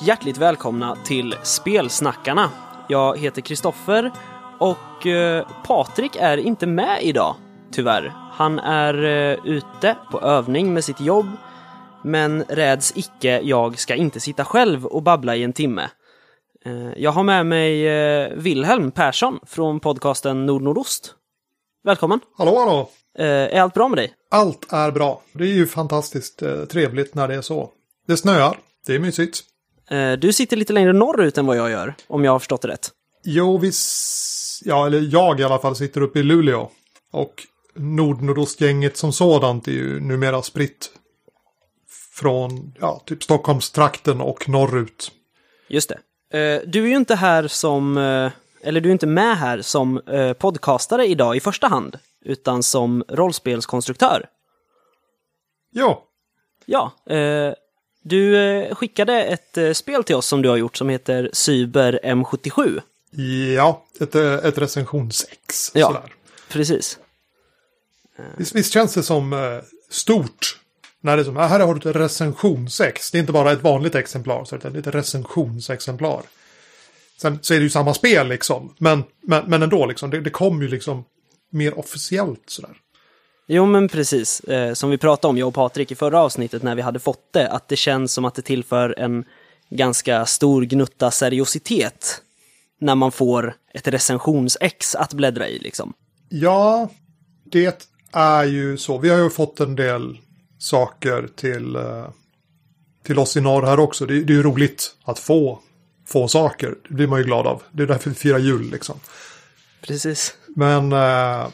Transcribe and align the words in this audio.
Och 0.00 0.06
hjärtligt 0.06 0.38
välkomna 0.38 0.96
till 1.04 1.34
Spelsnackarna. 1.42 2.50
Jag 2.88 3.18
heter 3.18 3.42
Kristoffer 3.42 4.12
och 4.58 5.06
eh, 5.06 5.46
Patrik 5.64 6.16
är 6.16 6.36
inte 6.36 6.66
med 6.66 7.02
idag, 7.02 7.36
tyvärr. 7.72 8.12
Han 8.32 8.58
är 8.58 9.04
eh, 9.04 9.38
ute 9.44 9.96
på 10.10 10.20
övning 10.20 10.74
med 10.74 10.84
sitt 10.84 11.00
jobb, 11.00 11.26
men 12.04 12.44
räds 12.48 12.92
icke, 12.96 13.40
jag 13.40 13.78
ska 13.78 13.94
inte 13.94 14.20
sitta 14.20 14.44
själv 14.44 14.86
och 14.86 15.02
babbla 15.02 15.36
i 15.36 15.42
en 15.42 15.52
timme. 15.52 15.90
Eh, 16.64 16.92
jag 16.96 17.10
har 17.10 17.22
med 17.22 17.46
mig 17.46 17.88
eh, 17.88 18.32
Wilhelm 18.34 18.90
Persson 18.90 19.38
från 19.46 19.80
podcasten 19.80 20.46
Nordnordost. 20.46 21.14
Välkommen! 21.84 22.20
Hallå, 22.38 22.58
hallå! 22.58 22.90
Eh, 23.18 23.56
är 23.56 23.60
allt 23.60 23.74
bra 23.74 23.88
med 23.88 23.98
dig? 23.98 24.12
Allt 24.30 24.72
är 24.72 24.90
bra. 24.90 25.22
Det 25.32 25.44
är 25.44 25.54
ju 25.54 25.66
fantastiskt 25.66 26.42
eh, 26.42 26.64
trevligt 26.64 27.14
när 27.14 27.28
det 27.28 27.34
är 27.34 27.42
så. 27.42 27.70
Det 28.06 28.16
snöar. 28.16 28.58
Det 28.86 28.94
är 28.94 28.98
mysigt. 28.98 29.49
Eh, 29.90 30.12
du 30.12 30.32
sitter 30.32 30.56
lite 30.56 30.72
längre 30.72 30.92
norrut 30.92 31.38
än 31.38 31.46
vad 31.46 31.56
jag 31.56 31.70
gör, 31.70 31.94
om 32.06 32.24
jag 32.24 32.32
har 32.32 32.38
förstått 32.38 32.62
det 32.62 32.68
rätt. 32.68 32.90
Jo, 33.24 33.58
vi... 33.58 33.72
Ja, 34.64 34.86
eller 34.86 35.00
jag 35.12 35.40
i 35.40 35.44
alla 35.44 35.58
fall 35.58 35.76
sitter 35.76 36.00
uppe 36.00 36.18
i 36.18 36.22
Luleå. 36.22 36.70
Och 37.12 37.46
Nordnordostgänget 37.74 38.96
som 38.96 39.12
sådant 39.12 39.68
är 39.68 39.72
ju 39.72 40.00
numera 40.00 40.42
spritt. 40.42 40.90
Från, 42.12 42.74
ja, 42.80 43.02
typ 43.06 43.22
Stockholmstrakten 43.22 44.20
och 44.20 44.48
norrut. 44.48 45.12
Just 45.68 45.88
det. 46.30 46.38
Eh, 46.38 46.62
Du 46.66 46.84
är 46.84 46.88
ju 46.88 46.96
inte 46.96 47.14
här 47.14 47.48
som, 47.48 47.98
eh, 47.98 48.30
eller 48.62 48.80
du 48.80 48.88
är 48.88 48.92
inte 48.92 49.06
med 49.06 49.36
här 49.38 49.62
som 49.62 50.00
podcastare 50.38 51.06
idag 51.06 51.36
i 51.36 51.40
första 51.40 51.66
hand, 51.68 51.98
utan 52.24 52.62
som 52.62 53.04
rollspelskonstruktör. 53.08 54.26
Ja, 55.70 56.04
Ja, 56.66 56.92
du 58.02 58.36
eh, 58.36 58.74
skickade 58.74 59.24
ett 59.24 59.58
eh, 59.58 59.72
spel 59.72 60.04
till 60.04 60.14
oss 60.14 60.26
som 60.26 60.42
du 60.42 60.48
har 60.48 60.56
gjort 60.56 60.76
som 60.76 60.88
heter 60.88 61.30
Cyber 61.32 62.00
M77. 62.04 62.80
ja, 63.56 63.84
ett, 64.00 64.14
eh, 64.14 64.34
ett 64.34 64.58
recensionsex. 64.58 65.70
Ja. 65.74 65.86
Sådär. 65.86 66.14
Precis. 66.48 66.98
Visst, 68.36 68.54
visst 68.54 68.72
känns 68.72 68.94
det 68.94 69.02
som 69.02 69.60
stort? 69.90 70.56
När 71.00 71.16
det 71.16 71.22
är 71.22 71.24
som, 71.24 71.36
ah, 71.36 71.46
här 71.46 71.60
har 71.60 71.74
du 71.74 71.90
ett 71.90 71.96
recensionsex. 71.96 73.10
Det 73.10 73.18
är 73.18 73.20
inte 73.20 73.32
bara 73.32 73.52
ett 73.52 73.62
vanligt 73.62 73.94
exemplar, 73.94 74.44
så 74.44 74.56
det 74.56 74.64
är 74.64 74.78
ett 74.78 74.86
recensionsexemplar. 74.86 76.22
Sen 77.16 77.38
så 77.42 77.54
är 77.54 77.58
det 77.58 77.62
ju 77.62 77.70
samma 77.70 77.94
spel 77.94 78.28
liksom. 78.28 78.74
Men, 78.78 79.04
men, 79.20 79.44
men 79.46 79.62
ändå, 79.62 79.86
liksom, 79.86 80.10
det, 80.10 80.20
det 80.20 80.30
kom 80.30 80.62
ju 80.62 80.68
liksom 80.68 81.04
mer 81.50 81.78
officiellt 81.78 82.42
sådär. 82.46 82.76
Jo, 83.52 83.66
men 83.66 83.88
precis. 83.88 84.40
Eh, 84.40 84.74
som 84.74 84.90
vi 84.90 84.98
pratade 84.98 85.30
om, 85.30 85.38
jag 85.38 85.48
och 85.48 85.54
Patrik, 85.54 85.92
i 85.92 85.94
förra 85.94 86.20
avsnittet 86.20 86.62
när 86.62 86.74
vi 86.74 86.82
hade 86.82 86.98
fått 86.98 87.32
det, 87.32 87.48
att 87.48 87.68
det 87.68 87.76
känns 87.76 88.12
som 88.12 88.24
att 88.24 88.34
det 88.34 88.42
tillför 88.42 88.98
en 88.98 89.24
ganska 89.70 90.26
stor 90.26 90.62
gnutta 90.62 91.10
seriositet 91.10 92.22
när 92.80 92.94
man 92.94 93.12
får 93.12 93.54
ett 93.74 93.88
recensionsex 93.88 94.94
att 94.94 95.14
bläddra 95.14 95.48
i, 95.48 95.58
liksom. 95.58 95.92
Ja, 96.28 96.88
det 97.44 97.90
är 98.12 98.44
ju 98.44 98.76
så. 98.76 98.98
Vi 98.98 99.08
har 99.08 99.18
ju 99.18 99.30
fått 99.30 99.60
en 99.60 99.76
del 99.76 100.18
saker 100.58 101.28
till, 101.36 101.76
eh, 101.76 102.08
till 103.04 103.18
oss 103.18 103.36
i 103.36 103.40
norr 103.40 103.62
här 103.62 103.80
också. 103.80 104.06
Det, 104.06 104.24
det 104.24 104.32
är 104.32 104.36
ju 104.36 104.42
roligt 104.42 104.96
att 105.04 105.18
få, 105.18 105.60
få 106.06 106.28
saker. 106.28 106.74
Det 106.88 106.94
blir 106.94 107.06
man 107.06 107.18
ju 107.18 107.24
glad 107.24 107.46
av. 107.46 107.62
Det 107.72 107.82
är 107.82 107.86
därför 107.86 108.10
vi 108.10 108.16
firar 108.16 108.38
jul 108.38 108.70
liksom. 108.70 109.00
Precis. 109.80 110.34
Men 110.56 110.92
eh, 110.92 111.48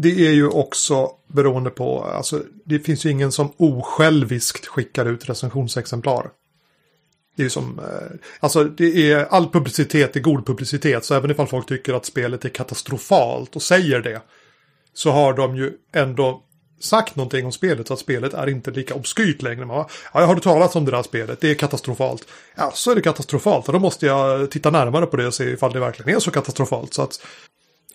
det 0.00 0.26
är 0.26 0.32
ju 0.32 0.48
också 0.48 1.10
beroende 1.26 1.70
på, 1.70 2.04
alltså 2.04 2.42
det 2.64 2.78
finns 2.78 3.06
ju 3.06 3.10
ingen 3.10 3.32
som 3.32 3.52
osjälviskt 3.56 4.66
skickar 4.66 5.06
ut 5.06 5.28
recensionsexemplar. 5.28 6.30
Det 7.36 7.42
är 7.42 7.44
ju 7.44 7.50
som, 7.50 7.78
eh, 7.78 8.18
alltså 8.40 8.64
det 8.64 9.12
är 9.12 9.24
all 9.24 9.50
publicitet 9.50 10.16
är 10.16 10.20
god 10.20 10.46
publicitet, 10.46 11.04
så 11.04 11.14
även 11.14 11.30
ifall 11.30 11.46
folk 11.46 11.68
tycker 11.68 11.94
att 11.94 12.06
spelet 12.06 12.44
är 12.44 12.48
katastrofalt 12.48 13.56
och 13.56 13.62
säger 13.62 14.00
det, 14.00 14.22
så 14.94 15.10
har 15.10 15.32
de 15.32 15.56
ju 15.56 15.72
ändå 15.92 16.42
sagt 16.80 17.16
någonting 17.16 17.46
om 17.46 17.52
spelet 17.52 17.88
så 17.88 17.94
att 17.94 18.00
spelet 18.00 18.34
är 18.34 18.48
inte 18.48 18.70
lika 18.70 18.94
obskyrt 18.94 19.42
längre. 19.42 19.66
Man, 19.66 19.76
bara, 19.76 19.86
ja, 20.14 20.20
jag 20.20 20.26
har 20.26 20.34
du 20.34 20.40
talat 20.40 20.76
om 20.76 20.84
det 20.84 20.90
där 20.90 21.02
spelet, 21.02 21.40
det 21.40 21.50
är 21.50 21.54
katastrofalt. 21.54 22.28
Ja, 22.54 22.70
så 22.74 22.90
är 22.90 22.94
det 22.94 23.02
katastrofalt, 23.02 23.66
och 23.66 23.72
då 23.72 23.78
måste 23.78 24.06
jag 24.06 24.50
titta 24.50 24.70
närmare 24.70 25.06
på 25.06 25.16
det 25.16 25.26
och 25.26 25.34
se 25.34 25.44
ifall 25.44 25.72
det 25.72 25.80
verkligen 25.80 26.16
är 26.16 26.20
så 26.20 26.30
katastrofalt. 26.30 26.94
Så 26.94 27.02
att 27.02 27.20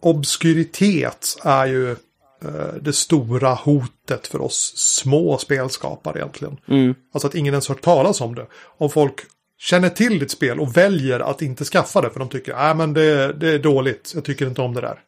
obskyritet 0.05 1.37
är 1.43 1.65
ju 1.65 1.91
eh, 1.91 2.73
det 2.81 2.93
stora 2.93 3.53
hotet 3.53 4.27
för 4.27 4.41
oss 4.41 4.73
små 4.77 5.37
spelskapare 5.37 6.19
egentligen. 6.19 6.57
Mm. 6.67 6.95
Alltså 7.13 7.27
att 7.27 7.35
ingen 7.35 7.53
ens 7.53 7.69
hört 7.69 7.81
talas 7.81 8.21
om 8.21 8.35
det. 8.35 8.45
Om 8.77 8.89
folk 8.89 9.15
känner 9.59 9.89
till 9.89 10.19
ditt 10.19 10.31
spel 10.31 10.59
och 10.59 10.77
väljer 10.77 11.19
att 11.19 11.41
inte 11.41 11.65
skaffa 11.65 12.01
det 12.01 12.09
för 12.09 12.19
de 12.19 12.29
tycker 12.29 12.53
att 12.53 12.77
men 12.77 12.93
det, 12.93 13.33
det 13.33 13.49
är 13.49 13.59
dåligt, 13.59 14.11
jag 14.15 14.23
tycker 14.23 14.47
inte 14.47 14.61
om 14.61 14.73
det 14.73 14.81
där. 14.81 14.99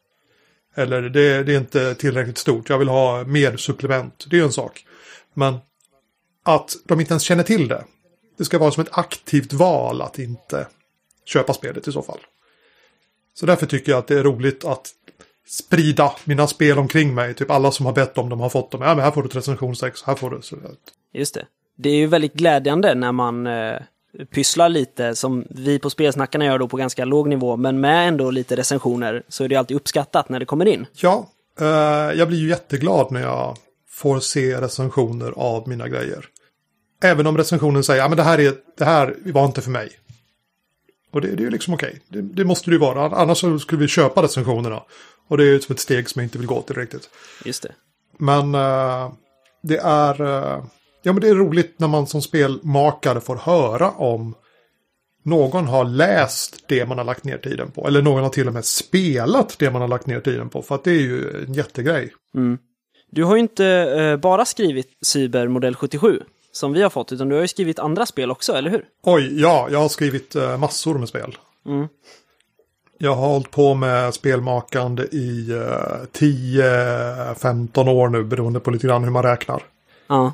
Eller 0.76 1.02
det, 1.02 1.44
det 1.44 1.54
är 1.54 1.58
inte 1.58 1.96
tillräckligt 1.96 2.38
stort, 2.38 2.70
jag 2.70 2.78
vill 2.78 2.88
ha 2.88 3.24
mer 3.24 3.58
supplement. 3.58 4.26
Det 4.30 4.36
är 4.36 4.40
ju 4.40 4.46
en 4.46 4.52
sak. 4.52 4.86
Men 5.34 5.58
att 6.44 6.76
de 6.86 7.00
inte 7.00 7.14
ens 7.14 7.24
känner 7.24 7.44
till 7.44 7.68
det. 7.68 7.84
Det 8.38 8.46
ska 8.46 8.58
vara 8.58 8.72
som 8.72 8.84
ett 8.84 8.98
aktivt 8.98 9.54
val 9.54 10.02
att 10.02 10.20
inte 10.20 10.68
köpa 11.26 11.54
spelet 11.54 11.88
i 11.88 11.92
så 11.92 12.02
fall. 12.02 12.20
Så 13.40 13.46
därför 13.46 13.66
tycker 13.66 13.92
jag 13.92 14.00
att 14.00 14.08
det 14.08 14.20
är 14.20 14.24
roligt 14.24 14.66
att 14.66 14.92
sprida 15.48 16.12
mina 16.24 16.48
spel 16.48 16.80
omkring 16.80 17.16
mig. 17.16 17.34
Typ 17.34 17.52
alla 17.52 17.72
som 17.72 17.86
har 17.86 17.94
bett 17.94 18.18
om 18.18 18.30
dem 18.30 18.40
har 18.40 18.50
fått 18.50 18.72
dem. 18.72 18.82
Ja, 18.82 18.96
men 18.96 19.04
här 19.04 19.12
får 19.12 19.22
du 19.24 19.28
ett 19.28 19.36
recensionsex, 19.36 20.04
här 20.04 20.16
får 20.16 20.30
du... 20.30 20.42
Så, 20.42 20.56
Just 21.14 21.34
det. 21.34 21.46
Det 21.78 21.90
är 21.90 21.96
ju 21.96 22.08
väldigt 22.08 22.34
glädjande 22.34 22.96
när 22.96 23.12
man 23.12 23.48
eh, 23.48 23.78
pysslar 24.32 24.70
lite, 24.70 25.16
som 25.16 25.46
vi 25.50 25.80
på 25.80 25.90
Spelsnackarna 25.90 26.46
gör 26.46 26.60
då 26.60 26.68
på 26.68 26.78
ganska 26.78 27.06
låg 27.06 27.30
nivå, 27.30 27.58
men 27.58 27.80
med 27.80 28.08
ändå 28.08 28.32
lite 28.32 28.56
recensioner, 28.56 29.24
så 29.28 29.44
är 29.44 29.48
det 29.48 29.56
alltid 29.56 29.78
uppskattat 29.78 30.30
när 30.30 30.40
det 30.40 30.46
kommer 30.46 30.66
in. 30.66 30.86
Ja, 30.94 31.30
eh, 31.60 31.68
jag 32.18 32.28
blir 32.28 32.38
ju 32.38 32.50
jätteglad 32.50 33.12
när 33.12 33.22
jag 33.22 33.58
får 33.90 34.20
se 34.20 34.62
recensioner 34.62 35.32
av 35.32 35.68
mina 35.68 35.88
grejer. 35.88 36.26
Även 37.04 37.28
om 37.28 37.38
recensionen 37.38 37.84
säger 37.84 38.04
att 38.04 38.10
ja, 38.10 38.16
det, 38.16 38.24
här 38.24 38.40
är, 38.40 38.54
det 38.78 38.86
här 38.86 39.16
var 39.26 39.46
inte 39.46 39.62
för 39.62 39.72
mig. 39.72 39.90
Och 41.16 41.22
det, 41.22 41.28
det 41.28 41.42
är 41.42 41.46
ju 41.46 41.50
liksom 41.50 41.74
okej. 41.74 42.02
Det, 42.08 42.22
det 42.22 42.46
måste 42.46 42.70
det 42.70 42.74
ju 42.74 42.80
vara. 42.80 43.18
Annars 43.18 43.62
skulle 43.62 43.82
vi 43.82 43.88
köpa 43.88 44.24
recensionerna. 44.24 44.84
Och 45.28 45.38
det 45.38 45.44
är 45.44 45.48
ju 45.48 45.60
som 45.60 45.74
ett 45.74 45.80
steg 45.80 46.10
som 46.10 46.20
jag 46.20 46.26
inte 46.26 46.38
vill 46.38 46.48
gå 46.48 46.62
till 46.62 46.76
riktigt. 46.76 47.10
Just 47.46 47.64
det. 47.64 47.72
Men 48.18 48.56
eh, 48.56 49.12
det 49.64 49.78
är... 49.78 50.22
eh, 50.22 50.66
ja, 51.04 51.14
men 51.14 51.20
det 51.20 51.30
är 51.30 51.36
roligt 51.36 51.80
när 51.80 51.88
man 51.88 52.08
som 52.08 52.22
spelmakare 52.22 53.22
får 53.22 53.36
höra 53.36 53.92
om 53.92 54.36
någon 55.24 55.66
har 55.66 55.86
läst 55.86 56.64
det 56.68 56.86
man 56.86 56.98
har 56.98 57.06
lagt 57.06 57.24
ner 57.24 57.38
tiden 57.38 57.72
på. 57.72 57.88
Eller 57.88 58.02
någon 58.02 58.24
har 58.24 58.30
till 58.30 58.48
och 58.48 58.54
med 58.54 58.66
spelat 58.66 59.60
det 59.60 59.72
man 59.72 59.82
har 59.82 59.88
lagt 59.88 60.08
ner 60.08 60.20
tiden 60.20 60.50
på. 60.50 60.62
För 60.62 60.76
att 60.76 60.84
det 60.84 60.92
är 60.92 61.02
ju 61.02 61.44
en 61.44 61.54
jättegrej. 61.54 62.14
Du 63.12 63.24
har 63.24 63.36
ju 63.36 63.42
inte 63.42 63.66
eh, 63.66 64.18
bara 64.18 64.46
skrivit 64.46 64.88
Cyber 65.06 65.48
modell 65.48 65.76
77, 65.76 66.22
som 66.56 66.74
vi 66.74 66.82
har 66.82 66.90
fått, 66.90 67.12
utan 67.12 67.30
du 67.30 67.36
har 67.36 67.42
ju 67.42 67.48
skrivit 67.48 67.80
andra 67.80 68.06
spel 68.06 68.32
också, 68.32 68.54
eller 68.54 68.70
hur? 68.72 68.86
Oj, 69.04 69.42
ja, 69.42 69.68
jag 69.72 69.80
har 69.80 69.90
skrivit 69.90 70.36
eh, 70.36 70.58
massor 70.58 70.98
med 70.98 71.10
spel. 71.10 71.38
Mm. 71.66 71.88
Jag 72.98 73.16
har 73.16 73.28
hållit 73.28 73.52
på 73.52 73.74
med 73.74 74.14
spelmakande 74.14 75.04
i 75.04 75.52
eh, 75.52 76.20
10-15 76.20 77.90
år 77.90 78.10
nu, 78.10 78.24
beroende 78.24 78.60
på 78.60 78.72
lite 78.72 78.88
grann 78.88 79.04
hur 79.04 79.12
man 79.12 79.24
räknar. 79.24 79.64
Ja. 80.08 80.34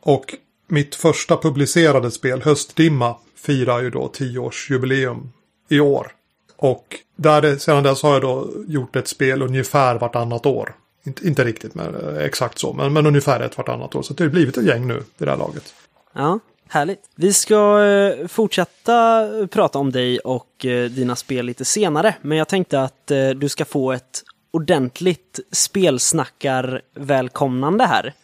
Och 0.00 0.34
mitt 0.66 0.94
första 0.94 1.36
publicerade 1.36 2.10
spel, 2.10 2.42
Höstdimma, 2.42 3.16
firar 3.36 3.80
ju 3.80 3.90
då 3.90 4.10
10-årsjubileum 4.14 5.28
i 5.68 5.80
år. 5.80 6.12
Och 6.56 6.96
där 7.16 7.56
sedan 7.56 7.82
dess 7.82 8.02
har 8.02 8.12
jag 8.12 8.22
då 8.22 8.50
gjort 8.66 8.96
ett 8.96 9.08
spel 9.08 9.42
ungefär 9.42 9.98
vartannat 9.98 10.46
år. 10.46 10.74
Inte, 11.04 11.26
inte 11.26 11.44
riktigt 11.44 11.74
men, 11.74 11.94
eh, 11.94 12.24
exakt 12.24 12.58
så, 12.58 12.72
men, 12.72 12.92
men 12.92 13.06
ungefär 13.06 13.40
ett 13.40 13.56
vartannat 13.56 13.94
år. 13.94 14.02
Så 14.02 14.14
det 14.14 14.24
har 14.24 14.30
blivit 14.30 14.56
ett 14.56 14.64
gäng 14.64 14.86
nu 14.86 14.94
vid 14.94 15.28
det 15.28 15.30
här 15.30 15.38
laget. 15.38 15.74
Ja, 16.12 16.38
härligt. 16.68 17.10
Vi 17.14 17.32
ska 17.32 17.84
eh, 17.84 18.26
fortsätta 18.26 19.28
prata 19.50 19.78
om 19.78 19.92
dig 19.92 20.18
och 20.18 20.66
eh, 20.66 20.90
dina 20.90 21.16
spel 21.16 21.46
lite 21.46 21.64
senare, 21.64 22.14
men 22.20 22.38
jag 22.38 22.48
tänkte 22.48 22.80
att 22.80 23.10
eh, 23.10 23.30
du 23.30 23.48
ska 23.48 23.64
få 23.64 23.92
ett 23.92 24.22
ordentligt 24.50 25.40
spelsnackar-välkomnande 25.52 27.86
här. 27.86 28.14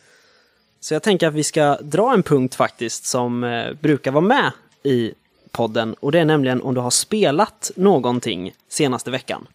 Så 0.81 0.95
jag 0.95 1.03
tänker 1.03 1.29
att 1.29 1.35
vi 1.35 1.45
ska 1.45 1.79
dra 1.83 2.15
en 2.15 2.23
punkt 2.23 2.55
faktiskt 2.55 3.07
som 3.07 3.45
eh, 3.45 3.73
brukar 3.73 4.11
vara 4.11 4.25
med 4.25 4.53
i 4.83 5.13
podden 5.51 5.95
och 5.95 6.13
det 6.13 6.19
är 6.19 6.25
nämligen 6.25 6.63
om 6.63 6.75
du 6.75 6.81
har 6.81 6.91
spelat 6.91 7.71
någonting 7.77 8.53
senaste 8.69 9.11
veckan. 9.11 9.47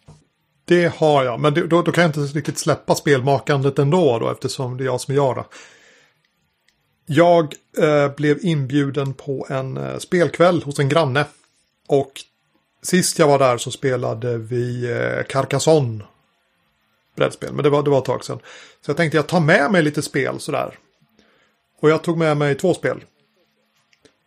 Det 0.72 0.92
har 0.96 1.24
jag, 1.24 1.40
men 1.40 1.54
då, 1.54 1.82
då 1.82 1.92
kan 1.92 2.02
jag 2.02 2.08
inte 2.08 2.20
riktigt 2.20 2.58
släppa 2.58 2.94
spelmakandet 2.94 3.78
ändå 3.78 4.18
då 4.18 4.30
eftersom 4.30 4.76
det 4.76 4.84
är 4.84 4.86
jag 4.86 5.00
som 5.00 5.14
gör 5.14 5.34
det. 5.34 5.44
Jag 7.06 7.54
eh, 7.78 8.14
blev 8.16 8.38
inbjuden 8.44 9.14
på 9.14 9.46
en 9.50 9.76
eh, 9.76 9.98
spelkväll 9.98 10.62
hos 10.62 10.78
en 10.78 10.88
granne. 10.88 11.24
Och 11.88 12.12
sist 12.82 13.18
jag 13.18 13.26
var 13.26 13.38
där 13.38 13.58
så 13.58 13.70
spelade 13.70 14.38
vi 14.38 14.90
eh, 14.90 15.24
Carcassonne. 15.28 16.04
Brädspel, 17.16 17.52
men 17.52 17.62
det 17.62 17.70
var, 17.70 17.82
det 17.82 17.90
var 17.90 17.98
ett 17.98 18.04
tag 18.04 18.24
sedan. 18.24 18.38
Så 18.80 18.90
jag 18.90 18.96
tänkte 18.96 19.16
jag 19.18 19.26
tar 19.26 19.40
med 19.40 19.70
mig 19.70 19.82
lite 19.82 20.02
spel 20.02 20.40
sådär. 20.40 20.78
Och 21.80 21.90
jag 21.90 22.02
tog 22.02 22.18
med 22.18 22.36
mig 22.36 22.54
två 22.54 22.74
spel. 22.74 23.04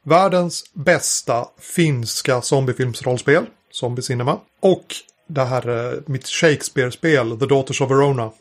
världens 0.03 0.63
bästa 0.73 1.47
finska 1.57 2.41
zombiefilmsrollspel, 2.41 3.45
Zombie 3.71 4.01
Cinema. 4.01 4.39
Och 4.59 4.95
det 5.27 5.43
här 5.43 5.93
eh, 5.93 5.99
mitt 6.05 6.27
Shakespeare-spel, 6.27 7.39
The 7.39 7.45
Daughters 7.45 7.81
of 7.81 7.91
Verona. 7.91 8.31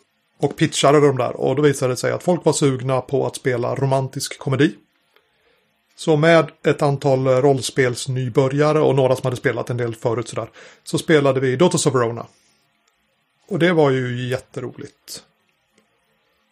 Och 0.41 0.57
pitchade 0.57 1.01
de 1.01 1.17
där 1.17 1.37
och 1.37 1.57
då 1.57 1.63
visade 1.63 1.93
det 1.93 1.97
sig 1.97 2.13
att 2.13 2.23
folk 2.23 2.45
var 2.45 2.53
sugna 2.53 3.01
på 3.01 3.27
att 3.27 3.37
spela 3.37 3.75
romantisk 3.75 4.39
komedi. 4.39 4.75
Så 5.97 6.17
med 6.17 6.51
ett 6.67 6.83
antal 6.83 7.27
eh, 7.27 7.31
rollspelsnybörjare 7.31 8.81
och 8.81 8.95
några 8.95 9.17
som 9.17 9.25
hade 9.25 9.37
spelat 9.37 9.71
en 9.71 9.77
del 9.77 9.95
förut 9.95 10.29
sådär. 10.29 10.51
Så 10.85 10.99
spelade 10.99 11.41
vi 11.41 11.57
Daughters 11.57 11.87
of 11.87 11.95
Verona. 11.95 12.27
Och 13.49 13.59
det 13.59 13.73
var 13.73 13.91
ju 13.91 14.29
jätteroligt. 14.29 15.23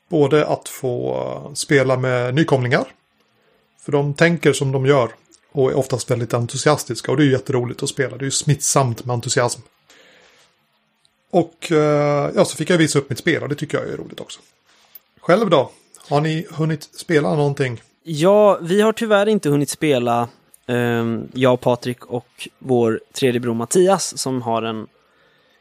Både 0.08 0.46
att 0.46 0.68
få 0.68 1.14
eh, 1.14 1.54
spela 1.54 1.96
med 1.96 2.34
nykomlingar. 2.34 2.84
För 3.80 3.92
de 3.92 4.14
tänker 4.14 4.52
som 4.52 4.72
de 4.72 4.86
gör. 4.86 5.10
Och 5.52 5.70
är 5.70 5.78
oftast 5.78 6.10
väldigt 6.10 6.34
entusiastiska. 6.34 7.10
Och 7.10 7.16
det 7.16 7.22
är 7.22 7.26
ju 7.26 7.32
jätteroligt 7.32 7.82
att 7.82 7.88
spela. 7.88 8.16
Det 8.16 8.22
är 8.22 8.26
ju 8.26 8.30
smittsamt 8.30 9.04
med 9.04 9.14
entusiasm. 9.14 9.60
Och 11.32 11.72
eh, 11.72 12.30
ja, 12.34 12.44
så 12.44 12.56
fick 12.56 12.70
jag 12.70 12.78
visa 12.78 12.98
upp 12.98 13.10
mitt 13.10 13.18
spel 13.18 13.42
och 13.42 13.48
det 13.48 13.54
tycker 13.54 13.78
jag 13.78 13.88
är 13.88 13.96
roligt 13.96 14.20
också. 14.20 14.40
Själv 15.20 15.50
då? 15.50 15.70
Har 16.08 16.20
ni 16.20 16.46
hunnit 16.50 16.82
spela 16.82 17.34
någonting? 17.34 17.82
Ja, 18.02 18.58
vi 18.60 18.80
har 18.80 18.92
tyvärr 18.92 19.26
inte 19.26 19.48
hunnit 19.48 19.70
spela, 19.70 20.28
ehm, 20.66 21.28
jag, 21.34 21.60
Patrik 21.60 22.06
och 22.06 22.48
vår 22.58 23.00
tredje 23.12 23.40
bror 23.40 23.54
Mattias 23.54 24.18
som 24.18 24.42
har 24.42 24.62
en 24.62 24.86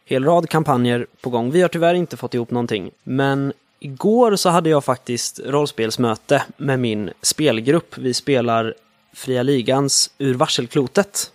hel 0.05 0.25
rad 0.25 0.49
kampanjer 0.49 1.07
på 1.21 1.29
gång. 1.29 1.51
Vi 1.51 1.61
har 1.61 1.69
tyvärr 1.69 1.93
inte 1.93 2.17
fått 2.17 2.33
ihop 2.33 2.51
någonting, 2.51 2.91
men 3.03 3.53
igår 3.79 4.35
så 4.35 4.49
hade 4.49 4.69
jag 4.69 4.83
faktiskt 4.83 5.39
rollspelsmöte 5.39 6.43
med 6.57 6.79
min 6.79 7.09
spelgrupp. 7.21 7.97
Vi 7.97 8.13
spelar 8.13 8.75
Fria 9.13 9.43
Ligans 9.43 10.11
Ur 10.17 10.33
varselklotet. 10.33 11.31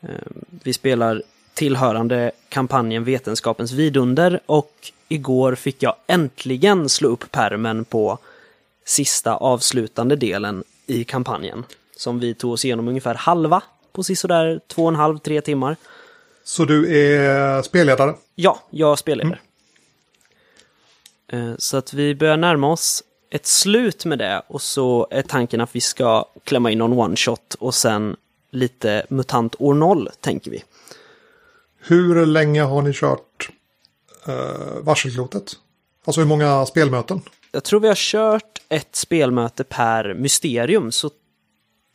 Ehm, 0.00 0.44
vi 0.48 0.72
spelar 0.72 1.22
tillhörande 1.60 2.32
kampanjen 2.48 3.04
Vetenskapens 3.04 3.72
vidunder 3.72 4.40
och 4.46 4.92
igår 5.08 5.54
fick 5.54 5.82
jag 5.82 5.94
äntligen 6.06 6.88
slå 6.88 7.08
upp 7.08 7.30
permen 7.30 7.84
på 7.84 8.18
sista 8.84 9.34
avslutande 9.34 10.16
delen 10.16 10.64
i 10.86 11.04
kampanjen. 11.04 11.64
Som 11.96 12.18
vi 12.18 12.34
tog 12.34 12.52
oss 12.52 12.64
igenom 12.64 12.88
ungefär 12.88 13.14
halva 13.14 13.62
på 13.92 14.02
sisådär 14.02 14.60
två 14.68 14.82
och 14.82 14.88
en 14.88 14.94
halv, 14.94 15.18
tre 15.18 15.40
timmar. 15.40 15.76
Så 16.44 16.64
du 16.64 16.96
är 16.96 17.62
spelledare? 17.62 18.14
Ja, 18.34 18.60
jag 18.70 18.98
spelleder. 18.98 19.40
Mm. 21.28 21.56
Så 21.58 21.76
att 21.76 21.92
vi 21.92 22.14
börjar 22.14 22.36
närma 22.36 22.72
oss 22.72 23.02
ett 23.30 23.46
slut 23.46 24.04
med 24.04 24.18
det 24.18 24.42
och 24.46 24.62
så 24.62 25.06
är 25.10 25.22
tanken 25.22 25.60
att 25.60 25.76
vi 25.76 25.80
ska 25.80 26.24
klämma 26.44 26.70
in 26.70 26.78
någon 26.78 26.92
one-shot 26.92 27.54
och 27.58 27.74
sen 27.74 28.16
lite 28.50 29.06
MUTANT 29.08 29.54
år 29.58 29.74
0, 29.74 30.10
tänker 30.20 30.50
vi. 30.50 30.62
Hur 31.80 32.26
länge 32.26 32.62
har 32.62 32.82
ni 32.82 32.92
kört 32.92 33.50
uh, 34.28 34.34
varselklotet? 34.80 35.52
Alltså 36.04 36.20
hur 36.20 36.28
många 36.28 36.66
spelmöten? 36.66 37.20
Jag 37.52 37.64
tror 37.64 37.80
vi 37.80 37.88
har 37.88 37.94
kört 37.94 38.60
ett 38.68 38.96
spelmöte 38.96 39.64
per 39.64 40.14
mysterium, 40.14 40.92
så 40.92 41.10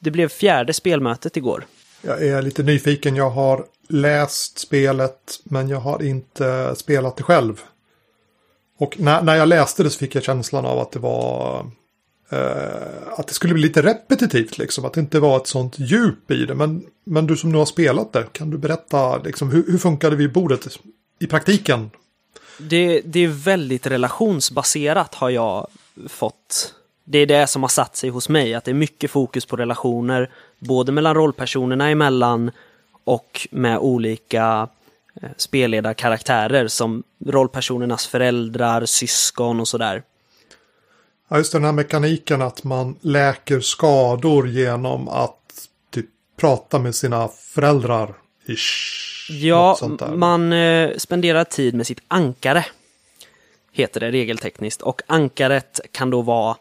det 0.02 0.12
blev 0.12 0.30
fjärde 0.30 0.74
spelmötet 0.74 1.38
igår. 1.38 1.66
Jag 2.02 2.26
är 2.26 2.42
lite 2.42 2.64
nyfiken. 2.64 3.16
Jag 3.16 3.30
har 3.30 3.66
läst 3.88 4.60
spelet, 4.60 5.40
men 5.44 5.70
jag 5.70 5.80
har 5.80 6.04
inte 6.04 6.76
spelat 6.76 7.18
det 7.18 7.24
själv. 7.24 7.62
Och 8.78 9.00
när, 9.00 9.22
när 9.22 9.36
jag 9.36 9.48
läste 9.48 9.84
det 9.84 9.90
så 9.90 10.00
fick 10.00 10.16
jag 10.16 10.24
känslan 10.24 10.66
av 10.66 10.80
att 10.80 10.92
det 10.92 11.00
var 11.00 11.66
Eh, 12.30 13.20
att 13.20 13.28
det 13.28 13.34
skulle 13.34 13.54
bli 13.54 13.64
lite 13.64 13.82
repetitivt, 13.82 14.58
liksom, 14.58 14.86
att 14.86 14.94
det 14.94 15.00
inte 15.00 15.20
var 15.20 15.38
ett 15.38 15.48
sånt 15.48 15.80
djup 15.80 16.32
i 16.32 16.46
det. 16.46 16.56
Men, 16.56 16.86
men 17.04 17.28
du 17.28 17.38
som 17.38 17.52
nu 17.52 17.58
har 17.58 17.66
spelat 17.66 18.14
det, 18.14 18.24
kan 18.32 18.50
du 18.50 18.58
berätta 18.58 19.18
liksom, 19.18 19.52
hur, 19.52 19.72
hur 19.72 19.78
funkade 19.78 20.16
vid 20.16 20.32
bordet 20.32 20.80
i 21.20 21.28
praktiken? 21.28 21.92
Det, 22.58 23.02
det 23.02 23.20
är 23.20 23.28
väldigt 23.28 23.88
relationsbaserat 23.88 25.16
har 25.16 25.30
jag 25.30 25.68
fått. 26.08 26.74
Det 27.04 27.18
är 27.18 27.26
det 27.26 27.48
som 27.48 27.64
har 27.64 27.70
satt 27.70 27.96
sig 27.96 28.10
hos 28.10 28.30
mig, 28.30 28.54
att 28.54 28.64
det 28.64 28.72
är 28.72 28.76
mycket 28.76 29.12
fokus 29.12 29.46
på 29.46 29.56
relationer, 29.56 30.30
både 30.60 30.92
mellan 30.92 31.16
rollpersonerna 31.16 31.90
emellan 31.90 32.52
och 33.04 33.48
med 33.52 33.78
olika 33.78 34.70
eh, 35.22 35.30
spelledarkaraktärer 35.38 36.68
som 36.68 37.04
rollpersonernas 37.26 38.08
föräldrar, 38.08 38.86
syskon 38.86 39.60
och 39.60 39.68
sådär. 39.68 40.04
Ja, 41.28 41.38
just 41.38 41.52
den 41.52 41.64
här 41.64 41.72
mekaniken 41.72 42.42
att 42.42 42.64
man 42.64 42.96
läker 43.02 43.60
skador 43.60 44.48
genom 44.48 45.08
att 45.10 45.70
typ 45.90 46.06
prata 46.38 46.80
med 46.80 46.96
sina 46.96 47.28
föräldrar. 47.28 48.14
Ish, 48.46 49.30
ja, 49.30 49.78
man 50.16 50.54
eh, 50.54 50.98
spenderar 50.98 51.44
tid 51.44 51.76
med 51.76 51.88
sitt 51.88 52.02
ankare. 52.08 52.66
Heter 53.72 54.00
det 54.00 54.12
regeltekniskt. 54.12 54.82
Och 54.82 55.02
ankaret 55.08 55.80
kan 55.92 56.10
då 56.10 56.22
vara 56.22 56.58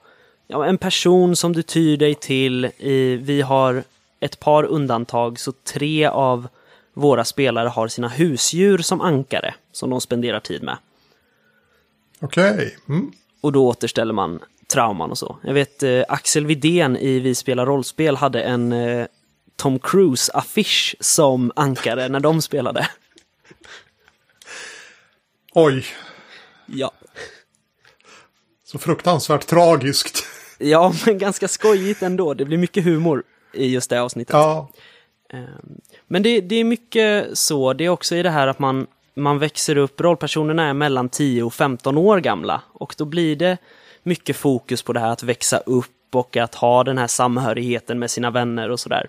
ja, 0.46 0.66
en 0.66 0.78
person 0.78 1.36
som 1.36 1.52
du 1.52 1.62
tyr 1.62 1.96
dig 1.96 2.14
till. 2.14 2.64
I, 2.64 3.16
vi 3.16 3.42
har 3.42 3.84
ett 4.20 4.40
par 4.40 4.64
undantag, 4.64 5.38
så 5.38 5.52
tre 5.52 6.06
av 6.06 6.48
våra 6.94 7.24
spelare 7.24 7.68
har 7.68 7.88
sina 7.88 8.08
husdjur 8.08 8.78
som 8.78 9.00
ankare 9.00 9.54
som 9.72 9.90
de 9.90 10.00
spenderar 10.00 10.40
tid 10.40 10.62
med. 10.62 10.76
Okej. 12.20 12.52
Okay. 12.52 12.70
Mm. 12.88 13.12
Och 13.40 13.52
då 13.52 13.68
återställer 13.68 14.12
man 14.12 14.40
trauman 14.74 15.10
och 15.10 15.18
så. 15.18 15.38
Jag 15.42 15.54
vet 15.54 15.82
eh, 15.82 16.02
Axel 16.08 16.46
Vidén 16.46 16.96
i 16.96 17.18
Vi 17.20 17.34
spelar 17.34 17.66
rollspel 17.66 18.16
hade 18.16 18.42
en 18.42 18.72
eh, 18.72 19.06
Tom 19.56 19.78
Cruise-affisch 19.78 20.96
som 21.00 21.52
ankare 21.56 22.08
när 22.08 22.20
de 22.20 22.42
spelade. 22.42 22.88
Oj. 25.54 25.86
Ja. 26.66 26.92
Så 28.64 28.78
fruktansvärt 28.78 29.46
tragiskt. 29.46 30.24
Ja, 30.58 30.92
men 31.06 31.18
ganska 31.18 31.48
skojigt 31.48 32.02
ändå. 32.02 32.34
Det 32.34 32.44
blir 32.44 32.58
mycket 32.58 32.84
humor 32.84 33.22
i 33.52 33.66
just 33.66 33.90
det 33.90 34.02
avsnittet. 34.02 34.34
Ja. 34.34 34.68
Ehm, 35.32 35.80
men 36.06 36.22
det, 36.22 36.40
det 36.40 36.54
är 36.56 36.64
mycket 36.64 37.38
så. 37.38 37.72
Det 37.72 37.84
är 37.84 37.88
också 37.88 38.16
i 38.16 38.22
det 38.22 38.30
här 38.30 38.46
att 38.46 38.58
man, 38.58 38.86
man 39.14 39.38
växer 39.38 39.76
upp. 39.76 40.00
Rollpersonerna 40.00 40.68
är 40.68 40.74
mellan 40.74 41.08
10 41.08 41.42
och 41.42 41.54
15 41.54 41.98
år 41.98 42.20
gamla. 42.20 42.62
Och 42.72 42.94
då 42.98 43.04
blir 43.04 43.36
det 43.36 43.58
mycket 44.04 44.36
fokus 44.36 44.82
på 44.82 44.92
det 44.92 45.00
här 45.00 45.08
att 45.08 45.22
växa 45.22 45.58
upp 45.58 46.14
och 46.14 46.36
att 46.36 46.54
ha 46.54 46.84
den 46.84 46.98
här 46.98 47.06
samhörigheten 47.06 47.98
med 47.98 48.10
sina 48.10 48.30
vänner 48.30 48.70
och 48.70 48.80
sådär. 48.80 49.06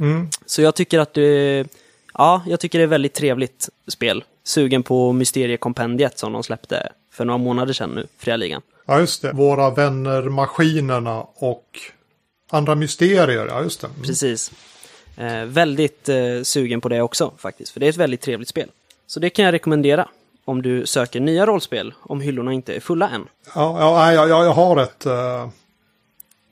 Mm. 0.00 0.28
Så 0.46 0.62
jag 0.62 0.74
tycker 0.74 0.98
att 0.98 1.14
det, 1.14 1.66
ja, 2.14 2.42
jag 2.46 2.60
tycker 2.60 2.78
det 2.78 2.82
är 2.82 2.88
väldigt 2.88 3.14
trevligt 3.14 3.68
spel. 3.88 4.24
Sugen 4.44 4.82
på 4.82 5.12
Mysteriekompendiet 5.12 6.18
som 6.18 6.32
de 6.32 6.42
släppte 6.42 6.88
för 7.12 7.24
några 7.24 7.38
månader 7.38 7.72
sedan 7.72 7.90
nu, 7.90 8.06
Fria 8.18 8.36
Ligan. 8.36 8.62
Ja, 8.86 9.00
just 9.00 9.22
det. 9.22 9.32
Våra 9.32 9.70
vänner 9.70 10.22
Maskinerna 10.22 11.26
och 11.34 11.78
andra 12.50 12.74
mysterier, 12.74 13.46
ja 13.46 13.62
just 13.62 13.80
det. 13.80 13.86
Mm. 13.86 14.02
Precis. 14.02 14.52
Eh, 15.16 15.44
väldigt 15.44 16.08
eh, 16.08 16.42
sugen 16.42 16.80
på 16.80 16.88
det 16.88 17.02
också 17.02 17.32
faktiskt, 17.38 17.72
för 17.72 17.80
det 17.80 17.86
är 17.86 17.90
ett 17.90 17.96
väldigt 17.96 18.20
trevligt 18.20 18.48
spel. 18.48 18.68
Så 19.06 19.20
det 19.20 19.30
kan 19.30 19.44
jag 19.44 19.52
rekommendera 19.52 20.08
om 20.44 20.62
du 20.62 20.86
söker 20.86 21.20
nya 21.20 21.46
rollspel 21.46 21.94
om 22.00 22.20
hyllorna 22.20 22.52
inte 22.52 22.74
är 22.74 22.80
fulla 22.80 23.08
än. 23.08 23.28
Ja, 23.54 23.80
ja 23.80 24.12
jag, 24.12 24.28
jag, 24.28 24.44
jag 24.44 24.52
har 24.52 24.76
ett... 24.76 25.06
Uh, 25.06 25.48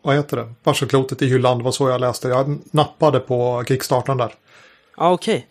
vad 0.02 0.16
heter 0.16 0.36
det? 0.36 0.52
Varselklotet 0.62 1.22
i 1.22 1.26
hyllan. 1.26 1.58
Det 1.58 1.64
var 1.64 1.72
så 1.72 1.88
jag 1.88 2.00
läste. 2.00 2.28
Jag 2.28 2.58
nappade 2.70 3.20
på 3.20 3.64
Kickstarten 3.68 4.16
där. 4.16 4.34
Ja, 4.96 5.12
okej. 5.12 5.46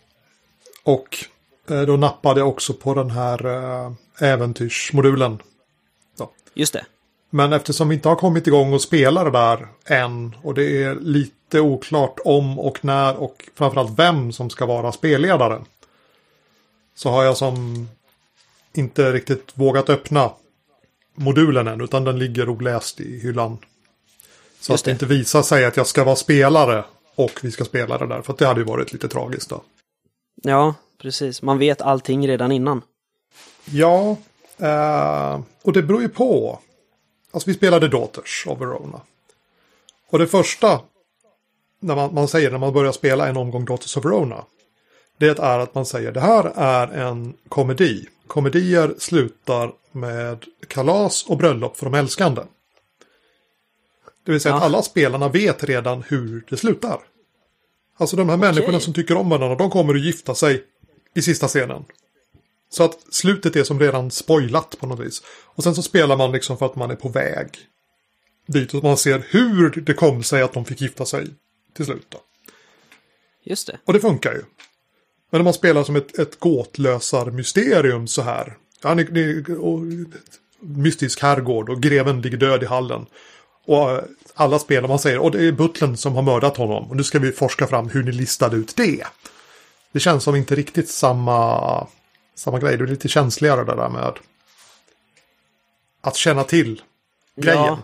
Okay. 0.84 0.94
Och 0.94 1.24
uh, 1.70 1.86
då 1.86 1.96
nappade 1.96 2.40
jag 2.40 2.48
också 2.48 2.72
på 2.72 2.94
den 2.94 3.10
här 3.10 3.46
uh, 3.46 3.92
äventyrsmodulen. 4.18 5.42
Så. 6.18 6.30
Just 6.54 6.72
det. 6.72 6.84
Men 7.30 7.52
eftersom 7.52 7.88
vi 7.88 7.94
inte 7.94 8.08
har 8.08 8.16
kommit 8.16 8.46
igång 8.46 8.72
och 8.72 8.82
spela 8.82 9.24
det 9.24 9.30
där 9.30 9.68
än 9.86 10.36
och 10.42 10.54
det 10.54 10.82
är 10.82 10.94
lite 10.94 11.60
oklart 11.60 12.18
om 12.24 12.58
och 12.58 12.84
när 12.84 13.16
och 13.16 13.48
framförallt 13.54 13.98
vem 13.98 14.32
som 14.32 14.50
ska 14.50 14.66
vara 14.66 14.92
spelledare. 14.92 15.60
Så 16.94 17.10
har 17.10 17.24
jag 17.24 17.36
som 17.36 17.88
inte 18.74 19.12
riktigt 19.12 19.52
vågat 19.54 19.90
öppna 19.90 20.30
modulen 21.14 21.68
än, 21.68 21.80
utan 21.80 22.04
den 22.04 22.18
ligger 22.18 22.48
oläst 22.48 23.00
i 23.00 23.20
hyllan. 23.20 23.58
Så 24.60 24.72
Just 24.72 24.82
att 24.82 24.84
det 24.84 24.90
inte 24.90 25.06
visar 25.06 25.42
sig 25.42 25.64
att 25.64 25.76
jag 25.76 25.86
ska 25.86 26.04
vara 26.04 26.16
spelare 26.16 26.84
och 27.14 27.40
vi 27.42 27.50
ska 27.50 27.64
spela 27.64 27.98
det 27.98 28.06
där, 28.06 28.22
för 28.22 28.34
det 28.38 28.46
hade 28.46 28.60
ju 28.60 28.66
varit 28.66 28.92
lite 28.92 29.08
tragiskt 29.08 29.50
då. 29.50 29.62
Ja, 30.42 30.74
precis. 30.98 31.42
Man 31.42 31.58
vet 31.58 31.82
allting 31.82 32.28
redan 32.28 32.52
innan. 32.52 32.82
Ja, 33.64 34.16
eh, 34.58 35.40
och 35.62 35.72
det 35.72 35.82
beror 35.82 36.02
ju 36.02 36.08
på. 36.08 36.58
Alltså 37.30 37.50
vi 37.50 37.54
spelade 37.54 37.88
Daughters 37.88 38.44
of 38.46 38.60
Verona. 38.60 39.00
Och 40.10 40.18
det 40.18 40.26
första 40.26 40.80
när 41.80 41.96
man, 41.96 42.14
man 42.14 42.28
säger 42.28 42.50
när 42.50 42.58
man 42.58 42.72
börjar 42.72 42.92
spela 42.92 43.28
en 43.28 43.36
omgång 43.36 43.64
Daughters 43.64 43.96
of 43.96 44.04
Verona. 44.04 44.44
Det 45.18 45.38
är 45.38 45.58
att 45.58 45.74
man 45.74 45.86
säger 45.86 46.12
det 46.12 46.20
här 46.20 46.52
är 46.56 46.86
en 46.86 47.34
komedi 47.48 48.08
komedier 48.32 48.94
slutar 48.98 49.72
med 49.92 50.44
kalas 50.68 51.24
och 51.26 51.36
bröllop 51.36 51.76
för 51.76 51.86
de 51.86 51.94
älskande. 51.94 52.42
Det 54.24 54.32
vill 54.32 54.40
säga 54.40 54.54
att 54.54 54.60
Ja. 54.60 54.64
alla 54.66 54.82
spelarna 54.82 55.28
vet 55.28 55.64
redan 55.64 56.02
hur 56.08 56.44
det 56.48 56.56
slutar. 56.56 57.00
Alltså 57.96 58.16
de 58.16 58.28
här 58.28 58.36
människorna 58.36 58.80
som 58.80 58.94
tycker 58.94 59.16
om 59.16 59.28
varandra, 59.28 59.54
de 59.56 59.70
kommer 59.70 59.94
att 59.94 60.00
gifta 60.00 60.34
sig 60.34 60.64
i 61.14 61.22
sista 61.22 61.48
scenen. 61.48 61.84
Så 62.70 62.82
att 62.84 63.14
slutet 63.14 63.56
är 63.56 63.64
som 63.64 63.80
redan 63.80 64.10
spoilat 64.10 64.76
på 64.80 64.86
något 64.86 65.00
vis. 65.06 65.22
Och 65.44 65.62
sen 65.62 65.74
så 65.74 65.82
spelar 65.82 66.16
man 66.16 66.32
liksom 66.32 66.58
för 66.58 66.66
att 66.66 66.76
man 66.76 66.90
är 66.90 66.96
på 66.96 67.08
väg 67.08 67.48
dit 68.46 68.74
och 68.74 68.82
man 68.82 68.96
ser 68.96 69.26
hur 69.30 69.70
det 69.70 69.94
kom 69.94 70.22
sig 70.22 70.42
att 70.42 70.52
de 70.52 70.64
fick 70.64 70.80
gifta 70.80 71.04
sig 71.04 71.26
till 71.74 71.84
slut. 71.84 72.06
Då. 72.08 72.18
Just 73.44 73.66
det. 73.66 73.78
Och 73.84 73.92
det 73.92 74.00
funkar 74.00 74.32
ju. 74.32 74.42
Men 75.32 75.40
om 75.40 75.44
man 75.44 75.54
spelar 75.54 75.84
som 75.84 75.96
ett, 75.96 76.18
ett 76.18 76.40
gåtlösarmysterium 76.40 78.06
så 78.06 78.22
här. 78.22 78.56
Ja, 78.82 78.94
ni, 78.94 79.04
ni, 79.04 79.44
och, 79.58 79.80
mystisk 80.60 81.22
herrgård 81.22 81.68
och 81.70 81.82
greven 81.82 82.20
ligger 82.20 82.36
död 82.36 82.62
i 82.62 82.66
hallen. 82.66 83.06
Och 83.66 83.90
eh, 83.90 84.04
alla 84.34 84.58
spelar, 84.58 84.88
man 84.88 84.98
säger, 84.98 85.18
och 85.18 85.30
det 85.30 85.48
är 85.48 85.52
butlern 85.52 85.96
som 85.96 86.14
har 86.14 86.22
mördat 86.22 86.56
honom. 86.56 86.90
Och 86.90 86.96
nu 86.96 87.04
ska 87.04 87.18
vi 87.18 87.32
forska 87.32 87.66
fram 87.66 87.88
hur 87.88 88.02
ni 88.02 88.12
listade 88.12 88.56
ut 88.56 88.76
det. 88.76 89.06
Det 89.92 90.00
känns 90.00 90.24
som 90.24 90.36
inte 90.36 90.54
riktigt 90.54 90.88
samma, 90.88 91.86
samma 92.34 92.58
grej. 92.58 92.76
Det 92.76 92.84
är 92.84 92.88
lite 92.88 93.08
känsligare 93.08 93.64
det 93.64 93.76
där 93.76 93.88
med 93.88 94.12
att 96.00 96.16
känna 96.16 96.44
till 96.44 96.82
grejen. 97.36 97.64
Ja, 97.64 97.78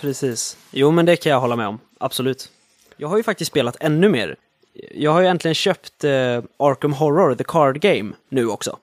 precis. 0.00 0.56
Jo, 0.70 0.90
men 0.90 1.06
det 1.06 1.16
kan 1.16 1.32
jag 1.32 1.40
hålla 1.40 1.56
med 1.56 1.68
om. 1.68 1.78
Absolut. 1.98 2.50
Jag 2.96 3.08
har 3.08 3.16
ju 3.16 3.22
faktiskt 3.22 3.50
spelat 3.50 3.76
ännu 3.80 4.08
mer. 4.08 4.36
Jag 4.94 5.12
har 5.12 5.20
ju 5.20 5.26
äntligen 5.26 5.54
köpt 5.54 6.04
eh, 6.04 6.10
Arkham 6.58 6.92
Horror, 6.92 7.34
The 7.34 7.44
Card 7.44 7.80
Game, 7.80 8.12
nu 8.28 8.46
också. 8.48 8.78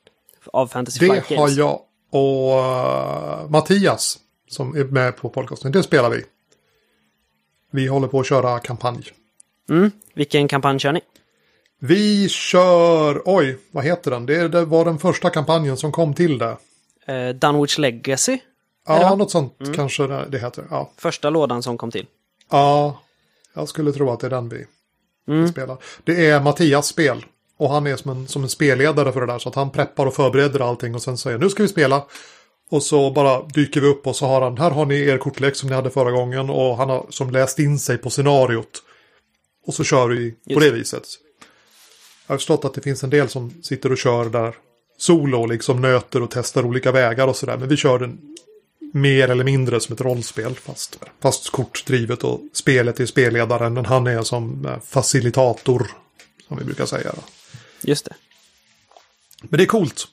Av 0.46 0.68
Fantasy 0.68 1.00
Det 1.00 1.06
Flight 1.06 1.26
har 1.30 1.36
Games. 1.38 1.58
jag 1.58 1.80
och 2.10 2.60
eh, 2.60 3.50
Mattias 3.50 4.20
som 4.50 4.76
är 4.76 4.84
med 4.84 5.18
på 5.18 5.30
podcasten. 5.30 5.72
Det 5.72 5.84
spelar 5.84 6.10
vi. 6.10 6.24
Vi 7.72 7.88
håller 7.88 8.08
på 8.08 8.20
att 8.20 8.28
köra 8.28 8.60
kampanj. 8.60 9.04
Mm. 9.70 9.92
Vilken 10.14 10.48
kampanj 10.48 10.80
kör 10.80 10.92
ni? 10.92 11.02
Vi 11.80 12.30
kör, 12.30 13.22
oj, 13.26 13.58
vad 13.72 13.84
heter 13.84 14.12
den? 14.12 14.26
Det, 14.26 14.48
det 14.48 14.66
var 14.66 14.86
den 14.86 15.00
första 15.00 15.30
kampanjen 15.30 15.78
som 15.78 15.92
kom 15.92 16.14
till 16.14 16.38
det. 16.38 16.58
Eh, 17.06 17.30
Dunwich 17.30 17.78
Legacy? 17.78 18.38
Ja, 18.88 19.16
något 19.16 19.32
sånt 19.32 19.54
kanske 19.76 20.08
det, 20.08 20.26
det 20.30 20.40
heter. 20.40 20.66
Ja. 20.70 20.92
Första 20.98 21.30
lådan 21.30 21.64
som 21.64 21.78
kom 21.78 21.92
till. 21.92 22.06
ja, 22.52 23.00
jag 23.54 23.70
skulle 23.70 23.92
tro 23.92 24.12
att 24.12 24.20
det 24.20 24.28
är 24.28 24.32
den 24.32 24.50
vi 24.50 24.66
Mm. 25.28 25.48
spelar. 25.48 25.78
Det 26.04 26.26
är 26.28 26.42
Mattias 26.42 26.88
spel. 26.88 27.26
Och 27.58 27.70
han 27.70 27.88
är 27.88 27.96
som 27.96 28.12
en, 28.12 28.28
som 28.28 28.44
en 28.44 28.50
spelledare 28.50 29.12
för 29.12 29.22
det 29.22 29.28
där. 29.28 29.40
Så 29.40 29.50
att 29.50 29.56
han 29.56 29.72
preppar 29.72 30.06
och 30.06 30.14
förbereder 30.14 30.60
allting 30.60 30.96
och 30.96 31.02
sen 31.02 31.18
säger 31.18 31.38
nu 31.38 31.50
ska 31.50 31.64
vi 31.64 31.70
spela. 31.70 32.06
Och 32.70 32.84
så 32.84 33.12
bara 33.12 33.44
dyker 33.44 33.82
vi 33.82 33.88
upp 33.88 34.08
och 34.08 34.16
så 34.16 34.26
har 34.26 34.42
han, 34.42 34.58
här 34.58 34.72
har 34.72 34.86
ni 34.86 35.02
er 35.02 35.18
kortlek 35.18 35.56
som 35.56 35.70
ni 35.70 35.76
hade 35.76 35.90
förra 35.90 36.12
gången. 36.12 36.50
Och 36.50 36.78
han 36.78 36.90
har 36.90 37.06
som 37.10 37.30
läst 37.30 37.60
in 37.60 37.80
sig 37.80 37.98
på 37.98 38.10
scenariot. 38.10 38.84
Och 39.66 39.74
så 39.74 39.84
kör 39.84 40.08
vi 40.08 40.32
på 40.32 40.38
Just 40.46 40.62
det 40.62 40.72
viset. 40.72 41.04
Jag 42.28 42.34
har 42.34 42.38
förstått 42.38 42.66
att 42.66 42.74
det 42.74 42.82
finns 42.82 43.04
en 43.04 43.10
del 43.10 43.30
som 43.30 43.54
sitter 43.64 43.92
och 43.92 43.98
kör 43.98 44.26
där 44.26 44.56
solo 44.98 45.46
liksom 45.46 45.82
nöter 45.82 46.22
och 46.22 46.32
testar 46.32 46.66
olika 46.66 46.92
vägar 46.92 47.28
och 47.28 47.36
sådär. 47.36 47.58
Men 47.58 47.70
vi 47.70 47.78
kör 47.78 48.00
den 48.00 48.36
mer 48.94 49.30
eller 49.30 49.44
mindre 49.44 49.80
som 49.80 49.94
ett 49.94 50.02
rollspel. 50.02 50.56
Fast, 50.56 51.00
fast 51.22 51.50
kortdrivet 51.50 52.24
och 52.24 52.42
spelet 52.54 53.00
är 53.00 53.06
spelledaren. 53.06 53.74
Men 53.74 53.86
han 53.86 54.08
är 54.08 54.22
som 54.22 54.66
eh, 54.66 54.80
facilitator. 54.80 55.88
Som 56.48 56.58
vi 56.58 56.64
brukar 56.64 56.86
säga. 56.86 57.12
Då. 57.16 57.22
Just 57.82 58.06
det. 58.06 58.16
Men 59.42 59.58
det 59.58 59.64
är 59.64 59.68
coolt. 59.68 60.08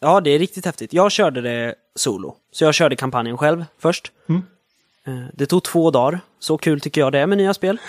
Ja, 0.00 0.20
det 0.20 0.30
är 0.30 0.38
riktigt 0.38 0.64
häftigt. 0.64 0.92
Jag 0.92 1.12
körde 1.12 1.40
det 1.40 1.74
solo. 1.94 2.36
Så 2.52 2.64
jag 2.64 2.74
körde 2.74 2.96
kampanjen 2.96 3.38
själv 3.38 3.64
först. 3.78 4.12
Mm. 4.28 4.42
Eh, 5.06 5.26
Det 5.34 5.46
tog 5.46 5.64
två 5.64 5.90
dagar. 5.90 6.20
Så 6.38 6.58
kul 6.58 6.80
tycker 6.80 7.00
jag 7.00 7.12
det 7.12 7.18
är 7.18 7.26
med 7.26 7.38
nya 7.38 7.54
spel. 7.54 7.78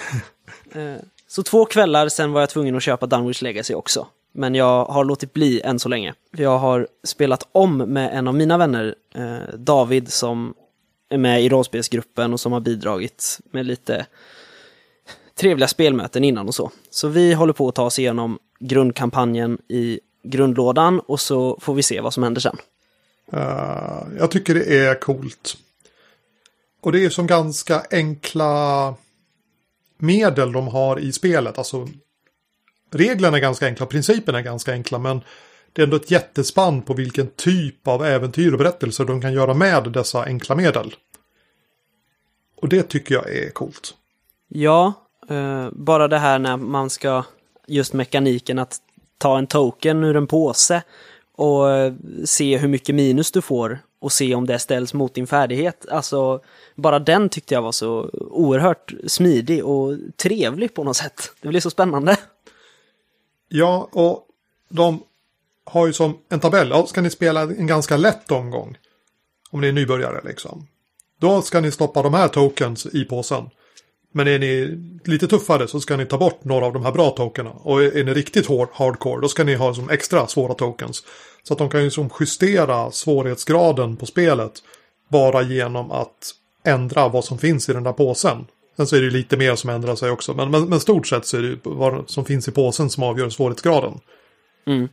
Eh, 0.71 0.95
Så 1.27 1.43
två 1.43 1.65
kvällar, 1.65 2.09
sen 2.09 2.31
var 2.31 2.41
jag 2.41 2.49
tvungen 2.49 2.75
att 2.75 2.83
köpa 2.83 3.05
Dunwich 3.05 3.41
Legacy 3.41 3.73
också. 3.73 4.07
Men 4.39 4.55
jag 4.55 4.85
har 4.85 5.03
låtit 5.03 5.33
bli 5.33 5.61
än 5.61 5.79
så 5.79 5.89
länge. 5.89 6.13
Jag 6.31 6.57
har 6.57 6.87
spelat 7.03 7.47
om 7.51 7.77
med 7.77 8.17
en 8.17 8.27
av 8.27 8.35
mina 8.35 8.57
vänner, 8.57 8.95
eh, 9.15 9.55
David, 9.57 10.13
som 10.13 10.53
är 11.09 11.17
med 11.17 11.43
i 11.43 11.49
rollspelsgruppen 11.49 12.33
och 12.33 12.39
som 12.39 12.51
har 12.51 12.59
bidragit 12.59 13.39
med 13.51 13.65
lite 13.65 14.05
trevliga 15.35 15.67
spelmöten 15.67 16.23
innan 16.23 16.47
och 16.47 16.55
så. 16.55 16.71
Så 16.89 17.07
vi 17.07 17.33
håller 17.33 17.53
på 17.53 17.67
att 17.67 17.75
ta 17.75 17.83
oss 17.83 17.99
igenom 17.99 18.39
grundkampanjen 18.59 19.57
i 19.67 19.99
grundlådan 20.23 20.99
och 20.99 21.19
så 21.19 21.59
får 21.61 21.73
vi 21.73 21.83
se 21.83 22.01
vad 22.01 22.13
som 22.13 22.23
händer 22.23 22.41
sen. 22.41 22.57
Uh, 23.33 24.17
jag 24.17 24.31
tycker 24.31 24.53
det 24.53 24.77
är 24.77 24.99
coolt. 24.99 25.57
Och 26.81 26.91
det 26.91 27.05
är 27.05 27.09
som 27.09 27.27
ganska 27.27 27.83
enkla 27.91 28.93
medel 29.97 30.51
de 30.51 30.67
har 30.67 30.99
i 30.99 31.11
spelet. 31.11 31.57
Alltså 31.57 31.87
reglerna 32.91 33.37
är 33.37 33.41
ganska 33.41 33.65
enkla, 33.65 33.85
principerna 33.85 34.37
är 34.39 34.43
ganska 34.43 34.71
enkla, 34.71 34.99
men 34.99 35.21
det 35.73 35.81
är 35.81 35.83
ändå 35.83 35.97
ett 35.97 36.11
jättespann 36.11 36.81
på 36.81 36.93
vilken 36.93 37.27
typ 37.27 37.87
av 37.87 38.05
äventyr 38.05 38.51
och 38.51 38.57
berättelser 38.57 39.05
de 39.05 39.21
kan 39.21 39.33
göra 39.33 39.53
med 39.53 39.91
dessa 39.91 40.23
enkla 40.23 40.55
medel. 40.55 40.93
Och 42.61 42.69
det 42.69 42.83
tycker 42.83 43.15
jag 43.15 43.29
är 43.29 43.49
coolt. 43.49 43.93
Ja, 44.47 44.93
eh, 45.29 45.69
bara 45.71 46.07
det 46.07 46.17
här 46.17 46.39
när 46.39 46.57
man 46.57 46.89
ska, 46.89 47.23
just 47.67 47.93
mekaniken 47.93 48.59
att 48.59 48.77
ta 49.17 49.37
en 49.37 49.47
token 49.47 50.03
ur 50.03 50.15
en 50.15 50.27
påse 50.27 50.81
och 51.35 51.71
eh, 51.71 51.93
se 52.25 52.57
hur 52.57 52.67
mycket 52.67 52.95
minus 52.95 53.31
du 53.31 53.41
får 53.41 53.79
och 54.01 54.11
se 54.11 54.35
om 54.35 54.45
det 54.45 54.59
ställs 54.59 54.93
mot 54.93 55.13
din 55.13 55.27
färdighet. 55.27 55.85
Alltså, 55.89 56.41
bara 56.75 56.99
den 56.99 57.29
tyckte 57.29 57.53
jag 57.53 57.61
var 57.61 57.71
så 57.71 58.09
oerhört 58.13 58.93
smidig 59.07 59.65
och 59.65 59.97
trevlig 60.17 60.73
på 60.73 60.83
något 60.83 60.97
sätt. 60.97 61.31
Det 61.41 61.47
blir 61.47 61.61
så 61.61 61.69
spännande. 61.69 62.17
Ja, 63.49 63.89
och 63.91 64.27
de 64.69 65.03
har 65.65 65.87
ju 65.87 65.93
som 65.93 66.17
en 66.29 66.39
tabell. 66.39 66.69
Ja, 66.69 66.85
ska 66.85 67.01
ni 67.01 67.09
spela 67.09 67.41
en 67.41 67.67
ganska 67.67 67.97
lätt 67.97 68.31
omgång. 68.31 68.77
Om 69.51 69.61
ni 69.61 69.67
är 69.67 69.73
nybörjare 69.73 70.21
liksom. 70.23 70.67
Då 71.19 71.41
ska 71.41 71.59
ni 71.59 71.71
stoppa 71.71 72.01
de 72.01 72.13
här 72.13 72.27
tokens 72.27 72.85
i 72.85 73.05
påsen. 73.05 73.49
Men 74.11 74.27
är 74.27 74.39
ni 74.39 74.77
lite 75.05 75.27
tuffare 75.27 75.67
så 75.67 75.79
ska 75.79 75.97
ni 75.97 76.05
ta 76.05 76.17
bort 76.17 76.43
några 76.43 76.65
av 76.65 76.73
de 76.73 76.85
här 76.85 76.91
bra 76.91 77.09
tokerna. 77.09 77.49
Och 77.49 77.83
är 77.83 78.03
ni 78.03 78.13
riktigt 78.13 78.45
hård, 78.45 78.69
hardcore 78.73 79.21
då 79.21 79.27
ska 79.27 79.43
ni 79.43 79.55
ha 79.55 79.73
som 79.73 79.89
extra 79.89 80.27
svåra 80.27 80.53
tokens. 80.53 81.03
Så 81.43 81.53
att 81.53 81.57
de 81.57 81.69
kan 81.69 81.83
ju 81.83 81.91
som 81.91 82.09
justera 82.19 82.91
svårighetsgraden 82.91 83.97
på 83.97 84.05
spelet. 84.05 84.51
Bara 85.09 85.41
genom 85.41 85.91
att 85.91 86.33
ändra 86.63 87.07
vad 87.07 87.25
som 87.25 87.37
finns 87.37 87.69
i 87.69 87.73
den 87.73 87.83
där 87.83 87.93
påsen. 87.93 88.45
Sen 88.79 88.87
så 88.87 88.95
är 88.95 88.99
det 88.99 89.05
ju 89.05 89.11
lite 89.11 89.37
mer 89.37 89.55
som 89.55 89.69
ändrar 89.69 89.95
sig 89.95 90.11
också. 90.11 90.33
Men, 90.33 90.51
men, 90.51 90.69
men 90.69 90.79
stort 90.79 91.07
sett 91.07 91.25
så 91.25 91.37
är 91.37 91.41
det 91.41 91.47
ju 91.47 91.57
vad 91.63 92.09
som 92.09 92.25
finns 92.25 92.47
i 92.47 92.51
påsen 92.51 92.89
som 92.89 93.03
avgör 93.03 93.29
svårighetsgraden. 93.29 93.99
Mm. 94.65 94.89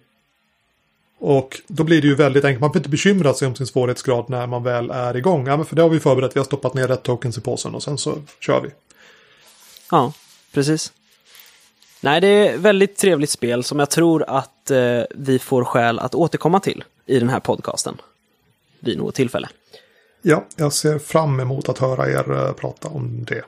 Och 1.18 1.60
då 1.66 1.84
blir 1.84 2.02
det 2.02 2.08
ju 2.08 2.14
väldigt 2.14 2.44
enkelt. 2.44 2.60
Man 2.60 2.70
behöver 2.70 2.80
inte 2.80 2.88
bekymra 2.88 3.34
sig 3.34 3.48
om 3.48 3.54
sin 3.54 3.66
svårighetsgrad 3.66 4.30
när 4.30 4.46
man 4.46 4.62
väl 4.62 4.90
är 4.90 5.16
igång. 5.16 5.46
Ja, 5.46 5.56
men 5.56 5.66
för 5.66 5.76
det 5.76 5.82
har 5.82 5.88
vi 5.88 6.00
förberett. 6.00 6.36
Vi 6.36 6.40
har 6.40 6.44
stoppat 6.44 6.74
ner 6.74 6.88
rätt 6.88 7.02
tokens 7.02 7.38
i 7.38 7.40
påsen 7.40 7.74
och 7.74 7.82
sen 7.82 7.98
så 7.98 8.18
kör 8.40 8.60
vi. 8.60 8.70
Ja, 9.90 10.12
precis. 10.52 10.92
Nej, 12.00 12.20
det 12.20 12.28
är 12.28 12.54
ett 12.54 12.60
väldigt 12.60 12.96
trevligt 12.96 13.30
spel 13.30 13.64
som 13.64 13.78
jag 13.78 13.90
tror 13.90 14.24
att 14.28 14.70
eh, 14.70 15.02
vi 15.10 15.38
får 15.38 15.64
skäl 15.64 15.98
att 15.98 16.14
återkomma 16.14 16.60
till 16.60 16.84
i 17.06 17.18
den 17.18 17.28
här 17.28 17.40
podcasten. 17.40 17.96
Vid 18.80 18.98
något 18.98 19.14
tillfälle. 19.14 19.48
Ja, 20.22 20.44
jag 20.56 20.72
ser 20.72 20.98
fram 20.98 21.40
emot 21.40 21.68
att 21.68 21.78
höra 21.78 22.10
er 22.10 22.32
eh, 22.32 22.52
prata 22.52 22.88
om 22.88 23.24
det. 23.24 23.44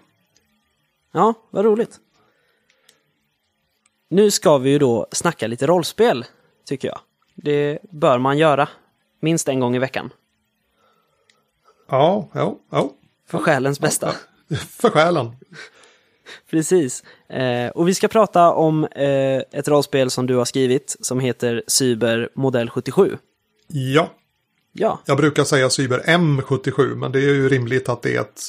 Ja, 1.13 1.35
vad 1.51 1.65
roligt. 1.65 2.01
Nu 4.11 4.31
ska 4.31 4.59
vi 4.59 4.71
ju 4.71 4.79
då 4.79 5.07
snacka 5.13 5.47
lite 5.47 5.67
rollspel, 5.67 6.25
tycker 6.67 6.89
jag. 6.89 7.01
Det 7.35 7.79
bör 7.91 8.19
man 8.19 8.39
göra. 8.39 8.69
Minst 9.21 9.49
en 9.49 9.61
gång 9.61 9.77
i 9.77 9.79
veckan. 9.79 10.13
Ja, 11.89 12.29
ja, 12.33 12.59
ja. 12.71 12.91
För 13.27 13.39
själens 13.39 13.81
bästa. 13.81 14.13
För 14.69 14.91
själen. 14.91 15.37
Precis. 16.51 17.05
Eh, 17.29 17.71
och 17.71 17.89
vi 17.89 17.95
ska 17.95 18.09
prata 18.09 18.53
om 18.53 18.85
eh, 18.85 19.43
ett 19.51 19.69
rollspel 19.69 20.11
som 20.11 20.27
du 20.27 20.37
har 20.37 20.45
skrivit 20.45 20.97
som 21.01 21.21
heter 21.21 21.63
Cyber 21.67 22.29
Modell 22.35 22.71
77. 22.71 23.19
Ja, 23.67 24.11
Ja, 24.81 25.01
jag 25.05 25.17
brukar 25.17 25.45
säga 25.45 25.71
Cyber 25.71 26.01
M77, 26.07 26.95
men 26.95 27.13
det 27.13 27.19
är 27.19 27.35
ju 27.35 27.49
rimligt 27.49 27.89
att 27.89 28.03
det 28.03 28.17
är 28.17 28.21
ett 28.21 28.43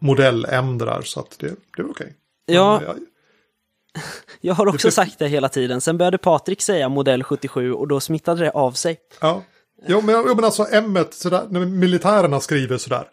modell 0.00 0.46
M 0.50 0.78
det 0.78 0.84
där, 0.84 1.02
så 1.02 1.20
att 1.20 1.38
det, 1.38 1.46
det 1.76 1.82
är 1.82 1.90
okej. 1.90 2.14
Ja. 2.46 2.78
Men 2.78 2.88
jag- 2.88 2.98
jag 4.40 4.54
har 4.54 4.66
också 4.66 4.88
Det- 4.88 4.92
sagt 4.92 5.18
det 5.18 5.28
hela 5.28 5.48
tiden. 5.48 5.80
Sen 5.80 5.98
började 5.98 6.18
Patrik 6.18 6.62
säga 6.62 6.88
Modell 6.88 7.22
77 7.24 7.72
och 7.72 7.88
då 7.88 8.00
smittade 8.00 8.40
det 8.44 8.50
av 8.50 8.72
sig. 8.72 8.98
Ja, 9.20 9.42
jo, 9.86 10.00
men, 10.00 10.24
jo, 10.26 10.34
men 10.34 10.44
alltså 10.44 10.66
M, 10.72 10.92
när 10.92 11.66
militärerna 11.66 12.40
skriver 12.40 12.78
sådär. 12.78 13.04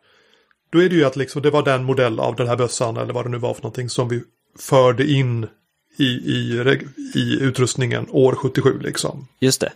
Då 0.70 0.84
är 0.84 0.90
det 0.90 0.96
ju 0.96 1.04
att 1.06 1.16
liksom, 1.16 1.42
det 1.42 1.50
var 1.50 1.64
den 1.64 1.84
modell 1.84 2.20
av 2.20 2.36
den 2.36 2.48
här 2.48 2.56
bössan 2.56 2.98
eller 2.98 3.14
vad 3.14 3.26
det 3.26 3.30
nu 3.30 3.38
var 3.38 3.54
för 3.54 3.62
någonting 3.62 3.90
som 3.90 4.08
vi 4.10 4.24
förde 4.60 5.12
in 5.12 5.48
i, 5.98 6.04
i, 6.06 6.64
i 7.16 7.38
utrustningen 7.42 8.08
år 8.12 8.36
77 8.36 8.80
liksom. 8.80 9.28
Just 9.40 9.62
det. 9.62 9.72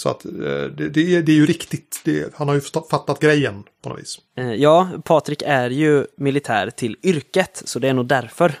Så 0.00 0.08
att 0.08 0.20
det, 0.20 0.88
det, 0.88 1.16
är, 1.16 1.22
det 1.22 1.32
är 1.32 1.36
ju 1.36 1.46
riktigt. 1.46 2.00
Det, 2.04 2.34
han 2.34 2.48
har 2.48 2.54
ju 2.54 2.60
fattat 2.60 3.20
grejen 3.20 3.64
på 3.82 3.88
något 3.88 4.00
vis. 4.00 4.18
Ja, 4.56 4.88
Patrik 5.04 5.42
är 5.46 5.70
ju 5.70 6.06
militär 6.16 6.70
till 6.70 6.96
yrket, 7.02 7.62
så 7.64 7.78
det 7.78 7.88
är 7.88 7.94
nog 7.94 8.06
därför. 8.06 8.58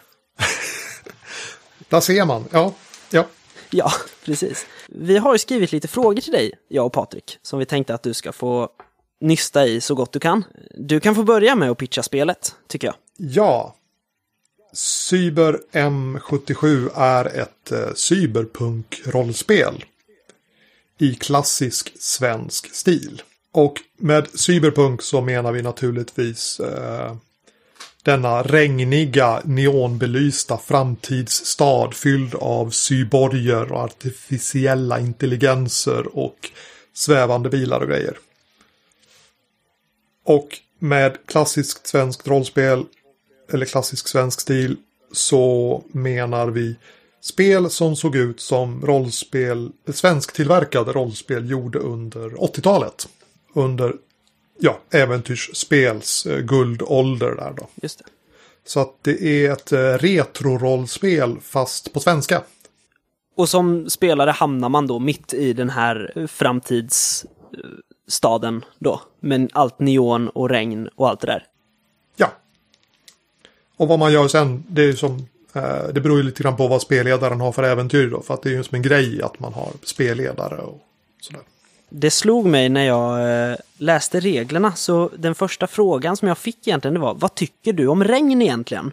Där 1.88 2.00
ser 2.00 2.24
man, 2.24 2.44
ja. 2.50 2.74
Ja. 3.10 3.26
Ja, 3.70 3.92
precis. 4.24 4.66
Vi 4.88 5.18
har 5.18 5.34
ju 5.34 5.38
skrivit 5.38 5.72
lite 5.72 5.88
frågor 5.88 6.20
till 6.20 6.32
dig, 6.32 6.52
jag 6.68 6.86
och 6.86 6.92
Patrik, 6.92 7.38
som 7.42 7.58
vi 7.58 7.66
tänkte 7.66 7.94
att 7.94 8.02
du 8.02 8.14
ska 8.14 8.32
få 8.32 8.68
nysta 9.20 9.66
i 9.66 9.80
så 9.80 9.94
gott 9.94 10.12
du 10.12 10.20
kan. 10.20 10.44
Du 10.74 11.00
kan 11.00 11.14
få 11.14 11.22
börja 11.22 11.54
med 11.54 11.70
att 11.70 11.78
pitcha 11.78 12.02
spelet, 12.02 12.54
tycker 12.66 12.86
jag. 12.86 12.96
Ja. 13.16 13.74
Cyber 14.72 15.60
M77 15.72 16.90
är 16.94 17.24
ett 17.24 17.72
eh, 17.72 17.94
cyberpunk-rollspel 17.94 19.84
i 20.98 21.14
klassisk 21.14 21.92
svensk 21.98 22.74
stil. 22.74 23.22
Och 23.52 23.74
med 23.96 24.26
cyberpunk 24.34 25.02
så 25.02 25.20
menar 25.20 25.52
vi 25.52 25.62
naturligtvis 25.62 26.60
eh, 26.60 27.16
denna 28.02 28.42
regniga, 28.42 29.42
neonbelysta 29.44 30.58
framtidsstad 30.58 31.90
fylld 31.94 32.34
av 32.34 32.70
cyborger 32.70 33.72
och 33.72 33.80
artificiella 33.80 35.00
intelligenser 35.00 36.16
och 36.18 36.50
svävande 36.94 37.48
bilar 37.48 37.80
och 37.80 37.88
grejer. 37.88 38.18
Och 40.24 40.58
med 40.78 41.16
klassiskt 41.26 41.86
svenskt 41.86 42.26
rollspel 42.28 42.84
eller 43.52 43.66
klassisk 43.66 44.08
svensk 44.08 44.40
stil 44.40 44.76
så 45.12 45.82
menar 45.92 46.46
vi 46.46 46.76
spel 47.20 47.70
som 47.70 47.96
såg 47.96 48.16
ut 48.16 48.40
som 48.40 48.86
rollspel, 48.86 49.70
svensktillverkade 49.92 50.92
rollspel 50.92 51.50
gjorde 51.50 51.78
under 51.78 52.28
80-talet. 52.28 53.08
Under 53.52 53.94
ja, 54.58 54.78
äventyrsspels 54.90 56.26
eh, 56.26 56.40
guldålder 56.40 57.30
där 57.30 57.52
då. 57.56 57.68
Just 57.82 57.98
det. 57.98 58.04
Så 58.66 58.80
att 58.80 58.94
det 59.02 59.22
är 59.22 59.52
ett 59.52 59.72
eh, 59.72 59.78
retro-rollspel 59.78 61.40
fast 61.40 61.92
på 61.92 62.00
svenska. 62.00 62.42
Och 63.36 63.48
som 63.48 63.90
spelare 63.90 64.30
hamnar 64.30 64.68
man 64.68 64.86
då 64.86 64.98
mitt 64.98 65.34
i 65.34 65.52
den 65.52 65.70
här 65.70 66.26
framtidsstaden 66.26 68.64
då. 68.78 69.02
Med 69.20 69.50
allt 69.52 69.78
neon 69.78 70.28
och 70.28 70.50
regn 70.50 70.88
och 70.94 71.08
allt 71.08 71.20
det 71.20 71.26
där. 71.26 71.46
Ja. 72.16 72.32
Och 73.76 73.88
vad 73.88 73.98
man 73.98 74.12
gör 74.12 74.28
sen, 74.28 74.64
det 74.68 74.82
är 74.82 74.92
som 74.92 75.26
Eh, 75.58 75.88
det 75.92 76.00
beror 76.00 76.16
ju 76.16 76.22
lite 76.22 76.42
grann 76.42 76.56
på 76.56 76.68
vad 76.68 76.82
spelledaren 76.82 77.40
har 77.40 77.52
för 77.52 77.62
äventyr 77.62 78.10
då. 78.10 78.22
För 78.22 78.34
att 78.34 78.42
det 78.42 78.48
är 78.48 78.52
ju 78.52 78.64
som 78.64 78.74
en 78.74 78.82
grej 78.82 79.22
att 79.22 79.40
man 79.40 79.52
har 79.52 79.68
spelledare 79.82 80.56
och 80.56 80.80
sådär. 81.20 81.42
Det 81.90 82.10
slog 82.10 82.46
mig 82.46 82.68
när 82.68 82.84
jag 82.84 83.50
eh, 83.50 83.56
läste 83.78 84.20
reglerna, 84.20 84.72
så 84.72 85.10
den 85.16 85.34
första 85.34 85.66
frågan 85.66 86.16
som 86.16 86.28
jag 86.28 86.38
fick 86.38 86.68
egentligen 86.68 86.94
det 86.94 87.00
var 87.00 87.14
Vad 87.14 87.34
tycker 87.34 87.72
du 87.72 87.86
om 87.86 88.04
regn 88.04 88.42
egentligen? 88.42 88.92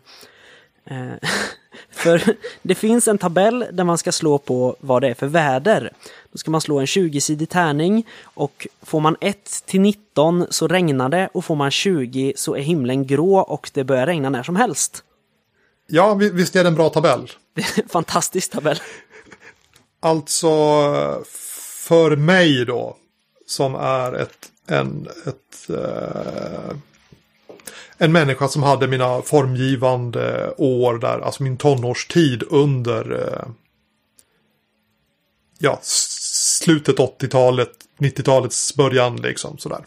Eh, 0.85 1.29
för 1.91 2.21
det 2.61 2.75
finns 2.75 3.07
en 3.07 3.17
tabell 3.17 3.65
där 3.71 3.83
man 3.83 3.97
ska 3.97 4.11
slå 4.11 4.37
på 4.37 4.75
vad 4.79 5.01
det 5.01 5.07
är 5.07 5.13
för 5.13 5.27
väder. 5.27 5.91
Då 6.31 6.37
ska 6.37 6.51
man 6.51 6.61
slå 6.61 6.79
en 6.79 6.85
20-sidig 6.85 7.49
tärning 7.49 8.07
och 8.23 8.67
får 8.81 8.99
man 8.99 9.15
1 9.21 9.63
till 9.65 9.81
19 9.81 10.45
så 10.49 10.67
regnar 10.67 11.09
det 11.09 11.29
och 11.33 11.45
får 11.45 11.55
man 11.55 11.71
20 11.71 12.33
så 12.35 12.55
är 12.55 12.61
himlen 12.61 13.07
grå 13.07 13.37
och 13.39 13.69
det 13.73 13.83
börjar 13.83 14.05
regna 14.05 14.29
när 14.29 14.43
som 14.43 14.55
helst. 14.55 15.03
Ja, 15.87 16.13
visst 16.13 16.55
är 16.55 16.63
det 16.63 16.69
en 16.69 16.75
bra 16.75 16.89
tabell? 16.89 17.31
Fantastisk 17.89 18.51
tabell. 18.51 18.79
Alltså, 19.99 20.47
för 21.87 22.15
mig 22.15 22.65
då, 22.65 22.97
som 23.47 23.75
är 23.75 24.13
ett, 24.13 24.51
en, 24.67 25.07
ett, 25.25 25.69
eh, 25.69 26.77
en 27.97 28.11
människa 28.11 28.47
som 28.47 28.63
hade 28.63 28.87
mina 28.87 29.21
formgivande 29.21 30.53
år 30.57 30.97
där, 30.97 31.19
alltså 31.19 31.43
min 31.43 31.57
tonårstid 31.57 32.43
under 32.49 33.11
eh, 33.11 33.47
ja, 35.57 35.79
slutet 35.81 36.97
80-talet, 36.97 37.71
90-talets 37.97 38.75
början 38.75 39.15
liksom 39.15 39.57
sådär. 39.57 39.85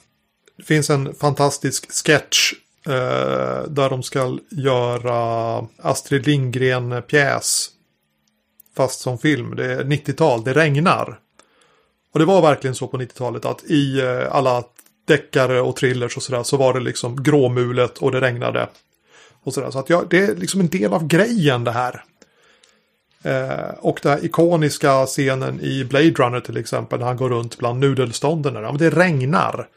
Det 0.57 0.63
finns 0.63 0.91
en 0.91 1.15
fantastisk 1.15 2.07
sketch 2.07 2.53
Eh, 2.89 3.63
där 3.69 3.91
de 3.91 4.03
ska 4.03 4.39
göra 4.51 5.67
Astrid 5.79 6.27
Lindgren-pjäs. 6.27 7.71
Fast 8.77 9.01
som 9.01 9.19
film, 9.19 9.57
det 9.57 9.73
är 9.73 9.85
90-tal, 9.85 10.45
det 10.45 10.53
regnar. 10.53 11.19
Och 12.13 12.19
det 12.19 12.25
var 12.25 12.43
verkligen 12.43 12.75
så 12.75 12.87
på 12.87 12.97
90-talet 12.97 13.45
att 13.45 13.65
i 13.65 14.01
eh, 14.01 14.35
alla 14.35 14.65
deckare 15.07 15.61
och 15.61 15.77
thrillers 15.77 16.17
och 16.17 16.23
sådär 16.23 16.43
så 16.43 16.57
var 16.57 16.75
det 16.75 16.81
liksom 16.81 17.23
gråmulet 17.23 17.99
och 17.99 18.13
det 18.13 18.21
regnade. 18.21 18.69
Och 19.43 19.55
sådär. 19.55 19.71
Så 19.71 19.79
att 19.79 19.91
ja, 19.91 20.05
det 20.11 20.19
är 20.19 20.37
liksom 20.37 20.61
en 20.61 20.69
del 20.69 20.93
av 20.93 21.07
grejen 21.07 21.65
det 21.65 21.73
här. 21.73 22.05
Eh, 23.23 23.75
och 23.81 24.01
den 24.03 24.13
här 24.13 24.25
ikoniska 24.25 25.07
scenen 25.07 25.61
i 25.61 25.85
Blade 25.85 26.11
Runner 26.11 26.41
till 26.41 26.57
exempel 26.57 26.99
när 26.99 27.07
han 27.07 27.17
går 27.17 27.29
runt 27.29 27.59
bland 27.59 27.81
nudelstånden. 27.81 28.55
Ja, 28.55 28.61
men 28.61 28.79
det 28.79 28.91
regnar. 28.91 29.69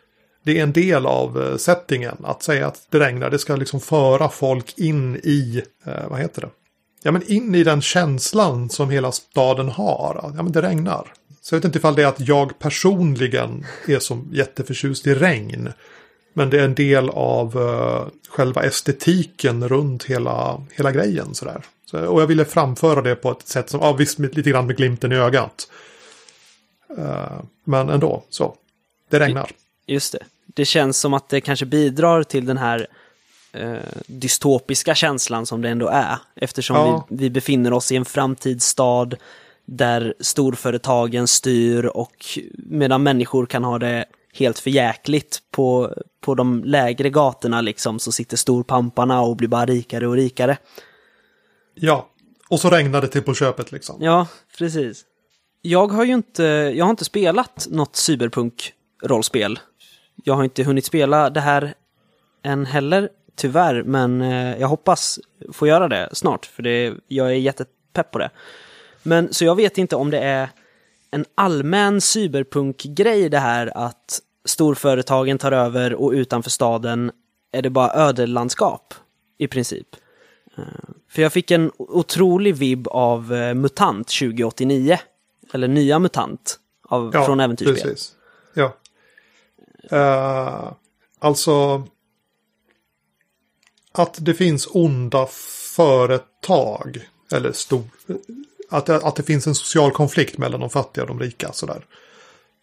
Det 0.43 0.59
är 0.59 0.63
en 0.63 0.73
del 0.73 1.05
av 1.05 1.41
eh, 1.41 1.57
settingen. 1.57 2.17
Att 2.23 2.43
säga 2.43 2.67
att 2.67 2.87
det 2.89 2.99
regnar, 2.99 3.29
det 3.29 3.39
ska 3.39 3.55
liksom 3.55 3.79
föra 3.79 4.29
folk 4.29 4.77
in 4.77 5.15
i, 5.15 5.63
eh, 5.85 6.09
vad 6.09 6.19
heter 6.19 6.41
det? 6.41 6.49
Ja 7.03 7.11
men 7.11 7.31
in 7.31 7.55
i 7.55 7.63
den 7.63 7.81
känslan 7.81 8.69
som 8.69 8.89
hela 8.89 9.11
staden 9.11 9.69
har. 9.69 10.31
Ja 10.35 10.43
men 10.43 10.51
det 10.51 10.61
regnar. 10.61 11.13
Så 11.41 11.55
jag 11.55 11.59
vet 11.59 11.65
inte 11.65 11.77
ifall 11.77 11.95
det 11.95 12.03
är 12.03 12.07
att 12.07 12.27
jag 12.27 12.59
personligen 12.59 13.65
är 13.87 13.99
som 13.99 14.29
jätteförtjust 14.31 15.07
i 15.07 15.15
regn. 15.15 15.69
Men 16.33 16.49
det 16.49 16.59
är 16.59 16.65
en 16.65 16.75
del 16.75 17.09
av 17.09 17.57
uh, 17.57 18.07
själva 18.29 18.63
estetiken 18.63 19.69
runt 19.69 20.03
hela, 20.03 20.63
hela 20.71 20.91
grejen. 20.91 21.35
Sådär. 21.35 21.65
Så, 21.85 22.05
och 22.05 22.21
jag 22.21 22.27
ville 22.27 22.45
framföra 22.45 23.01
det 23.01 23.15
på 23.15 23.31
ett 23.31 23.47
sätt 23.47 23.69
som, 23.69 23.79
ja 23.81 23.93
visst 23.93 24.19
lite 24.19 24.49
grann 24.49 24.67
med 24.67 24.77
glimten 24.77 25.11
i 25.11 25.15
ögat. 25.15 25.67
Uh, 26.97 27.41
men 27.63 27.89
ändå, 27.89 28.23
så. 28.29 28.55
Det 29.09 29.19
regnar. 29.19 29.51
Just 29.91 30.11
det. 30.11 30.19
Det 30.45 30.65
känns 30.65 30.99
som 30.99 31.13
att 31.13 31.29
det 31.29 31.41
kanske 31.41 31.65
bidrar 31.65 32.23
till 32.23 32.45
den 32.45 32.57
här 32.57 32.87
uh, 33.57 33.77
dystopiska 34.07 34.95
känslan 34.95 35.45
som 35.45 35.61
det 35.61 35.69
ändå 35.69 35.87
är. 35.87 36.17
Eftersom 36.35 36.75
ja. 36.75 37.07
vi, 37.09 37.17
vi 37.17 37.29
befinner 37.29 37.73
oss 37.73 37.91
i 37.91 37.95
en 37.95 38.05
framtidsstad 38.05 39.09
där 39.65 40.13
storföretagen 40.19 41.27
styr 41.27 41.85
och 41.85 42.39
medan 42.53 43.03
människor 43.03 43.45
kan 43.45 43.63
ha 43.63 43.79
det 43.79 44.05
helt 44.33 44.59
förjäkligt 44.59 45.39
på, 45.51 45.95
på 46.21 46.35
de 46.35 46.63
lägre 46.63 47.09
gatorna 47.09 47.61
liksom 47.61 47.99
så 47.99 48.11
sitter 48.11 48.37
storpamparna 48.37 49.21
och 49.21 49.35
blir 49.35 49.47
bara 49.47 49.65
rikare 49.65 50.07
och 50.07 50.15
rikare. 50.15 50.57
Ja, 51.75 52.09
och 52.49 52.59
så 52.59 52.69
regnar 52.69 53.01
det 53.01 53.07
till 53.07 53.21
på 53.21 53.33
köpet 53.33 53.71
liksom. 53.71 53.97
Ja, 53.99 54.27
precis. 54.57 55.05
Jag 55.61 55.87
har 55.87 56.03
ju 56.03 56.13
inte, 56.13 56.43
jag 56.75 56.85
har 56.85 56.89
inte 56.89 57.05
spelat 57.05 57.67
något 57.69 57.95
cyberpunk-rollspel. 57.95 59.59
Jag 60.23 60.33
har 60.33 60.43
inte 60.43 60.63
hunnit 60.63 60.85
spela 60.85 61.29
det 61.29 61.39
här 61.39 61.73
än 62.43 62.65
heller, 62.65 63.09
tyvärr, 63.35 63.83
men 63.83 64.21
eh, 64.21 64.59
jag 64.59 64.67
hoppas 64.67 65.19
få 65.53 65.67
göra 65.67 65.87
det 65.87 66.09
snart, 66.13 66.45
för 66.45 66.63
det, 66.63 66.93
jag 67.07 67.27
är 67.27 67.35
jättepepp 67.35 68.11
på 68.11 68.19
det. 68.19 68.29
Men 69.03 69.33
så 69.33 69.45
jag 69.45 69.55
vet 69.55 69.77
inte 69.77 69.95
om 69.95 70.11
det 70.11 70.19
är 70.19 70.49
en 71.11 71.25
allmän 71.35 72.01
cyberpunk-grej 72.01 73.29
det 73.29 73.39
här 73.39 73.77
att 73.77 74.19
storföretagen 74.45 75.37
tar 75.37 75.51
över 75.51 75.93
och 75.93 76.11
utanför 76.11 76.49
staden 76.49 77.11
är 77.51 77.61
det 77.61 77.69
bara 77.69 77.93
ödelandskap 77.93 78.93
i 79.37 79.47
princip. 79.47 79.87
Eh, 80.57 80.63
för 81.09 81.21
jag 81.21 81.33
fick 81.33 81.51
en 81.51 81.71
otrolig 81.77 82.55
vibb 82.55 82.87
av 82.87 83.33
eh, 83.33 83.53
MUTANT 83.53 84.07
2089. 84.07 84.97
Eller 85.53 85.67
nya 85.67 85.99
MUTANT 85.99 86.59
av, 86.83 87.11
ja, 87.13 87.25
från 87.25 87.39
äventyrsspel. 87.39 87.89
Precis. 87.89 88.15
Ja, 88.53 88.77
uh, 89.93 90.71
alltså 91.19 91.87
att 93.91 94.17
det 94.19 94.33
finns 94.33 94.67
onda 94.71 95.27
företag 95.75 97.07
eller 97.31 97.51
stor, 97.51 97.83
att, 98.69 98.89
att 98.89 99.15
det 99.15 99.23
finns 99.23 99.47
en 99.47 99.55
social 99.55 99.91
konflikt 99.91 100.37
mellan 100.37 100.59
de 100.59 100.69
fattiga 100.69 101.03
och 101.03 101.07
de 101.07 101.19
rika. 101.19 101.53
Sådär. 101.53 101.85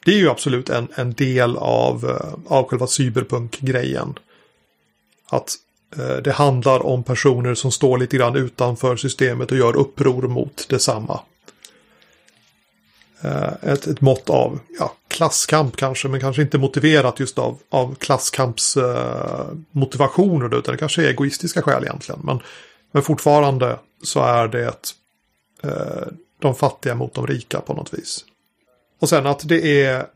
Det 0.05 0.11
är 0.11 0.19
ju 0.19 0.31
absolut 0.31 0.71
en, 0.71 0.89
en 0.95 1.13
del 1.13 1.57
av, 1.57 2.05
eh, 2.05 2.53
av 2.55 2.69
själva 2.69 2.87
cyberpunk-grejen. 2.87 4.19
Att 5.31 5.55
eh, 5.97 6.17
det 6.17 6.33
handlar 6.33 6.87
om 6.87 7.05
personer 7.05 7.55
som 7.55 7.73
står 7.73 7.99
lite 7.99 8.17
grann 8.17 8.37
utanför 8.37 8.97
systemet 8.97 9.51
och 9.51 9.59
gör 9.59 9.77
uppror 9.77 10.23
mot 10.23 10.69
detsamma. 10.69 11.21
Eh, 13.21 13.53
ett, 13.63 13.87
ett 13.87 14.01
mått 14.01 14.31
av 14.31 14.61
ja, 14.79 14.93
klasskamp 15.19 15.77
kanske, 15.77 16.09
men 16.09 16.21
kanske 16.21 16.43
inte 16.43 16.59
motiverat 16.59 17.21
just 17.21 17.39
av, 17.39 17.59
av 17.71 17.95
klasskampsmotivationer, 17.95 20.53
eh, 20.53 20.59
utan 20.59 20.75
det 20.75 20.79
kanske 20.79 21.03
är 21.03 21.09
egoistiska 21.09 21.63
skäl 21.63 21.85
egentligen. 21.85 22.21
Men, 22.25 22.41
men 22.93 23.03
fortfarande 23.03 23.79
så 24.03 24.21
är 24.21 24.49
det 24.49 24.95
eh, 25.63 26.07
de 26.39 26.55
fattiga 26.55 26.95
mot 26.95 27.15
de 27.15 27.27
rika 27.27 27.61
på 27.61 27.75
något 27.75 27.95
vis. 27.95 28.25
Och 29.01 29.09
sen 29.09 29.27
att 29.27 29.49
det 29.49 29.85
är 29.85 30.07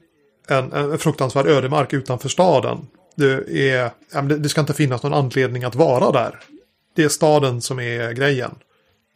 en, 0.49 0.73
en 0.73 0.99
fruktansvärd 0.99 1.47
ödemark 1.47 1.93
utanför 1.93 2.29
staden. 2.29 2.87
Det, 3.17 3.71
är, 3.71 3.91
det 4.39 4.49
ska 4.49 4.61
inte 4.61 4.75
finnas 4.75 5.03
någon 5.03 5.15
anledning 5.15 5.65
att 5.65 5.75
vara 5.75 6.13
där. 6.13 6.39
Det 6.97 7.05
är 7.05 7.09
staden 7.09 7.61
som 7.61 7.81
är 7.81 8.13
grejen. 8.13 8.55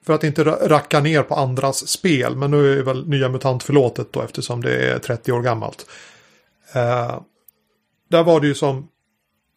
För 0.06 0.12
att 0.12 0.24
inte 0.24 0.44
racka 0.44 1.00
ner 1.00 1.22
på 1.22 1.34
andras 1.34 1.88
spel, 1.88 2.36
men 2.36 2.50
nu 2.50 2.78
är 2.78 2.82
väl 2.82 3.08
Nya 3.08 3.28
MUTANT 3.28 3.62
förlåtet 3.62 4.12
då 4.12 4.22
eftersom 4.22 4.62
det 4.62 4.90
är 4.90 4.98
30 4.98 5.32
år 5.32 5.42
gammalt. 5.42 5.86
Uh, 6.76 7.20
där 8.08 8.22
var 8.22 8.40
det 8.40 8.46
ju 8.46 8.54
som, 8.54 8.88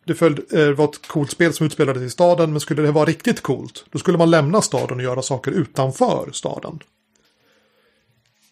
det 0.05 0.15
följde, 0.15 0.41
eh, 0.41 0.67
det 0.67 0.73
var 0.73 0.85
ett 0.85 1.07
coolt 1.07 1.31
spel 1.31 1.53
som 1.53 1.65
utspelades 1.65 2.03
i 2.03 2.09
staden, 2.09 2.51
men 2.51 2.59
skulle 2.59 2.81
det 2.81 2.91
vara 2.91 3.05
riktigt 3.05 3.41
coolt, 3.41 3.85
då 3.91 3.99
skulle 3.99 4.17
man 4.17 4.31
lämna 4.31 4.61
staden 4.61 4.97
och 4.97 5.03
göra 5.03 5.21
saker 5.21 5.51
utanför 5.51 6.29
staden. 6.33 6.79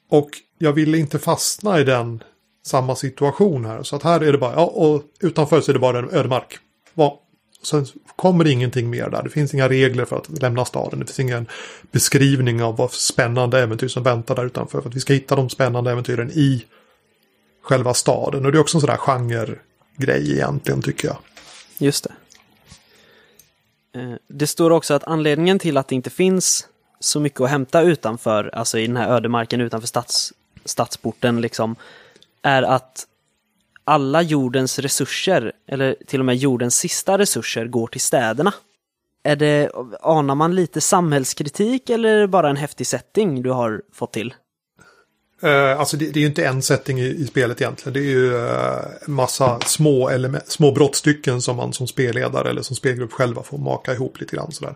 Och 0.10 0.30
jag 0.58 0.74
ville 0.74 0.98
inte 0.98 1.20
fastna 1.20 1.80
i 1.80 1.84
den 1.84 2.24
samma 2.66 2.96
situation 2.96 3.66
här. 3.66 3.84
Så 3.84 3.96
att 3.96 4.04
här 4.04 4.22
är 4.22 4.32
det 4.32 4.38
bara, 4.38 4.54
ja, 4.54 4.66
och 4.66 5.04
utanför 5.20 5.62
så 5.62 5.72
är 5.72 5.74
det 5.74 5.80
bara 5.80 6.00
en 6.00 6.10
ödemark. 6.10 6.60
Sen 7.64 7.86
kommer 8.16 8.44
det 8.44 8.52
ingenting 8.52 8.90
mer 8.90 9.10
där. 9.10 9.24
Det 9.24 9.30
finns 9.30 9.54
inga 9.54 9.70
regler 9.70 10.06
för 10.06 10.16
att 10.18 10.42
lämna 10.42 10.66
staden. 10.66 11.00
Det 11.00 11.06
finns 11.06 11.20
ingen 11.20 11.48
beskrivning 11.92 12.64
av 12.64 12.78
vad 12.78 12.92
spännande 12.92 13.60
äventyr 13.60 13.88
som 13.88 14.04
väntar 14.04 14.36
där 14.36 14.46
utanför. 14.46 14.82
För 14.82 14.90
att 14.90 14.96
vi 14.96 15.00
ska 15.00 15.14
hitta 15.14 15.36
de 15.36 15.50
spännande 15.50 15.92
äventyren 15.92 16.32
i 16.32 16.66
själva 17.62 17.94
staden. 17.94 18.46
Och 18.46 18.52
det 18.52 18.58
är 18.58 18.60
också 18.60 18.78
en 18.78 18.82
sån 18.82 18.90
där 18.90 18.98
genre-grej 18.98 20.32
egentligen 20.32 20.82
tycker 20.82 21.08
jag. 21.08 21.18
Just 21.78 22.04
det. 22.04 22.14
Eh, 24.00 24.14
det 24.28 24.48
står 24.48 24.72
också 24.72 24.94
att 24.94 25.04
anledningen 25.04 25.60
till 25.60 25.78
att 25.78 25.88
det 25.88 25.96
inte 25.96 26.10
finns 26.10 26.68
så 27.00 27.20
mycket 27.20 27.42
att 27.42 27.50
hämta 27.50 27.82
utanför, 27.82 28.50
alltså 28.54 28.80
i 28.80 28.88
den 28.88 28.98
här 28.98 29.10
ödemarken 29.10 29.62
utanför 29.62 29.88
stads, 29.88 30.34
stadsporten 30.66 31.42
liksom, 31.42 31.76
är 32.42 32.64
att 32.64 33.08
alla 33.88 34.22
jordens 34.22 34.80
resurser, 34.80 35.52
eller 35.68 35.96
till 36.08 36.20
och 36.20 36.26
med 36.26 36.36
jordens 36.36 36.76
sista 36.76 37.18
resurser, 37.18 37.68
går 37.68 37.88
till 37.88 38.02
städerna. 38.02 38.54
Är 39.24 39.36
det, 39.36 39.72
anar 40.02 40.36
man 40.36 40.56
lite 40.56 40.82
samhällskritik 40.82 41.90
eller 41.90 42.10
är 42.10 42.20
det 42.20 42.28
bara 42.28 42.50
en 42.50 42.58
häftig 42.58 42.88
setting 42.88 43.42
du 43.42 43.50
har 43.50 43.82
fått 43.94 44.14
till? 44.14 44.34
Uh, 45.44 45.80
alltså 45.80 45.98
det, 45.98 46.06
det, 46.06 46.20
är 46.20 46.22
ju 46.22 46.28
inte 46.28 46.46
en 46.46 46.62
setting 46.62 47.00
i, 47.00 47.06
i, 47.06 47.28
spelet 47.28 47.62
egentligen. 47.62 47.94
Det 47.94 48.00
är 48.00 48.12
ju 48.12 48.34
uh, 48.34 49.08
massa 49.08 49.60
små, 49.60 50.10
element, 50.10 50.48
små 50.48 50.72
brottstycken 50.72 51.42
som 51.42 51.58
man 51.58 51.74
som 51.74 51.88
spelledare 51.88 52.50
eller 52.50 52.62
som 52.62 52.76
spelgrupp 52.76 53.14
själva 53.14 53.44
får 53.44 53.58
maka 53.58 53.94
ihop 53.94 54.20
lite 54.20 54.36
grann 54.36 54.52
sådär. 54.52 54.76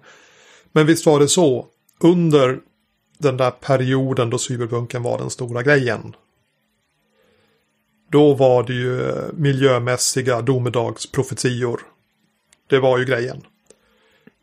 Men 0.71 0.85
visst 0.85 1.05
var 1.05 1.19
det 1.19 1.27
så. 1.27 1.65
Under 1.99 2.59
den 3.17 3.37
där 3.37 3.51
perioden 3.51 4.29
då 4.29 4.37
cyberpunken 4.37 5.03
var 5.03 5.17
den 5.17 5.29
stora 5.29 5.63
grejen. 5.63 6.15
Då 8.11 8.33
var 8.33 8.63
det 8.63 8.73
ju 8.73 9.09
eh, 9.09 9.25
miljömässiga 9.33 10.41
domedagsprofetior. 10.41 11.81
Det 12.69 12.79
var 12.79 12.97
ju 12.97 13.05
grejen. 13.05 13.41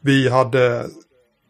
Vi 0.00 0.28
hade 0.28 0.86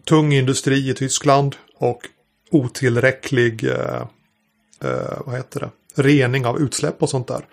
tung 0.04 0.32
industri 0.32 0.90
i 0.90 0.94
Tyskland 0.94 1.56
och 1.76 2.02
otillräcklig 2.50 3.64
eh, 3.64 4.02
eh, 4.80 5.18
vad 5.26 5.36
heter 5.36 5.60
det? 5.60 5.70
rening 6.02 6.46
av 6.46 6.60
utsläpp 6.60 7.02
och 7.02 7.10
sånt 7.10 7.28
där. 7.28 7.46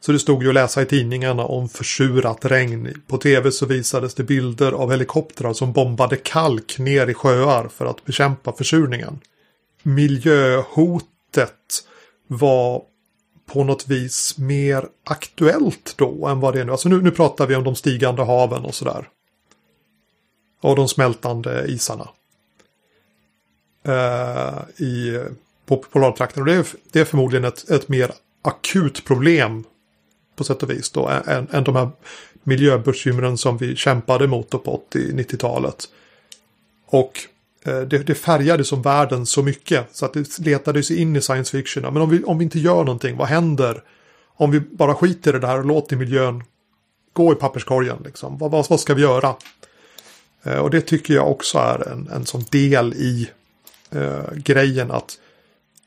Så 0.00 0.12
det 0.12 0.18
stod 0.18 0.42
ju 0.42 0.48
att 0.48 0.54
läsa 0.54 0.82
i 0.82 0.86
tidningarna 0.86 1.44
om 1.44 1.68
försurat 1.68 2.44
regn. 2.44 3.02
På 3.06 3.18
tv 3.18 3.52
så 3.52 3.66
visades 3.66 4.14
det 4.14 4.22
bilder 4.22 4.72
av 4.72 4.90
helikoptrar 4.90 5.52
som 5.52 5.72
bombade 5.72 6.16
kalk 6.16 6.78
ner 6.78 7.06
i 7.06 7.14
sjöar 7.14 7.68
för 7.68 7.86
att 7.86 8.04
bekämpa 8.04 8.52
försurningen. 8.52 9.20
Miljöhotet 9.82 11.54
var 12.26 12.82
på 13.52 13.64
något 13.64 13.88
vis 13.88 14.38
mer 14.38 14.88
aktuellt 15.04 15.94
då 15.96 16.26
än 16.26 16.40
vad 16.40 16.54
det 16.54 16.60
är 16.60 16.64
nu. 16.64 16.72
Alltså 16.72 16.88
nu, 16.88 17.02
nu 17.02 17.10
pratar 17.10 17.46
vi 17.46 17.56
om 17.56 17.64
de 17.64 17.74
stigande 17.74 18.24
haven 18.24 18.64
och 18.64 18.74
sådär. 18.74 19.08
Och 20.60 20.76
de 20.76 20.88
smältande 20.88 21.64
isarna. 21.68 22.08
Eh, 23.84 24.84
I 24.86 25.20
på 25.66 25.76
polartrakten. 25.76 26.42
Och 26.42 26.46
det 26.46 26.54
är, 26.54 26.66
det 26.92 27.00
är 27.00 27.04
förmodligen 27.04 27.44
ett, 27.44 27.70
ett 27.70 27.88
mer 27.88 28.12
akut 28.42 29.04
problem 29.04 29.64
på 30.36 30.44
sätt 30.44 30.62
och 30.62 30.70
vis 30.70 30.90
då 30.90 31.08
än, 31.08 31.48
än 31.52 31.64
de 31.64 31.76
här 31.76 31.90
miljöbekymren 32.42 33.38
som 33.38 33.58
vi 33.58 33.76
kämpade 33.76 34.26
mot 34.26 34.50
på 34.50 34.82
80-90-talet. 34.92 35.88
Och 36.86 37.20
Eh, 37.64 37.80
det, 37.80 37.98
det 37.98 38.14
färgade 38.14 38.64
som 38.64 38.82
världen 38.82 39.26
så 39.26 39.42
mycket 39.42 39.86
så 39.92 40.06
att 40.06 40.12
det 40.12 40.38
letade 40.38 40.82
sig 40.82 41.00
in 41.00 41.16
i 41.16 41.20
science 41.20 41.50
fiction. 41.50 41.82
Men 41.82 42.02
om 42.02 42.10
vi, 42.10 42.24
om 42.24 42.38
vi 42.38 42.44
inte 42.44 42.58
gör 42.58 42.84
någonting, 42.84 43.16
vad 43.16 43.28
händer? 43.28 43.82
Om 44.36 44.50
vi 44.50 44.60
bara 44.60 44.94
skiter 44.94 45.36
i 45.36 45.38
det 45.38 45.46
här 45.46 45.58
och 45.58 45.64
låter 45.64 45.96
miljön 45.96 46.42
gå 47.12 47.32
i 47.32 47.34
papperskorgen. 47.34 48.02
Liksom. 48.04 48.38
Vad, 48.38 48.50
vad, 48.50 48.68
vad 48.68 48.80
ska 48.80 48.94
vi 48.94 49.02
göra? 49.02 49.34
Eh, 50.42 50.58
och 50.58 50.70
det 50.70 50.80
tycker 50.80 51.14
jag 51.14 51.30
också 51.30 51.58
är 51.58 51.88
en, 51.88 52.08
en 52.08 52.26
sån 52.26 52.44
del 52.50 52.94
i 52.94 53.30
eh, 53.90 54.32
grejen 54.34 54.90
att, 54.90 55.18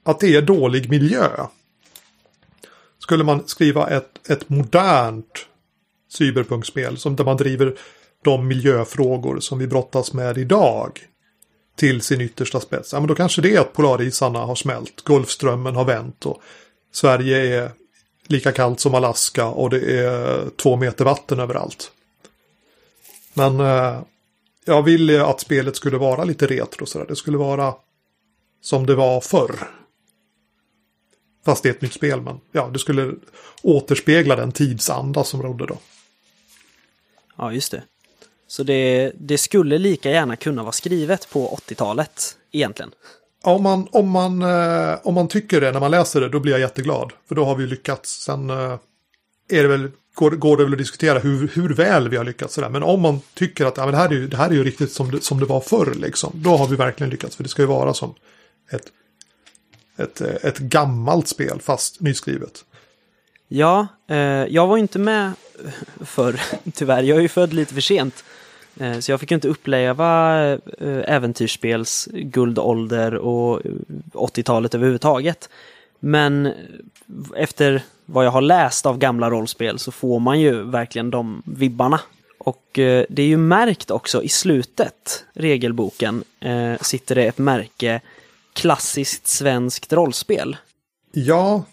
att 0.04 0.20
det 0.20 0.36
är 0.36 0.42
dålig 0.42 0.90
miljö. 0.90 1.30
Skulle 3.00 3.24
man 3.24 3.48
skriva 3.48 3.90
ett, 3.90 4.30
ett 4.30 4.50
modernt 4.50 5.46
cyberpunkspel 6.10 6.98
som 6.98 7.16
där 7.16 7.24
man 7.24 7.38
driver 7.38 7.76
de 8.24 8.48
miljöfrågor 8.48 9.40
som 9.40 9.60
vi 9.60 9.68
brottas 9.68 10.14
med 10.14 10.38
idag 10.38 11.00
till 11.76 12.02
sin 12.02 12.22
yttersta 12.22 12.60
spets. 12.60 12.94
Ja, 12.94 13.00
men 13.00 13.08
då 13.08 13.16
kanske 13.16 13.42
det 13.42 13.56
är 13.56 13.60
att 13.60 13.74
polarisarna 13.74 14.40
har 14.40 14.56
smält, 14.56 15.02
Golfströmmen 15.04 15.76
har 15.76 15.86
vänt 15.86 16.26
och 16.26 16.42
Sverige 16.92 17.62
är 17.62 17.72
lika 18.28 18.52
kallt 18.52 18.80
som 18.80 18.96
Alaska 18.96 19.46
och 19.46 19.70
det 19.70 20.00
är 20.00 20.50
två 20.50 20.76
meter 20.76 21.06
vatten 21.06 21.40
överallt. 21.40 21.92
Men 23.34 23.60
eh, 23.60 24.02
jag 24.66 24.84
ville 24.84 25.26
att 25.26 25.40
spelet 25.40 25.76
skulle 25.76 25.98
vara 25.98 26.24
lite 26.24 26.48
retro 26.48 26.86
sådär. 26.86 27.06
Det 27.06 27.16
skulle 27.16 27.38
vara 27.38 27.76
som 28.62 28.86
det 28.86 28.96
var 28.96 29.22
förr. 29.22 29.56
Fast 31.46 31.64
det 31.64 31.70
är 31.70 31.74
ett 31.74 31.82
nytt 31.82 31.94
spel, 31.94 32.22
men 32.22 32.40
ja, 32.52 32.70
det 32.74 32.80
skulle 32.80 33.14
återspegla 33.62 34.36
den 34.36 34.52
tidsanda 34.52 35.24
som 35.24 35.42
rådde 35.42 35.66
då. 35.66 35.78
Ja, 37.38 37.54
just 37.54 37.72
det. 37.72 37.84
Så 38.54 38.64
det, 38.64 39.12
det 39.20 39.38
skulle 39.38 39.78
lika 39.78 40.12
gärna 40.12 40.36
kunna 40.36 40.64
vara 40.64 40.72
skrivet 40.72 41.30
på 41.30 41.60
80-talet 41.68 42.38
egentligen. 42.52 42.92
Om 43.44 43.64
man, 43.64 43.88
om, 43.92 44.10
man, 44.10 44.42
eh, 44.42 44.96
om 45.04 45.14
man 45.14 45.28
tycker 45.28 45.62
det 45.62 45.72
när 45.72 45.80
man 45.80 45.92
läser 45.92 46.22
det, 46.22 46.30
då 46.30 46.40
blir 46.40 46.52
jag 46.52 46.62
jätteglad. 46.62 47.12
För 47.28 47.36
då 47.36 47.46
har 47.46 47.56
vi 47.56 47.68
lyckats. 47.68 48.24
Sen 48.24 48.50
eh, 48.50 48.78
är 49.50 49.64
det 49.64 49.68
väl, 49.68 49.92
går, 50.14 50.32
går 50.32 50.58
det 50.58 50.64
väl 50.64 50.74
att 50.74 50.78
diskutera 50.78 51.20
hur, 51.20 51.48
hur 51.54 51.74
väl 51.74 52.10
vi 52.10 52.18
har 52.18 52.24
lyckats. 52.24 52.54
Sådär. 52.54 52.70
Men 52.70 52.84
om 52.84 53.02
man 53.02 53.22
tycker 53.34 53.66
att 53.66 53.78
ja, 53.78 53.86
men 53.86 53.92
det, 53.92 53.98
här 53.98 54.10
är 54.10 54.14
ju, 54.14 54.28
det 54.28 54.38
här 54.38 54.50
är 54.50 54.54
ju 54.54 54.64
riktigt 54.64 54.92
som 54.92 55.12
det, 55.12 55.24
som 55.24 55.40
det 55.40 55.46
var 55.46 55.62
förr, 55.62 55.94
liksom, 55.96 56.32
då 56.34 56.58
har 56.58 56.68
vi 56.68 56.76
verkligen 56.76 57.10
lyckats. 57.10 57.36
För 57.36 57.44
det 57.44 57.50
ska 57.50 57.62
ju 57.62 57.68
vara 57.68 57.94
som 57.94 58.14
ett, 58.72 58.86
ett, 59.98 60.22
ett 60.22 60.58
gammalt 60.58 61.28
spel, 61.28 61.62
fast 61.62 62.02
nyskrivet. 62.02 62.66
Ja, 63.48 63.88
eh, 64.10 64.18
jag 64.50 64.68
var 64.68 64.78
inte 64.78 65.00
med 65.00 65.32
förr, 66.06 66.42
tyvärr. 66.74 67.04
Jag 67.04 67.18
är 67.18 67.22
ju 67.22 67.30
född 67.30 67.54
lite 67.54 67.74
för 67.74 67.82
sent. 67.82 68.24
Eh, 68.80 69.00
så 69.00 69.12
jag 69.12 69.20
fick 69.20 69.32
inte 69.32 69.48
uppleva 69.48 70.42
eh, 70.54 70.58
äventyrsspels 71.08 72.10
guldålder 72.12 73.16
och 73.16 73.66
eh, 73.66 73.72
80-talet 74.14 74.76
överhuvudtaget. 74.76 75.50
Men 76.00 76.54
efter 77.36 77.84
vad 78.06 78.26
jag 78.26 78.32
har 78.32 78.42
läst 78.42 78.86
av 78.86 78.98
gamla 78.98 79.30
rollspel 79.30 79.80
så 79.80 79.92
får 79.92 80.20
man 80.20 80.40
ju 80.40 80.64
verkligen 80.64 81.10
de 81.12 81.44
vibbarna. 81.46 82.00
Och 82.38 82.70
det 82.74 83.20
är 83.20 83.26
ju 83.28 83.38
märkt 83.38 83.92
också 83.92 84.24
i 84.24 84.30
slutet, 84.30 85.26
regelboken, 85.34 86.24
sitter 86.82 87.16
det 87.16 87.24
ett 87.24 87.38
märke 87.38 88.02
klassiskt 88.54 89.28
svenskt 89.28 89.94
rollspel. 89.94 90.58
Ja, 91.12 91.64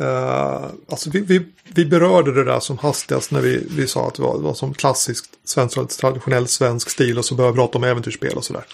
Uh, 0.00 0.66
alltså 0.88 1.10
vi, 1.10 1.20
vi, 1.20 1.46
vi, 1.74 1.84
berörde 1.84 2.34
det 2.34 2.44
där 2.44 2.60
som 2.60 2.78
hastigast 2.78 3.30
när 3.30 3.40
vi, 3.40 3.66
vi 3.70 3.86
sa 3.86 4.08
att 4.08 4.14
det 4.14 4.22
var, 4.22 4.36
det 4.36 4.42
var 4.42 4.54
som 4.54 4.74
klassisk 4.74 5.24
svensk, 5.44 5.96
traditionell 6.00 6.48
svensk 6.48 6.90
stil 6.90 7.18
och 7.18 7.24
så 7.24 7.34
började 7.34 7.52
vi 7.52 7.58
prata 7.58 7.78
om 7.78 7.84
äventyrsspel 7.84 8.36
och 8.36 8.44
sådär. 8.44 8.64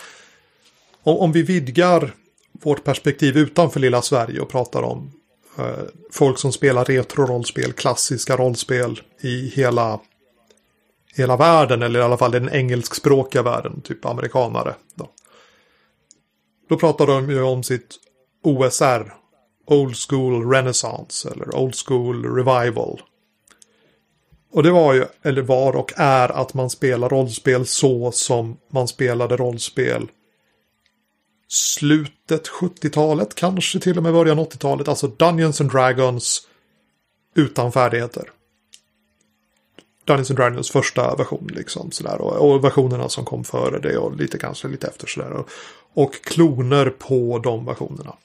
Om, 1.02 1.16
om 1.16 1.32
vi 1.32 1.42
vidgar 1.42 2.14
vårt 2.52 2.84
perspektiv 2.84 3.36
utanför 3.36 3.80
lilla 3.80 4.02
Sverige 4.02 4.40
och 4.40 4.48
pratar 4.48 4.82
om 4.82 5.12
uh, 5.58 5.64
folk 6.12 6.38
som 6.38 6.52
spelar 6.52 6.84
retro-rollspel, 6.84 7.72
klassiska 7.72 8.36
rollspel 8.36 9.00
i 9.20 9.48
hela, 9.48 10.00
hela 11.14 11.36
världen 11.36 11.82
eller 11.82 12.00
i 12.00 12.02
alla 12.02 12.18
fall 12.18 12.30
den 12.30 12.48
engelskspråkiga 12.48 13.42
världen, 13.42 13.80
typ 13.80 14.04
amerikanare. 14.04 14.74
Då, 14.94 15.08
då 16.68 16.76
pratar 16.76 17.06
de 17.06 17.30
ju 17.30 17.42
om 17.42 17.62
sitt 17.62 17.96
OSR, 18.42 19.19
Old 19.70 19.96
School 20.08 20.50
Renaissance 20.50 21.30
eller 21.30 21.56
Old 21.56 21.74
School 21.86 22.24
Revival. 22.24 23.02
Och 24.52 24.62
det 24.62 24.70
var 24.70 24.94
ju, 24.94 25.06
eller 25.22 25.42
var 25.42 25.76
och 25.76 25.92
är 25.96 26.28
att 26.28 26.54
man 26.54 26.70
spelar 26.70 27.08
rollspel 27.08 27.66
så 27.66 28.12
som 28.12 28.56
man 28.70 28.88
spelade 28.88 29.36
rollspel 29.36 30.08
slutet 31.48 32.48
70-talet, 32.48 33.34
kanske 33.34 33.80
till 33.80 33.96
och 33.96 34.02
med 34.02 34.12
början 34.12 34.38
80-talet. 34.38 34.88
Alltså 34.88 35.06
Dungeons 35.06 35.60
and 35.60 35.70
Dragons 35.70 36.48
utan 37.34 37.72
färdigheter. 37.72 38.30
Dungeons 40.04 40.30
and 40.30 40.38
Dragons 40.38 40.70
första 40.70 41.16
version 41.16 41.50
liksom 41.54 41.90
sådär. 41.90 42.20
Och, 42.20 42.50
och 42.50 42.64
versionerna 42.64 43.08
som 43.08 43.24
kom 43.24 43.44
före 43.44 43.78
det 43.78 43.98
och 43.98 44.16
lite 44.16 44.38
kanske 44.38 44.68
lite 44.68 44.86
efter 44.86 45.06
sådär. 45.06 45.32
Och, 45.32 45.48
och 45.94 46.24
kloner 46.24 46.90
på 46.90 47.38
de 47.38 47.64
versionerna. 47.64 48.16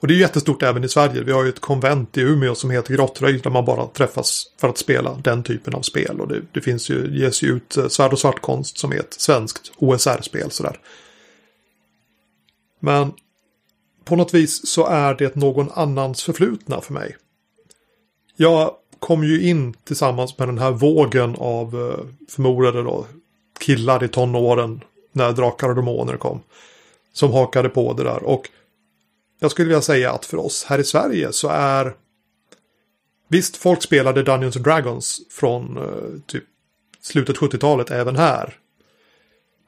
Och 0.00 0.08
det 0.08 0.14
är 0.14 0.18
jättestort 0.18 0.62
även 0.62 0.84
i 0.84 0.88
Sverige. 0.88 1.22
Vi 1.22 1.32
har 1.32 1.42
ju 1.42 1.48
ett 1.48 1.60
konvent 1.60 2.16
i 2.16 2.20
Umeå 2.20 2.54
som 2.54 2.70
heter 2.70 2.94
Grottröj 2.94 3.38
där 3.38 3.50
man 3.50 3.64
bara 3.64 3.86
träffas 3.86 4.44
för 4.60 4.68
att 4.68 4.78
spela 4.78 5.14
den 5.24 5.42
typen 5.42 5.74
av 5.74 5.82
spel. 5.82 6.20
Och 6.20 6.28
det, 6.28 6.42
det 6.52 6.60
finns 6.60 6.90
ju, 6.90 7.18
ges 7.20 7.42
ju 7.42 7.48
ut 7.48 7.76
eh, 7.76 7.88
Svärd 7.88 8.12
och 8.12 8.18
svartkonst 8.18 8.78
som 8.78 8.92
är 8.92 8.96
ett 8.96 9.14
svenskt 9.14 9.72
OSR-spel 9.76 10.50
sådär. 10.50 10.80
Men 12.80 13.12
på 14.04 14.16
något 14.16 14.34
vis 14.34 14.66
så 14.66 14.86
är 14.86 15.14
det 15.14 15.36
någon 15.36 15.70
annans 15.74 16.22
förflutna 16.22 16.80
för 16.80 16.92
mig. 16.92 17.16
Jag 18.36 18.70
kom 18.98 19.24
ju 19.24 19.42
in 19.42 19.74
tillsammans 19.84 20.38
med 20.38 20.48
den 20.48 20.58
här 20.58 20.70
vågen 20.70 21.36
av 21.38 21.74
eh, 21.74 22.04
förmodade 22.28 22.82
då 22.82 23.06
killar 23.60 24.04
i 24.04 24.08
tonåren 24.08 24.80
när 25.12 25.32
Drakar 25.32 25.68
och 25.68 25.74
Demoner 25.74 26.16
kom. 26.16 26.40
Som 27.12 27.32
hakade 27.32 27.68
på 27.68 27.92
det 27.92 28.04
där 28.04 28.22
och 28.22 28.50
jag 29.38 29.50
skulle 29.50 29.68
vilja 29.68 29.82
säga 29.82 30.12
att 30.12 30.24
för 30.24 30.36
oss 30.36 30.64
här 30.64 30.78
i 30.78 30.84
Sverige 30.84 31.32
så 31.32 31.48
är 31.48 31.94
Visst, 33.28 33.56
folk 33.56 33.82
spelade 33.82 34.22
Dungeons 34.22 34.56
and 34.56 34.64
Dragons 34.64 35.20
från 35.30 35.76
eh, 35.76 36.20
typ 36.26 36.44
slutet 37.00 37.36
70-talet 37.36 37.90
även 37.90 38.16
här. 38.16 38.54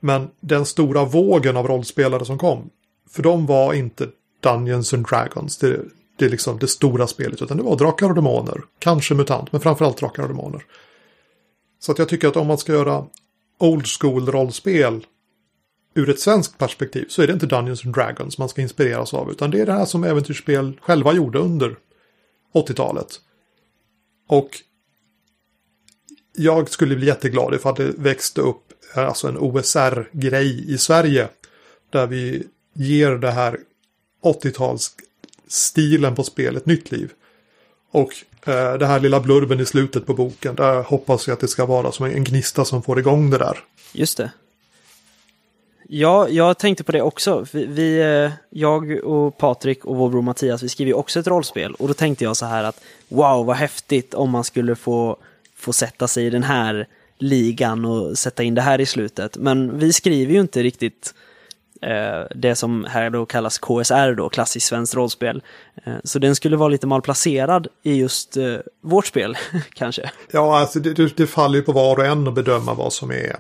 Men 0.01 0.29
den 0.41 0.67
stora 0.67 1.05
vågen 1.05 1.57
av 1.57 1.67
rollspelare 1.67 2.25
som 2.25 2.39
kom, 2.39 2.71
för 3.11 3.23
dem 3.23 3.47
var 3.47 3.75
inte 3.75 4.09
Dungeons 4.41 4.95
and 4.95 5.07
Dragons 5.07 5.59
det, 5.59 5.81
det 6.17 6.25
är 6.25 6.29
liksom 6.29 6.59
det 6.59 6.69
stora 6.69 7.07
spelet, 7.07 7.43
utan 7.43 7.57
det 7.57 7.63
var 7.63 7.77
Drakar 7.77 8.09
och 8.09 8.15
Demoner. 8.15 8.63
Kanske 8.79 9.15
MUTANT, 9.15 9.53
men 9.53 9.61
framförallt 9.61 9.99
Drakar 9.99 10.23
och 10.23 10.29
Demoner. 10.29 10.65
Så 11.81 11.93
att 11.93 11.99
jag 11.99 12.09
tycker 12.09 12.29
att 12.29 12.37
om 12.37 12.47
man 12.47 12.59
ska 12.59 12.73
göra 12.73 13.07
old 13.59 13.87
school 13.87 14.29
rollspel 14.29 15.07
ur 15.99 16.11
ett 16.11 16.21
svenskt 16.21 16.59
perspektiv 16.59 17.07
så 17.09 17.23
är 17.23 17.27
det 17.27 17.33
inte 17.33 17.47
Dungeons 17.47 17.85
and 17.85 17.95
Dragons 17.95 18.39
man 18.39 18.49
ska 18.49 18.63
inspireras 18.63 19.15
av. 19.15 19.31
Utan 19.31 19.51
det 19.51 19.61
är 19.61 19.67
det 19.67 19.73
här 19.73 19.85
som 19.85 20.05
äventyrsspel 20.05 20.81
själva 20.81 21.13
gjorde 21.13 21.39
under 21.39 21.77
80-talet. 22.55 23.21
Och 24.29 24.51
jag 26.37 26.71
skulle 26.71 26.97
bli 26.97 27.07
jätteglad 27.07 27.55
ifall 27.55 27.75
det 27.75 27.93
växte 27.97 28.41
upp 28.41 28.63
eh, 28.97 29.09
alltså 29.09 29.29
en 29.29 29.39
OSR-grej 29.39 30.75
i 30.75 30.79
Sverige. 30.79 31.29
Där 31.91 32.07
vi 32.07 32.47
ger 32.73 33.11
det 33.11 33.31
här 33.31 33.59
80-talsstilen 34.25 36.15
på 36.15 36.25
spelet 36.25 36.67
nytt 36.67 36.91
liv. 36.91 37.13
Och 37.91 38.13
eh, 38.45 38.75
det 38.75 38.87
här 38.87 39.01
lilla 39.01 39.21
blurben 39.21 39.61
i 39.61 39.67
slutet 39.67 40.07
på 40.07 40.15
boken, 40.15 40.55
där 40.55 40.83
hoppas 40.83 41.27
jag 41.27 41.35
att 41.35 41.41
det 41.41 41.49
ska 41.49 41.67
vara 41.67 41.93
som 41.93 42.07
en 42.07 42.25
gnista 42.25 42.65
som 42.65 42.83
får 42.83 42.99
igång 42.99 43.31
det 43.31 43.39
där. 43.39 43.59
Just 43.93 44.17
det. 44.17 44.31
Ja, 45.91 46.29
jag 46.29 46.59
tänkte 46.59 46.85
på 46.85 46.93
det 46.93 47.03
också. 47.03 47.47
Vi, 47.53 47.67
vi, 47.67 48.01
eh, 48.01 48.33
jag 48.51 49.05
och 49.05 49.39
Patrik 49.39 49.85
och 49.85 49.97
vår 49.97 50.11
bror 50.11 50.23
Mattias, 50.23 50.63
vi 50.63 50.69
skriver 50.69 50.89
ju 50.89 50.95
också 50.95 51.21
ett 51.21 51.27
rollspel. 51.27 51.75
Och 51.75 51.89
då 51.89 51.95
tänkte 51.95 52.25
jag 52.25 52.37
så 52.37 52.47
här 52.47 52.65
att 52.65 52.81
wow, 53.09 53.47
vad 53.47 53.57
häftigt 53.57 54.15
om 54.15 54.31
man 54.31 54.45
skulle 54.45 54.77
få, 54.77 55.17
få 55.57 55.73
sätta 55.73 56.09
sig 56.09 56.27
i 56.27 56.31
den 56.31 56.43
här 56.43 56.87
ligan 57.19 57.85
och 57.85 58.19
sätta 58.19 58.43
in 58.43 58.55
det 58.55 58.61
här 58.61 58.81
i 58.81 58.87
slutet. 58.87 59.37
Men 59.37 59.79
vi 59.79 59.93
skriver 59.93 60.33
ju 60.33 60.41
inte 60.41 60.63
riktigt 60.63 61.15
eh, 61.83 62.23
det 62.35 62.55
som 62.55 62.85
här 62.85 63.11
då 63.11 63.27
kallas 63.27 63.59
KSR 63.59 64.15
då, 64.15 64.29
klassiskt 64.29 64.67
svenskt 64.67 64.95
rollspel. 64.95 65.43
Eh, 65.85 65.95
så 66.05 66.19
den 66.19 66.37
skulle 66.37 66.57
vara 66.57 66.69
lite 66.69 66.87
malplacerad 66.87 67.69
i 67.83 67.95
just 67.95 68.37
eh, 68.37 68.57
vårt 68.81 69.07
spel, 69.07 69.37
kanske. 69.73 70.11
Ja, 70.31 70.59
alltså 70.59 70.81
det, 70.81 71.17
det 71.17 71.27
faller 71.27 71.57
ju 71.57 71.63
på 71.63 71.73
var 71.73 71.97
och 71.99 72.07
en 72.07 72.29
att 72.29 72.35
bedöma 72.35 72.75
vad 72.75 72.93
som 72.93 73.11
är 73.11 73.37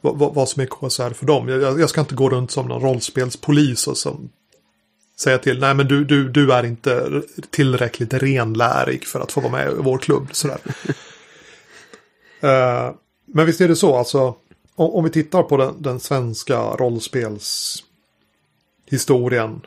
vad, 0.00 0.34
vad 0.34 0.48
som 0.48 0.62
är 0.62 0.66
KSR 0.66 1.10
för 1.10 1.26
dem. 1.26 1.48
Jag, 1.48 1.80
jag, 1.80 1.90
ska 1.90 2.00
inte 2.00 2.14
gå 2.14 2.30
runt 2.30 2.50
som 2.50 2.68
någon 2.68 2.82
rollspelspolis 2.82 3.86
och 3.86 3.96
som 3.96 4.30
säga 5.20 5.38
till, 5.38 5.60
nej 5.60 5.74
men 5.74 5.88
du, 5.88 6.04
du, 6.04 6.28
du 6.28 6.52
är 6.52 6.64
inte 6.64 7.22
tillräckligt 7.50 8.14
renlärig 8.14 9.06
för 9.06 9.20
att 9.20 9.32
få 9.32 9.40
vara 9.40 9.52
med 9.52 9.72
i 9.72 9.76
vår 9.78 9.98
klubb. 9.98 10.28
Sådär. 10.32 10.60
uh, 12.44 12.44
men 13.26 13.46
visst 13.46 13.60
är 13.60 13.68
det 13.68 13.76
så, 13.76 13.96
alltså 13.96 14.34
om, 14.74 14.90
om 14.90 15.04
vi 15.04 15.10
tittar 15.10 15.42
på 15.42 15.56
den, 15.56 15.82
den 15.82 16.00
svenska 16.00 16.60
rollspelshistorien. 16.60 19.60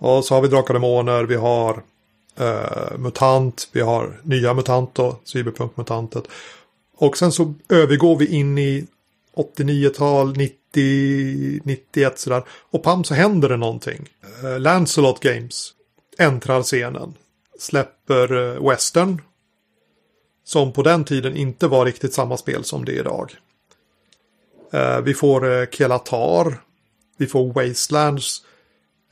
Och 0.00 0.24
så 0.24 0.34
har 0.34 0.42
vi 0.42 0.48
Drakar 0.48 0.74
Demoner, 0.74 1.24
vi 1.24 1.34
har 1.34 1.82
uh, 2.40 2.98
MUTANT, 2.98 3.68
vi 3.72 3.80
har 3.80 4.20
nya 4.22 4.54
MUTANT 4.54 4.98
och 4.98 5.20
Cyberpunk-MUTANtet. 5.24 6.24
Och 6.96 7.18
sen 7.18 7.32
så 7.32 7.54
övergår 7.68 8.16
vi 8.16 8.26
in 8.26 8.58
i 8.58 8.86
89-tal, 9.36 10.36
90, 10.36 11.60
91 11.64 12.18
sådär. 12.18 12.42
Och 12.48 12.82
pam 12.82 13.04
så 13.04 13.14
händer 13.14 13.48
det 13.48 13.56
någonting. 13.56 14.08
Uh, 14.44 14.60
Lancelot 14.60 15.20
Games 15.20 15.70
äntrar 16.18 16.62
scenen. 16.62 17.14
Släpper 17.58 18.32
uh, 18.32 18.68
Western. 18.68 19.22
Som 20.44 20.72
på 20.72 20.82
den 20.82 21.04
tiden 21.04 21.36
inte 21.36 21.68
var 21.68 21.86
riktigt 21.86 22.14
samma 22.14 22.36
spel 22.36 22.64
som 22.64 22.84
det 22.84 22.92
är 22.92 23.00
idag. 23.00 23.36
Uh, 24.74 25.00
vi 25.00 25.14
får 25.14 25.44
uh, 25.44 25.66
Kelatar. 25.70 26.60
Vi 27.16 27.26
får 27.26 27.52
Wastelands. 27.52 28.44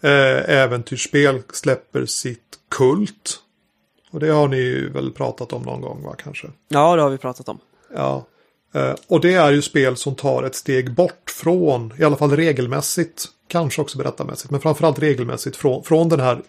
Äventyrsspel 0.05 1.43
släpper 1.53 2.07
sitt 2.07 2.59
Kult. 2.69 3.41
Och 4.11 4.21
det 4.21 4.29
har 4.29 4.49
ni 4.49 4.89
väl 4.89 5.13
pratat 5.13 5.53
om 5.53 5.63
någon 5.63 5.81
gång 5.81 6.03
va 6.03 6.15
kanske? 6.19 6.51
Ja, 6.69 6.97
det 6.97 7.03
har 7.03 7.11
vi 7.11 7.19
pratat 7.19 7.49
om. 7.49 7.59
Ja. 7.95 8.25
Eh, 8.73 8.95
och 9.07 9.21
det 9.21 9.35
är 9.35 9.53
ju 9.53 9.63
spel 9.63 9.97
som 9.97 10.15
tar 10.15 10.43
ett 10.43 10.55
steg 10.55 10.95
bort 10.95 11.31
från, 11.31 11.93
i 11.99 12.05
alla 12.05 12.17
fall 12.17 12.37
regelmässigt, 12.37 13.25
kanske 13.49 13.83
också 13.83 13.99
berättarmässigt, 13.99 14.51
men 14.51 14.61
framförallt 14.61 14.99
regelmässigt 14.99 15.57
från, 15.57 15.85
från 15.85 16.09
den 16.09 16.21
här 16.21 16.43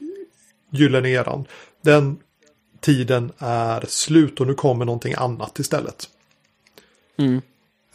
gyllene 0.72 1.10
eran. 1.10 1.46
Den 1.82 2.18
tiden 2.82 3.32
är 3.38 3.86
slut 3.88 4.42
och 4.42 4.48
nu 4.48 4.54
kommer 4.54 4.86
någonting 4.86 5.14
annat 5.18 5.60
istället. 5.60 6.10
Mm. 7.18 7.42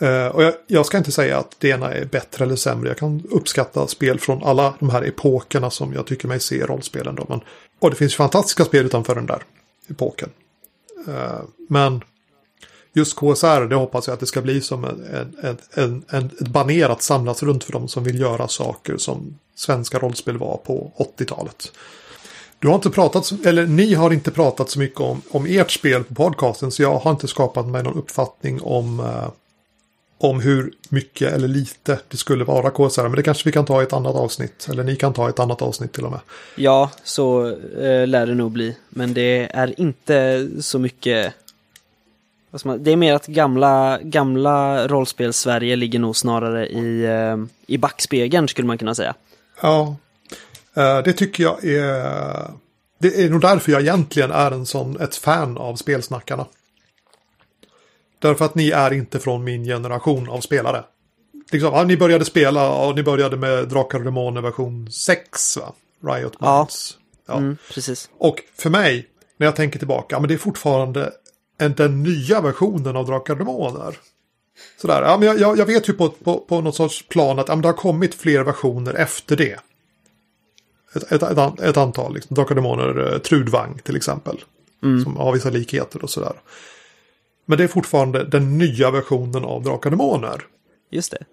Uh, 0.02 0.26
och 0.26 0.42
jag, 0.42 0.54
jag, 0.66 0.86
ska 0.86 0.98
inte 0.98 1.12
säga 1.12 1.38
att 1.38 1.56
det 1.58 1.68
ena 1.68 1.94
är 1.94 2.04
bättre 2.04 2.44
eller 2.44 2.56
sämre. 2.56 2.88
Jag 2.88 2.98
kan 2.98 3.22
uppskatta 3.30 3.86
spel 3.86 4.20
från 4.20 4.44
alla 4.44 4.74
de 4.78 4.90
här 4.90 5.02
epokerna 5.02 5.70
som 5.70 5.92
jag 5.92 6.06
tycker 6.06 6.28
mig 6.28 6.40
se 6.40 6.56
i 6.56 6.62
rollspelen. 6.62 7.14
Då. 7.14 7.26
Men, 7.28 7.40
och 7.78 7.90
det 7.90 7.96
finns 7.96 8.14
fantastiska 8.14 8.64
spel 8.64 8.86
utanför 8.86 9.14
den 9.14 9.26
där 9.26 9.42
epoken. 9.90 10.28
Uh, 11.08 11.40
men 11.68 12.02
just 12.98 13.16
KSR, 13.16 13.68
det 13.68 13.76
hoppas 13.76 14.06
jag 14.06 14.14
att 14.14 14.20
det 14.20 14.26
ska 14.26 14.42
bli 14.42 14.61
som 14.61 14.84
en, 14.84 15.04
en, 15.42 15.58
en, 15.74 16.04
en, 16.08 16.30
ett 16.40 16.48
baner 16.48 16.88
att 16.88 17.02
samlas 17.02 17.42
runt 17.42 17.64
för 17.64 17.72
de 17.72 17.88
som 17.88 18.04
vill 18.04 18.20
göra 18.20 18.48
saker 18.48 18.96
som 18.96 19.38
svenska 19.54 19.98
rollspel 19.98 20.38
var 20.38 20.56
på 20.56 20.92
80-talet. 21.18 21.72
Du 22.58 22.68
har 22.68 22.74
inte 22.74 22.90
pratat, 22.90 23.32
eller 23.44 23.66
ni 23.66 23.94
har 23.94 24.12
inte 24.12 24.30
pratat 24.30 24.70
så 24.70 24.78
mycket 24.78 25.00
om, 25.00 25.22
om 25.30 25.46
ert 25.46 25.70
spel 25.70 26.04
på 26.04 26.14
podcasten 26.14 26.70
så 26.70 26.82
jag 26.82 26.98
har 26.98 27.11
inte 27.11 27.28
skapat 27.28 27.66
mig 27.66 27.82
någon 27.82 27.98
uppfattning 27.98 28.61
om, 28.62 29.00
eh, 29.00 29.28
om 30.18 30.40
hur 30.40 30.72
mycket 30.88 31.32
eller 31.32 31.48
lite 31.48 31.98
det 32.08 32.16
skulle 32.16 32.44
vara 32.44 32.70
KSR. 32.70 33.02
Men 33.02 33.12
det 33.12 33.22
kanske 33.22 33.48
vi 33.48 33.52
kan 33.52 33.64
ta 33.64 33.80
i 33.80 33.84
ett 33.84 33.92
annat 33.92 34.14
avsnitt. 34.14 34.68
Eller 34.70 34.84
ni 34.84 34.96
kan 34.96 35.12
ta 35.12 35.26
i 35.26 35.30
ett 35.30 35.38
annat 35.38 35.62
avsnitt 35.62 35.92
till 35.92 36.04
och 36.04 36.11
med. 36.11 36.20
Ja, 36.56 36.90
så 37.04 37.46
eh, 37.80 38.06
lär 38.06 38.26
det 38.26 38.34
nog 38.34 38.50
bli. 38.50 38.76
Men 38.88 39.14
det 39.14 39.48
är 39.54 39.80
inte 39.80 40.48
så 40.61 40.78
mycket 40.78 41.34
det 42.78 42.92
är 42.92 42.96
mer 42.96 43.14
att 43.14 43.26
gamla, 43.26 43.98
gamla 44.02 44.88
rollspel-Sverige 44.88 45.76
ligger 45.76 45.98
nog 45.98 46.16
snarare 46.16 46.66
i, 46.68 47.04
eh, 47.04 47.37
i 47.66 47.78
backspegeln 47.78 48.48
skulle 48.48 48.66
man 48.66 48.78
kunna 48.78 48.94
säga. 48.94 49.14
Ja, 49.62 49.96
eh, 50.74 50.98
det 50.98 51.12
tycker 51.12 51.42
jag 51.42 51.64
är... 51.64 52.50
Det 53.00 53.24
är 53.24 53.30
nog 53.30 53.40
därför 53.40 53.72
jag 53.72 53.80
egentligen 53.80 54.30
är 54.30 54.50
en 54.50 54.66
sån, 54.66 55.00
ett 55.00 55.16
fan 55.16 55.58
av 55.58 55.76
spelsnackarna. 55.76 56.46
Därför 58.18 58.44
att 58.44 58.54
ni 58.54 58.70
är 58.70 58.92
inte 58.92 59.18
från 59.18 59.44
min 59.44 59.64
generation 59.64 60.28
av 60.28 60.40
spelare. 60.40 60.84
Liksom, 61.52 61.74
ja, 61.74 61.84
ni 61.84 61.96
började 61.96 62.24
spela 62.24 62.70
och 62.70 62.94
ni 62.94 63.02
började 63.02 63.37
med 63.37 63.68
Drakar 63.68 63.98
och 63.98 64.04
Demoner 64.04 64.40
version 64.40 64.90
6, 64.90 65.56
va? 65.56 65.72
Riot 66.04 66.40
Minds. 66.40 66.98
Ja, 67.26 67.34
ja. 67.34 67.37
Mm, 67.37 67.56
precis. 67.74 68.11
Och 68.18 68.37
för 68.56 68.70
mig, 68.70 69.06
när 69.37 69.46
jag 69.46 69.56
tänker 69.56 69.78
tillbaka, 69.78 70.20
men 70.20 70.28
det 70.28 70.34
är 70.34 70.38
fortfarande 70.38 71.12
än 71.59 71.75
den 71.75 72.03
nya 72.03 72.40
versionen 72.40 72.97
av 72.97 73.07
Drakar 73.07 73.33
och 73.33 73.38
Demoner. 73.38 73.97
Sådär, 74.81 75.03
ja, 75.03 75.18
men 75.18 75.38
jag, 75.38 75.59
jag 75.59 75.66
vet 75.66 75.88
ju 75.88 75.92
på, 75.92 76.09
på, 76.09 76.38
på 76.38 76.61
något 76.61 76.75
sorts 76.75 77.09
plan 77.09 77.38
att 77.38 77.49
ja, 77.49 77.57
det 77.57 77.68
har 77.68 77.73
kommit 77.73 78.14
fler 78.14 78.44
versioner 78.44 78.94
efter 78.94 79.37
det. 79.37 79.61
Ett, 80.94 81.12
ett, 81.12 81.23
ett, 81.23 81.61
ett 81.61 81.77
antal, 81.77 82.14
liksom, 82.14 82.35
Drakar 82.35 82.51
och 82.51 82.57
Demoner, 82.57 83.12
eh, 83.12 83.18
Trudvang 83.18 83.79
till 83.85 83.97
exempel. 83.97 84.44
Mm. 84.83 85.05
Som 85.05 85.16
har 85.16 85.33
vissa 85.33 85.51
likheter 85.51 86.03
och 86.03 86.11
sådär. 86.11 86.33
Men 87.47 87.59
det 87.59 87.64
är 87.64 87.68
fortfarande 87.68 88.25
den 88.25 88.59
nya 88.59 88.90
versionen 88.90 89.44
av 89.44 89.62
Drakar 89.62 89.90
och 89.90 89.97
Demoner. 89.97 90.42
Just 90.90 91.11
det. 91.11 91.25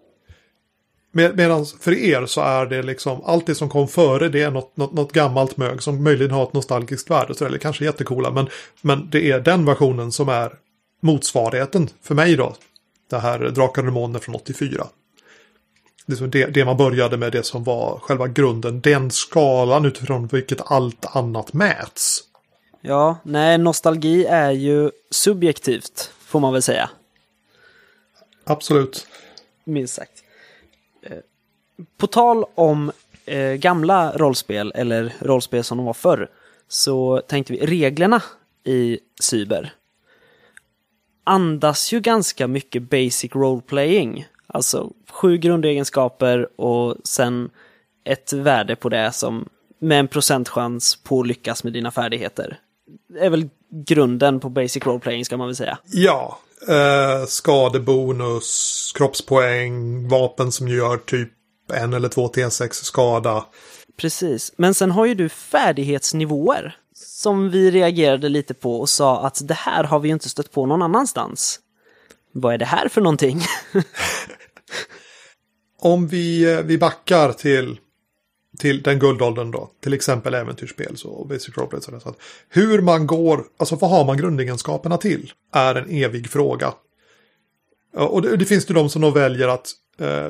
Med, 1.16 1.38
Medan 1.38 1.66
för 1.66 1.94
er 1.94 2.26
så 2.26 2.42
är 2.42 2.66
det 2.66 2.84
liksom 2.84 3.22
allt 3.26 3.46
det 3.46 3.56
som 3.56 3.70
kom 3.70 3.88
före 3.88 4.30
det 4.30 4.42
är 4.42 4.52
något, 4.52 4.78
något, 4.78 4.94
något 4.94 5.12
gammalt 5.12 5.58
mög 5.58 5.84
som 5.84 6.04
möjligen 6.04 6.32
har 6.32 6.44
ett 6.44 6.54
nostalgiskt 6.54 7.10
värde. 7.10 7.36
Så 7.36 7.46
eller 7.46 7.58
kanske 7.58 7.86
jättekola. 7.86 8.32
Men, 8.32 8.48
men 8.82 9.10
det 9.10 9.32
är 9.32 9.40
den 9.40 9.66
versionen 9.66 10.12
som 10.12 10.30
är 10.30 10.54
motsvarigheten 11.02 11.90
för 12.02 12.16
mig 12.16 12.36
då. 12.36 12.56
Det 13.10 13.18
här 13.18 13.40
Drakar 13.40 13.82
och 13.82 13.86
Demoner 13.86 14.20
från 14.20 14.36
84. 14.36 14.88
Det, 16.06 16.46
det 16.46 16.66
man 16.66 16.78
började 16.78 17.18
med 17.18 17.32
det 17.32 17.44
som 17.44 17.64
var 17.64 18.00
själva 18.00 18.28
grunden. 18.28 18.82
Den 18.82 19.12
skalan 19.12 19.86
utifrån 19.86 20.28
vilket 20.28 20.72
allt 20.72 21.16
annat 21.16 21.54
mäts. 21.54 22.24
Ja, 22.82 23.18
nej, 23.24 23.58
nostalgi 23.58 24.26
är 24.26 24.52
ju 24.52 24.92
subjektivt, 25.12 26.12
får 26.20 26.40
man 26.40 26.54
väl 26.54 26.62
säga. 26.62 26.90
Absolut. 28.46 29.08
Minst 29.64 29.94
sagt. 29.94 30.25
På 31.98 32.08
tal 32.08 32.46
om 32.56 32.92
eh, 33.26 33.54
gamla 33.54 34.12
rollspel, 34.16 34.72
eller 34.76 35.14
rollspel 35.20 35.64
som 35.64 35.78
de 35.78 35.86
var 35.86 35.94
förr, 35.94 36.30
så 36.68 37.22
tänkte 37.28 37.54
vi 37.54 37.66
reglerna 37.66 38.22
i 38.64 39.00
Cyber 39.22 39.74
andas 41.26 41.94
ju 41.94 42.00
ganska 42.00 42.48
mycket 42.48 42.90
basic 42.90 43.32
role-playing. 43.32 44.26
Alltså 44.48 44.92
sju 45.12 45.38
grundegenskaper 45.38 46.62
och 46.62 46.96
sen 47.04 47.50
ett 48.04 48.34
värde 48.34 48.76
på 48.76 48.90
det 48.90 49.12
som 49.12 49.50
med 49.80 50.00
en 50.00 50.08
procentchans 50.08 50.96
på 51.04 51.20
att 51.20 51.28
lyckas 51.28 51.64
med 51.64 51.74
dina 51.74 51.92
färdigheter. 51.92 52.60
Det 53.08 53.20
är 53.20 53.30
väl 53.30 53.50
grunden 53.86 54.40
på 54.40 54.50
basic 54.50 54.84
role-playing 54.84 55.24
ska 55.24 55.38
man 55.38 55.48
väl 55.48 55.56
säga. 55.56 55.78
Ja, 55.86 56.40
eh, 56.68 57.26
skadebonus, 57.28 58.92
kroppspoäng, 58.96 60.08
vapen 60.08 60.52
som 60.52 60.68
gör 60.68 60.98
typ 60.98 61.30
en 61.74 61.94
eller 61.94 62.10
två 62.10 62.28
T6 62.28 62.70
skada. 62.72 63.46
Precis, 63.98 64.54
men 64.58 64.74
sen 64.74 64.92
har 64.92 65.06
ju 65.06 65.14
du 65.14 65.30
färdighetsnivåer 65.30 66.78
som 66.94 67.50
vi 67.50 67.72
reagerade 67.72 68.30
lite 68.30 68.54
på 68.54 68.80
och 68.80 68.90
sa 68.90 69.26
att 69.26 69.48
det 69.48 69.54
här 69.54 69.84
har 69.84 70.00
vi 70.00 70.08
ju 70.08 70.14
inte 70.14 70.30
stött 70.30 70.52
på 70.52 70.66
någon 70.66 70.82
annanstans. 70.82 71.60
Vad 72.32 72.54
är 72.54 72.58
det 72.58 72.66
här 72.66 72.88
för 72.88 73.02
någonting? 73.02 73.42
Om 75.80 76.08
vi, 76.08 76.54
eh, 76.54 76.62
vi 76.62 76.78
backar 76.78 77.32
till, 77.32 77.80
till 78.60 78.84
den 78.84 79.00
guldåldern 79.00 79.52
då, 79.52 79.70
till 79.82 79.94
exempel 79.94 80.34
äventyrsspel 80.34 80.96
och 81.06 81.28
basic 81.28 81.58
roleplay. 81.58 81.82
Så 81.82 81.96
att 81.96 82.22
hur 82.50 82.82
man 82.82 83.08
går, 83.08 83.46
alltså 83.58 83.76
vad 83.76 83.90
har 83.90 84.06
man 84.06 84.18
grundegenskaperna 84.18 84.98
till, 84.98 85.34
är 85.54 85.76
en 85.76 85.90
evig 85.90 86.30
fråga. 86.30 86.74
Och 87.94 88.22
det, 88.22 88.38
det 88.38 88.46
finns 88.46 88.70
ju 88.70 88.74
de 88.74 88.90
som 88.90 89.02
då 89.02 89.10
väljer 89.10 89.48
att 89.48 89.72
eh, 90.00 90.28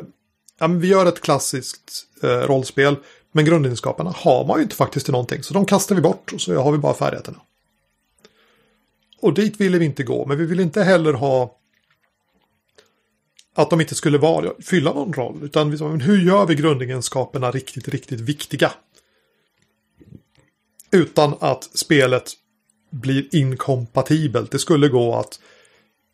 ja, 0.60 0.68
vi 0.68 0.88
gör 0.88 1.06
ett 1.06 1.22
klassiskt 1.22 2.06
eh, 2.24 2.28
rollspel, 2.28 2.96
men 3.32 3.46
grundegenskaperna 3.46 4.14
har 4.16 4.46
man 4.46 4.58
ju 4.58 4.64
inte 4.64 4.76
faktiskt 4.76 5.06
till 5.06 5.12
någonting, 5.12 5.44
så 5.44 5.54
de 5.54 5.66
kastar 5.66 5.96
vi 5.96 6.02
bort 6.02 6.34
och 6.34 6.42
så 6.42 6.56
har 6.62 6.72
vi 6.72 6.78
bara 6.78 6.94
färdigheterna. 6.94 7.42
Och 9.22 9.34
dit 9.34 9.62
ville 9.62 9.78
vi 9.78 9.86
inte 9.86 10.04
gå, 10.04 10.26
men 10.26 10.38
vi 10.38 10.46
vill 10.46 10.60
inte 10.60 10.84
heller 10.84 11.14
ha 11.14 11.58
att 13.56 13.70
de 13.70 13.82
inte 13.82 13.96
skulle 13.96 14.18
vara, 14.18 14.52
fylla 14.60 14.94
någon 14.94 15.14
roll. 15.14 15.44
Utan 15.44 15.72
vi 15.72 15.78
sa, 15.78 15.88
men 15.88 16.02
hur 16.02 16.22
gör 16.22 16.46
vi 16.46 16.56
grundegenskaperna 16.56 17.52
riktigt, 17.52 17.88
riktigt 17.88 18.20
viktiga? 18.20 18.72
Utan 20.92 21.36
att 21.40 21.64
spelet 21.64 22.34
blir 22.90 23.36
inkompatibelt. 23.36 24.52
Det 24.52 24.60
skulle 24.60 24.88
gå 24.88 25.16
att 25.16 25.40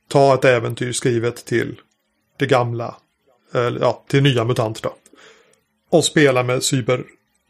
ta 0.07 0.33
ett 0.33 0.45
äventyr 0.45 0.91
skrivet 0.91 1.45
till 1.45 1.81
det 2.37 2.45
gamla, 2.45 2.95
ja, 3.53 4.03
till 4.07 4.23
nya 4.23 4.43
MUTANT 4.43 4.83
då. 4.83 4.93
Och 5.89 6.05
spela 6.05 6.43
med 6.43 6.63
Cyber 6.63 7.03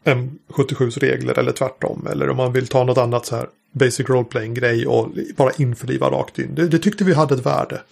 M77s 0.04 0.98
regler 0.98 1.38
eller 1.38 1.52
tvärtom. 1.52 2.06
Eller 2.10 2.30
om 2.30 2.36
man 2.36 2.52
vill 2.52 2.66
ta 2.66 2.84
något 2.84 2.98
annat 2.98 3.26
så 3.26 3.36
här 3.36 3.48
basic 3.72 4.08
role 4.08 4.24
playing 4.24 4.54
grej 4.54 4.86
och 4.86 5.08
bara 5.36 5.50
införliva 5.58 6.10
rakt 6.10 6.38
in. 6.38 6.54
Det, 6.54 6.68
det 6.68 6.78
tyckte 6.78 7.04
vi 7.04 7.14
hade 7.14 7.34
ett 7.34 7.46
värde. 7.46 7.82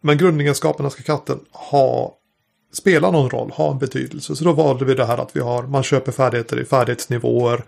Men 0.00 0.18
grundegenskaperna 0.18 0.90
ska 0.90 1.02
katten 1.02 1.40
ha 1.50 2.18
spela 2.72 3.10
någon 3.10 3.30
roll, 3.30 3.50
ha 3.50 3.70
en 3.70 3.78
betydelse. 3.78 4.36
Så 4.36 4.44
då 4.44 4.52
valde 4.52 4.84
vi 4.84 4.94
det 4.94 5.04
här 5.04 5.18
att 5.18 5.36
vi 5.36 5.40
har, 5.40 5.62
man 5.62 5.82
köper 5.82 6.12
färdigheter 6.12 6.60
i 6.60 6.64
färdighetsnivåer. 6.64 7.64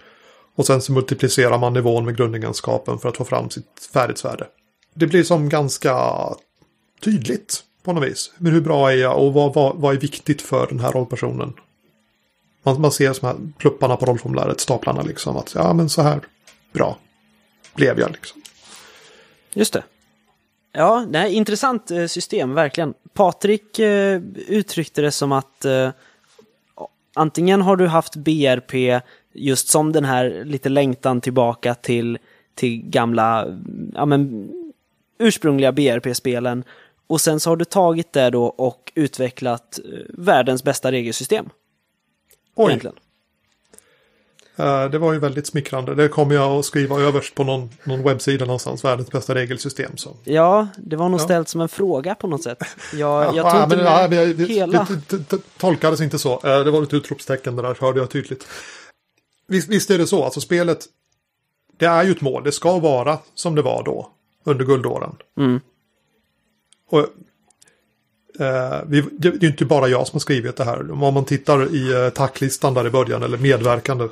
Och 0.54 0.66
sen 0.66 0.82
så 0.82 0.92
multiplicerar 0.92 1.58
man 1.58 1.72
nivån 1.72 2.04
med 2.04 2.16
grundegenskapen 2.16 2.98
för 2.98 3.08
att 3.08 3.16
få 3.16 3.24
fram 3.24 3.50
sitt 3.50 3.90
färdighetsvärde. 3.92 4.46
Det 4.94 5.06
blir 5.06 5.22
som 5.22 5.48
ganska 5.48 6.18
tydligt 7.04 7.62
på 7.88 7.92
något 7.92 8.08
vis. 8.08 8.32
Men 8.38 8.52
hur 8.52 8.60
bra 8.60 8.92
är 8.92 8.96
jag 8.96 9.18
och 9.18 9.32
vad, 9.32 9.54
vad, 9.54 9.76
vad 9.76 9.94
är 9.94 10.00
viktigt 10.00 10.42
för 10.42 10.66
den 10.66 10.80
här 10.80 10.92
rollpersonen? 10.92 11.52
Man, 12.62 12.80
man 12.80 12.92
ser 12.92 13.20
de 13.20 13.26
här 13.26 13.36
plupparna 13.58 13.96
på 13.96 14.06
rollformuläret, 14.06 14.60
staplarna 14.60 15.02
liksom. 15.02 15.36
Att 15.36 15.54
ja 15.54 15.72
men 15.72 15.88
så 15.88 16.02
här 16.02 16.20
bra 16.72 16.98
blev 17.74 18.00
jag 18.00 18.10
liksom. 18.10 18.42
Just 19.54 19.72
det. 19.72 19.82
Ja, 20.72 21.06
nej, 21.08 21.34
intressant 21.34 21.90
eh, 21.90 22.06
system, 22.06 22.54
verkligen. 22.54 22.94
Patrik 23.12 23.78
eh, 23.78 24.20
uttryckte 24.48 25.02
det 25.02 25.10
som 25.10 25.32
att 25.32 25.64
eh, 25.64 25.90
antingen 27.14 27.62
har 27.62 27.76
du 27.76 27.86
haft 27.86 28.16
BRP 28.16 29.02
just 29.32 29.68
som 29.68 29.92
den 29.92 30.04
här 30.04 30.44
lite 30.44 30.68
längtan 30.68 31.20
tillbaka 31.20 31.74
till, 31.74 32.18
till 32.54 32.82
gamla, 32.82 33.58
ja 33.94 34.06
men 34.06 34.50
ursprungliga 35.18 35.72
BRP-spelen. 35.72 36.64
Och 37.08 37.20
sen 37.20 37.40
så 37.40 37.50
har 37.50 37.56
du 37.56 37.64
tagit 37.64 38.12
det 38.12 38.30
då 38.30 38.44
och 38.44 38.92
utvecklat 38.94 39.78
eh, 39.84 39.90
världens 40.08 40.64
bästa 40.64 40.92
regelsystem. 40.92 41.48
Oj. 42.54 42.66
Egentligen. 42.66 42.96
Eh, 44.58 44.90
det 44.90 44.98
var 44.98 45.12
ju 45.12 45.18
väldigt 45.18 45.46
smickrande. 45.46 45.94
Det 45.94 46.08
kommer 46.08 46.34
jag 46.34 46.58
att 46.58 46.64
skriva 46.64 47.00
överst 47.00 47.34
på 47.34 47.44
någon, 47.44 47.70
någon 47.84 48.02
webbsida 48.02 48.44
någonstans. 48.44 48.84
Världens 48.84 49.10
bästa 49.10 49.34
regelsystem. 49.34 49.96
Så. 49.96 50.16
Ja, 50.24 50.68
det 50.76 50.96
var 50.96 51.08
nog 51.08 51.20
ja. 51.20 51.24
ställt 51.24 51.48
som 51.48 51.60
en 51.60 51.68
fråga 51.68 52.14
på 52.14 52.26
något 52.26 52.42
sätt. 52.42 52.58
Jag, 52.92 53.36
jag 53.36 53.52
tog 53.52 53.62
inte 53.62 53.76
men, 53.76 53.84
med 53.84 54.12
ja, 54.12 54.34
det, 54.34 54.44
hela. 54.44 54.86
Det, 54.88 55.16
det, 55.16 55.30
det, 55.30 55.58
tolkades 55.58 56.00
inte 56.00 56.18
så. 56.18 56.32
Eh, 56.32 56.64
det 56.64 56.70
var 56.70 56.82
ett 56.82 56.94
utropstecken 56.94 57.56
det 57.56 57.62
där, 57.62 57.76
hörde 57.80 58.00
jag 58.00 58.10
tydligt. 58.10 58.46
Visst, 59.46 59.68
visst 59.68 59.90
är 59.90 59.98
det 59.98 60.06
så, 60.06 60.24
alltså 60.24 60.40
spelet. 60.40 60.86
Det 61.76 61.86
är 61.86 62.04
ju 62.04 62.10
ett 62.10 62.20
mål, 62.20 62.44
det 62.44 62.52
ska 62.52 62.78
vara 62.78 63.18
som 63.34 63.54
det 63.54 63.62
var 63.62 63.82
då. 63.82 64.10
Under 64.44 64.64
guldåren. 64.64 65.16
Mm. 65.38 65.60
Och 66.88 67.06
Eh, 68.38 68.80
vi, 68.86 69.04
det 69.12 69.28
är 69.28 69.44
inte 69.44 69.64
bara 69.64 69.88
jag 69.88 70.06
som 70.06 70.16
har 70.16 70.20
skrivit 70.20 70.56
det 70.56 70.64
här. 70.64 70.90
Om 70.90 71.14
man 71.14 71.24
tittar 71.24 71.74
i 71.74 71.92
eh, 71.92 72.08
tacklistan 72.10 72.74
där 72.74 72.86
i 72.86 72.90
början, 72.90 73.22
eller 73.22 73.38
medverkande, 73.38 74.08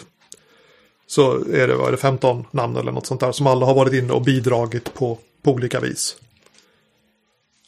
så 1.07 1.33
är 1.33 1.69
det, 1.69 1.75
vad 1.77 1.89
är 1.89 1.93
det 1.93 1.97
15 1.97 2.45
namn 2.51 2.77
eller 2.77 2.93
något 2.93 3.07
sånt 3.07 3.21
där 3.21 3.33
som 3.33 3.47
alla 3.47 3.67
har 3.67 3.75
varit 3.75 3.93
inne 3.93 4.13
och 4.13 4.23
bidragit 4.23 4.95
på, 4.95 5.19
på 5.43 5.51
olika 5.53 5.81
vis. 5.81 6.17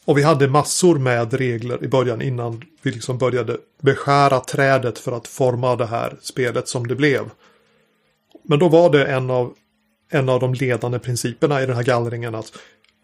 Och 0.05 0.19
vi 0.19 0.23
hade 0.23 0.49
massor 0.49 0.99
med 0.99 1.35
regler 1.35 1.85
i 1.85 1.89
början 1.89 2.23
innan 2.23 2.65
vi 2.83 2.91
liksom 2.91 3.19
började 3.19 3.59
beskära 3.81 4.41
trädet 4.41 4.99
för 4.99 5.13
att 5.13 5.27
forma 5.27 5.77
det 5.77 5.87
här 5.87 6.17
spelet 6.23 6.69
som 6.69 6.87
det 6.87 6.95
blev. 6.95 7.31
Men 8.45 8.59
då 8.59 8.69
var 8.69 8.91
det 8.91 9.05
en 9.05 9.31
av, 9.31 9.55
en 10.11 10.29
av 10.29 10.41
de 10.41 10.55
ledande 10.55 10.99
principerna 10.99 11.63
i 11.63 11.67
den 11.67 11.77
här 11.77 11.83
gallringen 11.83 12.35
att 12.35 12.53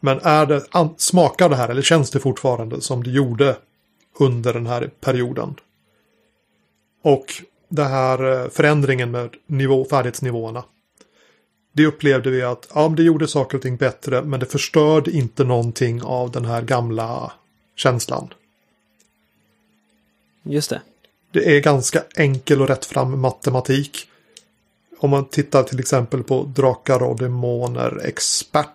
men 0.05 0.21
är 0.23 0.47
det, 0.47 0.65
smakar 0.97 1.49
det 1.49 1.57
här 1.57 1.69
eller 1.69 1.83
känns 1.83 2.11
det 2.11 2.21
fortfarande 2.21 2.81
som 2.81 3.03
det 3.03 3.11
gjorde 3.11 3.57
under 4.19 4.53
den 4.53 4.67
här 4.67 4.91
perioden? 5.01 5.55
Och 7.03 7.27
det 7.69 7.85
här 7.85 8.33
eh, 8.33 8.51
förändringen 8.51 9.11
med 9.11 9.35
nivå, 9.47 9.87
färdighetsnivåerna. 9.91 10.65
Det 11.73 11.87
upplevde 11.87 12.31
vi 12.31 12.43
att 12.43 12.69
ja, 12.75 12.89
det 12.89 13.03
gjorde 13.03 13.29
saker 13.29 13.57
och 13.57 13.63
ting 13.63 13.77
bättre 13.77 14.23
men 14.23 14.41
det 14.41 14.47
förstörde 14.47 15.11
inte 15.11 15.45
någonting 15.45 16.03
av 16.03 16.31
den 16.31 16.45
här 16.45 16.63
gamla 16.63 17.33
känslan. 17.77 18.35
Just 20.43 20.71
det. 20.71 20.81
Det 21.33 21.57
är 21.57 21.61
ganska 21.61 22.03
enkel 22.17 22.63
och 22.63 22.69
rättfram 22.69 23.21
matematik. 23.21 24.09
Om 24.99 25.11
man 25.11 25.25
tittar 25.25 25.63
till 25.63 25.81
exempel 25.81 26.23
på 26.23 26.43
Drakar 26.43 27.03
och 27.03 27.19
Demoner 27.19 28.01
Expert 28.05 28.69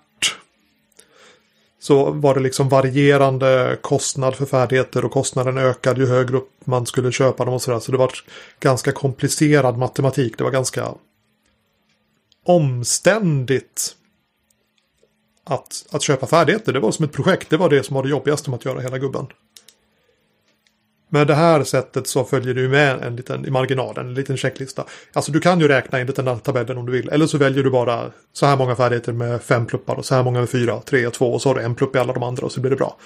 så 1.80 2.11
var 2.11 2.36
det 2.36 2.39
liksom 2.39 2.69
varierande 2.69 3.77
kostnad 3.82 4.36
för 4.36 4.45
färdigheter 4.45 5.05
och 5.05 5.11
kostnaden 5.11 5.57
ökade 5.57 6.01
ju 6.01 6.07
högre 6.07 6.38
upp 6.38 6.49
man 6.65 6.86
skulle 6.86 7.11
köpa 7.11 7.45
dem 7.45 7.53
och 7.53 7.61
sådär. 7.61 7.80
Så 7.80 7.91
det 7.91 7.97
var 7.97 8.11
ganska 8.59 8.91
komplicerad 8.91 9.77
matematik. 9.77 10.38
Det 10.38 10.43
var 10.43 10.51
ganska 10.51 10.93
omständigt 12.45 13.95
att, 15.43 15.86
att 15.91 16.01
köpa 16.01 16.27
färdigheter. 16.27 16.73
Det 16.73 16.80
var 16.80 16.91
som 16.91 17.05
ett 17.05 17.11
projekt. 17.11 17.49
Det 17.49 17.57
var 17.57 17.69
det 17.69 17.84
som 17.84 17.95
var 17.95 18.03
det 18.03 18.09
jobbigaste 18.09 18.49
med 18.49 18.57
att 18.57 18.65
göra 18.65 18.82
hela 18.82 18.97
gubben. 18.97 19.27
Med 21.10 21.28
det 21.28 21.36
här 21.36 21.64
sättet 21.64 22.07
så 22.07 22.24
följer 22.24 22.53
du 22.53 22.70
med 22.70 23.03
en 23.03 23.16
liten 23.16 23.45
i 23.45 23.51
marginalen, 23.51 24.07
en 24.07 24.14
liten 24.14 24.38
checklista. 24.38 24.86
Alltså 25.14 25.32
du 25.32 25.39
kan 25.39 25.60
ju 25.60 25.68
räkna 25.68 25.99
enligt 25.99 26.16
den 26.16 26.28
här 26.28 26.36
tabellen 26.36 26.78
om 26.78 26.86
du 26.86 26.91
vill. 26.91 27.10
Eller 27.10 27.28
så 27.28 27.38
väljer 27.38 27.64
du 27.64 27.70
bara 27.70 28.12
så 28.34 28.45
här 28.45 28.57
många 28.57 28.76
färdigheter 28.76 29.14
med 29.14 29.41
fem 29.41 29.66
pluppar 29.66 29.95
och 29.95 30.05
så 30.05 30.16
här 30.16 30.24
många 30.24 30.39
med 30.39 30.49
fyra, 30.49 30.82
tre 30.86 31.07
och 31.07 31.14
två 31.14 31.34
och 31.34 31.41
så 31.41 31.49
har 31.49 31.55
du 31.55 31.62
en 31.62 31.76
plupp 31.76 31.95
i 31.95 31.99
alla 31.99 32.14
de 32.14 32.24
andra 32.24 32.45
och 32.45 32.51
så 32.51 32.62
blir 32.62 32.72
det 32.72 32.78
bra. 32.78 32.97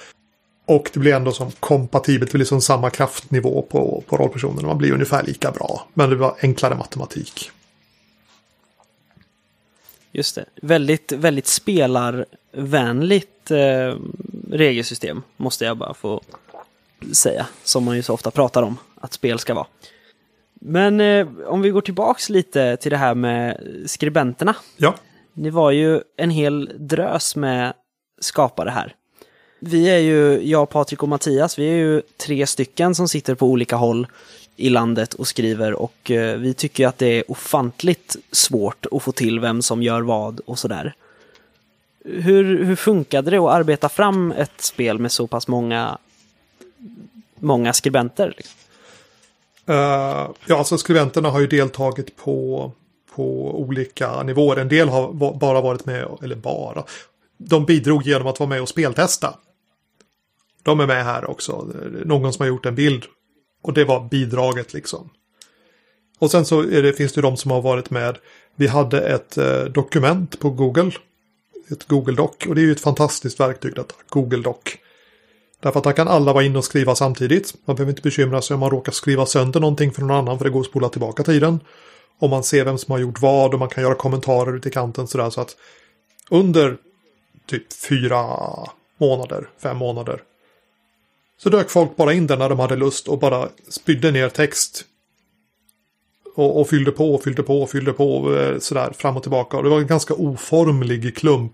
Och 0.65 0.89
det 0.93 0.99
blir 0.99 1.13
ändå 1.13 1.31
som 1.31 1.51
kompatibelt, 1.51 2.31
det 2.31 2.37
blir 2.37 2.45
som 2.45 2.61
samma 2.61 2.89
kraftnivå 2.89 3.61
på, 3.61 4.03
på 4.07 4.17
rollpersonen. 4.17 4.65
Man 4.65 4.77
blir 4.77 4.91
ungefär 4.91 5.23
lika 5.23 5.51
bra. 5.51 5.87
Men 5.93 6.09
det 6.09 6.15
var 6.15 6.35
enklare 6.41 6.75
matematik. 6.75 7.51
Just 10.11 10.35
det. 10.35 10.45
Väldigt, 10.61 11.11
väldigt 11.11 11.47
spelarvänligt 11.47 13.51
eh, 13.51 13.95
regelsystem, 14.51 15.21
måste 15.37 15.65
jag 15.65 15.77
bara 15.77 15.93
få 15.93 16.21
säga. 17.11 17.47
Som 17.63 17.83
man 17.83 17.95
ju 17.95 18.01
så 18.01 18.13
ofta 18.13 18.31
pratar 18.31 18.63
om 18.63 18.77
att 18.95 19.13
spel 19.13 19.39
ska 19.39 19.53
vara. 19.53 19.67
Men 20.53 21.01
eh, 21.01 21.27
om 21.45 21.61
vi 21.61 21.69
går 21.69 21.81
tillbaks 21.81 22.29
lite 22.29 22.77
till 22.77 22.91
det 22.91 22.97
här 22.97 23.15
med 23.15 23.57
skribenterna. 23.85 24.55
Ja. 24.77 24.95
Ni 25.33 25.49
var 25.49 25.71
ju 25.71 26.01
en 26.17 26.29
hel 26.29 26.71
drös 26.75 27.35
med 27.35 27.73
skapare 28.19 28.69
här. 28.69 28.95
Vi 29.59 29.89
är 29.89 29.97
ju, 29.97 30.49
jag, 30.49 30.69
Patrik 30.69 31.03
och 31.03 31.09
Mattias, 31.09 31.59
vi 31.59 31.69
är 31.69 31.75
ju 31.75 32.01
tre 32.17 32.47
stycken 32.47 32.95
som 32.95 33.07
sitter 33.07 33.35
på 33.35 33.47
olika 33.47 33.75
håll 33.75 34.07
i 34.55 34.69
landet 34.69 35.13
och 35.13 35.27
skriver 35.27 35.73
och 35.73 36.11
eh, 36.11 36.37
vi 36.37 36.53
tycker 36.53 36.87
att 36.87 36.97
det 36.97 37.19
är 37.19 37.31
ofantligt 37.31 38.15
svårt 38.31 38.85
att 38.91 39.03
få 39.03 39.11
till 39.11 39.39
vem 39.39 39.61
som 39.61 39.83
gör 39.83 40.01
vad 40.01 40.39
och 40.45 40.59
sådär. 40.59 40.95
Hur, 42.05 42.63
hur 42.63 42.75
funkade 42.75 43.31
det 43.31 43.37
att 43.37 43.53
arbeta 43.53 43.89
fram 43.89 44.31
ett 44.31 44.61
spel 44.61 44.99
med 44.99 45.11
så 45.11 45.27
pass 45.27 45.47
många, 45.47 45.97
många 47.39 47.73
skribenter? 47.73 48.33
Liksom? 48.37 48.55
Uh, 49.69 49.75
ja, 50.45 50.57
alltså 50.57 50.77
skribenterna 50.77 51.29
har 51.29 51.39
ju 51.39 51.47
deltagit 51.47 52.15
på, 52.15 52.71
på 53.15 53.59
olika 53.61 54.23
nivåer. 54.23 54.57
En 54.57 54.67
del 54.67 54.89
har 54.89 55.13
bara 55.33 55.61
varit 55.61 55.85
med, 55.85 56.07
eller 56.23 56.35
bara, 56.35 56.83
de 57.37 57.65
bidrog 57.65 58.03
genom 58.03 58.27
att 58.27 58.39
vara 58.39 58.49
med 58.49 58.61
och 58.61 58.69
speltesta. 58.69 59.35
De 60.63 60.79
är 60.79 60.87
med 60.87 61.03
här 61.03 61.29
också. 61.29 61.73
Någon 62.05 62.33
som 62.33 62.43
har 62.43 62.47
gjort 62.47 62.65
en 62.65 62.75
bild. 62.75 63.03
Och 63.61 63.73
det 63.73 63.85
var 63.85 64.09
bidraget 64.09 64.73
liksom. 64.73 65.09
Och 66.19 66.31
sen 66.31 66.45
så 66.45 66.61
det, 66.61 66.93
finns 66.93 67.13
det 67.13 67.21
de 67.21 67.37
som 67.37 67.51
har 67.51 67.61
varit 67.61 67.89
med. 67.89 68.17
Vi 68.55 68.67
hade 68.67 69.01
ett 69.01 69.37
eh, 69.37 69.63
dokument 69.63 70.39
på 70.39 70.49
Google. 70.49 70.91
Ett 71.71 71.87
Google 71.87 72.15
Doc. 72.15 72.31
Och 72.47 72.55
det 72.55 72.61
är 72.61 72.65
ju 72.65 72.71
ett 72.71 72.81
fantastiskt 72.81 73.39
verktyg 73.39 73.75
detta. 73.75 73.95
Google 74.09 74.41
Doc. 74.41 74.57
Därför 75.63 75.79
att 75.79 75.83
där 75.83 75.91
kan 75.91 76.07
alla 76.07 76.33
vara 76.33 76.43
inne 76.43 76.57
och 76.57 76.65
skriva 76.65 76.95
samtidigt. 76.95 77.53
Man 77.65 77.75
behöver 77.75 77.91
inte 77.91 78.01
bekymra 78.01 78.41
sig 78.41 78.53
om 78.53 78.59
man 78.59 78.69
råkar 78.69 78.91
skriva 78.91 79.25
sönder 79.25 79.59
någonting 79.59 79.91
för 79.91 80.01
någon 80.01 80.17
annan. 80.17 80.37
För 80.37 80.45
det 80.45 80.51
går 80.51 80.59
att 80.59 80.65
spola 80.65 80.89
tillbaka 80.89 81.23
tiden. 81.23 81.59
Och 82.19 82.29
man 82.29 82.43
ser 82.43 82.65
vem 82.65 82.77
som 82.77 82.91
har 82.91 82.99
gjort 82.99 83.21
vad 83.21 83.53
och 83.53 83.59
man 83.59 83.69
kan 83.69 83.83
göra 83.83 83.95
kommentarer 83.95 84.55
ut 84.55 84.65
i 84.65 84.71
kanten 84.71 85.07
sådär. 85.07 85.29
Så 85.29 85.41
att 85.41 85.55
under 86.29 86.77
typ 87.45 87.73
fyra 87.73 88.25
månader, 88.97 89.49
fem 89.61 89.77
månader 89.77 90.21
så 91.37 91.49
dök 91.49 91.69
folk 91.69 91.95
bara 91.95 92.13
in 92.13 92.27
där 92.27 92.37
när 92.37 92.49
de 92.49 92.59
hade 92.59 92.75
lust 92.75 93.07
och 93.07 93.19
bara 93.19 93.49
spydde 93.69 94.11
ner 94.11 94.29
text. 94.29 94.85
Och, 96.35 96.59
och 96.61 96.69
fyllde 96.69 96.91
på 96.91 97.15
och 97.15 97.23
fyllde 97.23 97.43
på 97.43 97.61
och 97.61 97.69
fyllde 97.69 97.93
på 97.93 98.35
eh, 98.35 98.59
sådär 98.59 98.93
fram 98.97 99.17
och 99.17 99.23
tillbaka. 99.23 99.57
Och 99.57 99.63
det 99.63 99.69
var 99.69 99.79
en 99.79 99.87
ganska 99.87 100.13
oformlig 100.13 101.17
klump. 101.17 101.53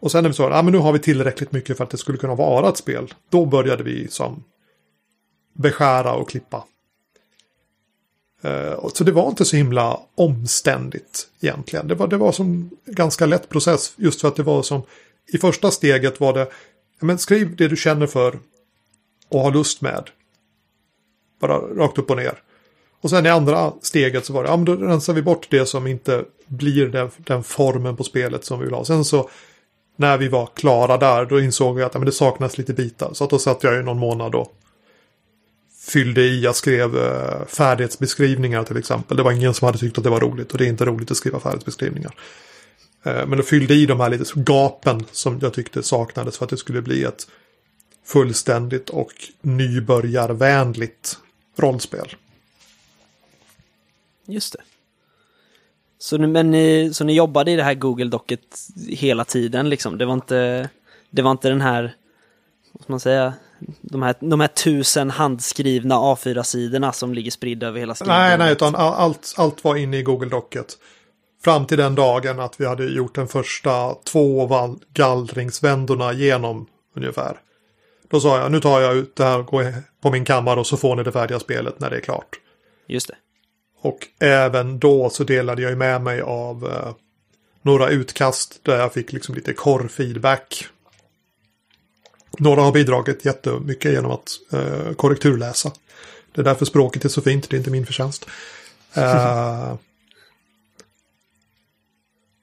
Och 0.00 0.10
sen 0.10 0.22
när 0.22 0.30
vi 0.30 0.34
sa 0.34 0.46
att 0.46 0.54
ah, 0.54 0.62
nu 0.62 0.78
har 0.78 0.92
vi 0.92 0.98
tillräckligt 0.98 1.52
mycket 1.52 1.76
för 1.76 1.84
att 1.84 1.90
det 1.90 1.98
skulle 1.98 2.18
kunna 2.18 2.34
vara 2.34 2.68
ett 2.68 2.76
spel. 2.76 3.14
Då 3.30 3.46
började 3.46 3.82
vi 3.82 4.08
som 4.08 4.44
beskära 5.52 6.14
och 6.14 6.28
klippa. 6.28 6.64
Uh, 8.44 8.88
så 8.94 9.04
det 9.04 9.12
var 9.12 9.28
inte 9.28 9.44
så 9.44 9.56
himla 9.56 10.00
omständigt 10.14 11.28
egentligen. 11.40 11.88
Det 11.88 11.94
var, 11.94 12.06
det 12.06 12.16
var 12.16 12.32
som 12.32 12.70
ganska 12.86 13.26
lätt 13.26 13.48
process 13.48 13.92
just 13.96 14.20
för 14.20 14.28
att 14.28 14.36
det 14.36 14.42
var 14.42 14.62
som 14.62 14.82
i 15.32 15.38
första 15.38 15.70
steget 15.70 16.20
var 16.20 16.32
det 16.32 16.48
Ja, 17.00 17.06
men 17.06 17.18
skriv 17.18 17.56
det 17.56 17.68
du 17.68 17.76
känner 17.76 18.06
för 18.06 18.38
och 19.28 19.40
har 19.40 19.52
lust 19.52 19.80
med. 19.80 20.10
Bara 21.40 21.58
rakt 21.58 21.98
upp 21.98 22.10
och 22.10 22.16
ner. 22.16 22.42
Och 23.00 23.10
sen 23.10 23.26
i 23.26 23.28
andra 23.28 23.72
steget 23.82 24.26
så 24.26 24.32
var 24.32 24.42
det, 24.42 24.48
ja 24.48 24.56
men 24.56 24.64
då 24.64 24.74
rensar 24.74 25.12
vi 25.12 25.22
bort 25.22 25.46
det 25.50 25.66
som 25.66 25.86
inte 25.86 26.24
blir 26.46 26.86
den, 26.86 27.10
den 27.16 27.42
formen 27.42 27.96
på 27.96 28.04
spelet 28.04 28.44
som 28.44 28.58
vi 28.58 28.64
vill 28.64 28.74
ha. 28.74 28.84
Sen 28.84 29.04
så 29.04 29.30
när 30.00 30.18
vi 30.18 30.28
var 30.28 30.48
klara 30.54 30.96
där, 30.96 31.24
då 31.24 31.40
insåg 31.40 31.80
jag 31.80 31.86
att 31.86 31.94
ja, 31.94 32.00
men 32.00 32.06
det 32.06 32.12
saknas 32.12 32.58
lite 32.58 32.74
bitar. 32.74 33.14
Så 33.14 33.24
att 33.24 33.30
då 33.30 33.38
satt 33.38 33.62
jag 33.62 33.80
i 33.80 33.82
någon 33.82 33.98
månad 33.98 34.34
och 34.34 34.54
fyllde 35.88 36.20
i, 36.20 36.40
jag 36.40 36.56
skrev 36.56 36.96
eh, 36.96 37.46
färdighetsbeskrivningar 37.46 38.64
till 38.64 38.76
exempel. 38.76 39.16
Det 39.16 39.22
var 39.22 39.32
ingen 39.32 39.54
som 39.54 39.66
hade 39.66 39.78
tyckt 39.78 39.98
att 39.98 40.04
det 40.04 40.10
var 40.10 40.20
roligt 40.20 40.52
och 40.52 40.58
det 40.58 40.64
är 40.64 40.68
inte 40.68 40.84
roligt 40.84 41.10
att 41.10 41.16
skriva 41.16 41.40
färdighetsbeskrivningar. 41.40 42.14
Eh, 43.02 43.26
men 43.26 43.38
då 43.38 43.42
fyllde 43.42 43.74
i 43.74 43.86
de 43.86 44.00
här 44.00 44.10
lite 44.10 44.24
gapen 44.36 45.04
som 45.12 45.38
jag 45.42 45.54
tyckte 45.54 45.82
saknades 45.82 46.38
för 46.38 46.44
att 46.44 46.50
det 46.50 46.56
skulle 46.56 46.82
bli 46.82 47.04
ett 47.04 47.26
fullständigt 48.04 48.90
och 48.90 49.12
nybörjarvänligt 49.40 51.18
rollspel. 51.56 52.14
Just 54.26 54.52
det. 54.52 54.62
Så, 55.98 56.18
men 56.18 56.50
ni, 56.50 56.90
så 56.94 57.04
ni 57.04 57.12
jobbade 57.12 57.50
i 57.50 57.56
det 57.56 57.62
här 57.62 57.74
Google-docket 57.74 58.40
hela 58.88 59.24
tiden 59.24 59.68
liksom? 59.68 59.98
Det 59.98 60.06
var 60.06 60.14
inte, 60.14 60.68
det 61.10 61.22
var 61.22 61.30
inte 61.30 61.48
den 61.48 61.60
här, 61.60 61.94
vad 62.72 62.82
ska 62.82 62.92
man 62.92 63.00
säga, 63.00 63.34
de 63.80 64.02
här, 64.02 64.14
de 64.20 64.40
här 64.40 64.48
tusen 64.48 65.10
handskrivna 65.10 65.94
A4-sidorna 65.94 66.92
som 66.92 67.14
ligger 67.14 67.30
spridda 67.30 67.66
över 67.66 67.80
hela 67.80 67.94
skrivbordet? 67.94 68.18
Nej, 68.18 68.38
nej, 68.38 68.52
utan 68.52 68.74
allt, 68.74 69.34
allt 69.36 69.64
var 69.64 69.76
inne 69.76 69.98
i 69.98 70.02
Google-docket. 70.02 70.78
Fram 71.44 71.66
till 71.66 71.78
den 71.78 71.94
dagen 71.94 72.40
att 72.40 72.60
vi 72.60 72.66
hade 72.66 72.84
gjort 72.84 73.14
den 73.14 73.28
första 73.28 73.94
två 73.94 74.48
gallringsvändorna 74.92 76.12
genom 76.12 76.66
ungefär. 76.96 77.36
Då 78.10 78.20
sa 78.20 78.38
jag, 78.38 78.52
nu 78.52 78.60
tar 78.60 78.80
jag 78.80 78.96
ut 78.96 79.16
det 79.16 79.24
här, 79.24 79.42
går 79.42 79.74
på 80.02 80.10
min 80.10 80.24
kammare 80.24 80.60
och 80.60 80.66
så 80.66 80.76
får 80.76 80.96
ni 80.96 81.02
det 81.02 81.12
färdiga 81.12 81.40
spelet 81.40 81.80
när 81.80 81.90
det 81.90 81.96
är 81.96 82.00
klart. 82.00 82.40
Just 82.86 83.08
det. 83.08 83.14
Och 83.80 84.08
även 84.18 84.78
då 84.78 85.10
så 85.10 85.24
delade 85.24 85.62
jag 85.62 85.78
med 85.78 86.02
mig 86.02 86.20
av 86.20 86.66
eh, 86.66 86.94
några 87.62 87.88
utkast 87.88 88.60
där 88.62 88.78
jag 88.78 88.92
fick 88.92 89.12
liksom 89.12 89.34
lite 89.34 89.52
core-feedback. 89.52 90.66
Några 92.38 92.62
har 92.62 92.72
bidragit 92.72 93.24
jättemycket 93.24 93.92
genom 93.92 94.10
att 94.10 94.30
eh, 94.52 94.94
korrekturläsa. 94.94 95.72
Det 96.34 96.40
är 96.40 96.44
därför 96.44 96.64
språket 96.64 97.04
är 97.04 97.08
så 97.08 97.22
fint, 97.22 97.50
det 97.50 97.56
är 97.56 97.58
inte 97.58 97.70
min 97.70 97.86
förtjänst. 97.86 98.26
Eh, 98.94 99.74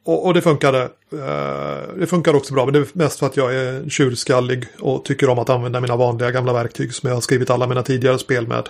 och, 0.06 0.26
och, 0.26 0.34
det 0.34 0.42
funkade. 0.42 0.82
Eh, 1.12 1.98
det 1.98 2.08
funkade 2.08 2.38
också 2.38 2.54
bra, 2.54 2.66
men 2.66 2.74
det 2.74 2.80
är 2.80 2.88
mest 2.94 3.20
för 3.20 3.26
att 3.26 3.38
jag 3.38 3.56
är 3.56 3.90
tjurskallig 3.90 4.68
och 4.80 5.06
tycker 5.06 5.30
om 5.30 5.40
att 5.40 5.50
använda 5.50 5.80
mina 5.80 5.96
vanliga 5.96 6.32
gamla 6.32 6.54
verktyg 6.54 6.94
som 6.94 7.10
jag 7.10 7.16
har 7.16 7.22
skrivit 7.22 7.50
alla 7.50 7.68
mina 7.68 7.84
tidigare 7.84 8.20
spel 8.20 8.48
med. 8.48 8.70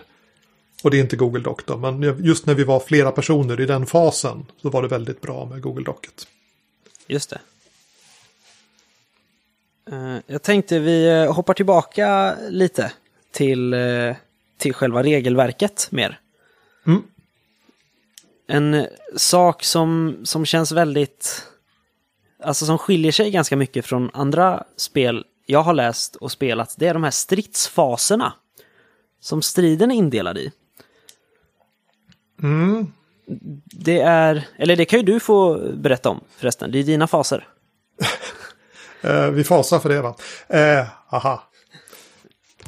Och 0.84 0.92
det 0.92 0.98
är 0.98 1.02
inte 1.02 1.16
Google 1.16 1.44
Doc 1.44 1.58
då, 1.66 1.78
men 1.78 2.24
just 2.24 2.46
när 2.46 2.54
vi 2.54 2.64
var 2.64 2.80
flera 2.80 3.12
personer 3.12 3.62
i 3.62 3.66
den 3.66 3.86
fasen 3.86 4.46
så 4.62 4.70
var 4.70 4.82
det 4.82 4.88
väldigt 4.88 5.22
bra 5.22 5.46
med 5.46 5.62
Google 5.62 5.84
Docet. 5.84 6.28
Just 7.08 7.30
det. 7.30 7.40
Uh, 9.92 10.18
jag 10.28 10.42
tänkte 10.42 10.80
vi 10.80 11.08
eh, 11.08 11.34
hoppar 11.34 11.54
tillbaka 11.54 12.36
lite 12.50 12.92
till, 13.32 13.74
uh, 13.74 14.16
till 14.58 14.74
själva 14.74 15.04
regelverket 15.04 15.88
mer. 15.92 16.20
Mm. 16.88 17.04
En 18.48 18.88
sak 19.16 19.64
som, 19.64 20.20
som 20.24 20.46
känns 20.46 20.72
väldigt... 20.72 21.48
Alltså 22.44 22.66
som 22.66 22.78
skiljer 22.78 23.12
sig 23.12 23.32
ganska 23.32 23.56
mycket 23.56 23.86
från 23.86 24.10
andra 24.14 24.64
spel 24.78 25.26
jag 25.46 25.64
har 25.64 25.74
läst 25.74 26.16
och 26.16 26.32
spelat, 26.32 26.76
det 26.78 26.88
är 26.88 26.94
de 26.94 27.04
här 27.04 27.12
stridsfaserna. 27.12 28.34
Som 29.20 29.42
striden 29.42 29.92
är 29.92 29.96
indelad 29.96 30.38
i. 30.38 30.52
Mm. 32.44 32.88
Det 33.66 34.00
är, 34.00 34.48
eller 34.58 34.76
det 34.76 34.86
kan 34.86 35.00
ju 35.00 35.06
du 35.06 35.20
få 35.20 35.60
berätta 35.74 36.10
om 36.10 36.24
förresten, 36.38 36.72
det 36.72 36.80
är 36.80 36.84
dina 36.84 37.08
faser. 37.08 37.48
uh, 39.06 39.30
vi 39.32 39.44
fasar 39.44 39.80
för 39.80 39.90
det 39.90 40.02
va? 40.02 40.16
Uh, 40.54 40.88
aha. 41.10 41.44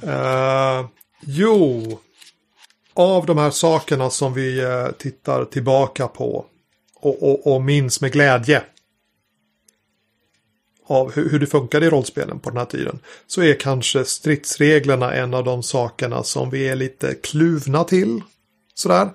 Uh, 0.03 0.88
jo, 1.22 1.99
av 2.97 3.26
de 3.26 3.38
här 3.38 3.49
sakerna 3.49 4.09
som 4.09 4.34
vi 4.34 4.63
eh, 4.63 4.88
tittar 4.97 5.45
tillbaka 5.45 6.07
på 6.07 6.45
och, 6.95 7.24
och, 7.24 7.53
och 7.53 7.61
minns 7.61 8.01
med 8.01 8.11
glädje 8.11 8.63
av 10.88 11.11
hur, 11.11 11.30
hur 11.30 11.39
det 11.39 11.47
funkade 11.47 11.86
i 11.86 11.89
rollspelen 11.89 12.39
på 12.39 12.49
den 12.49 12.57
här 12.57 12.65
tiden 12.65 12.99
så 13.28 13.41
är 13.41 13.53
kanske 13.53 14.05
stridsreglerna 14.05 15.13
en 15.13 15.34
av 15.34 15.43
de 15.43 15.63
sakerna 15.63 16.24
som 16.24 16.49
vi 16.49 16.68
är 16.68 16.76
lite 16.76 17.13
kluvna 17.13 17.84
till. 17.84 18.22
Sådär. 18.74 19.09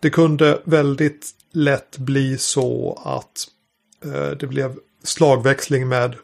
Det 0.00 0.10
kunde 0.10 0.62
väldigt 0.64 1.30
lätt 1.52 1.98
bli 1.98 2.38
så 2.38 3.00
att 3.04 3.48
eh, 4.04 4.30
det 4.30 4.46
blev 4.46 4.76
slagväxling 5.02 5.88
med 5.88 6.16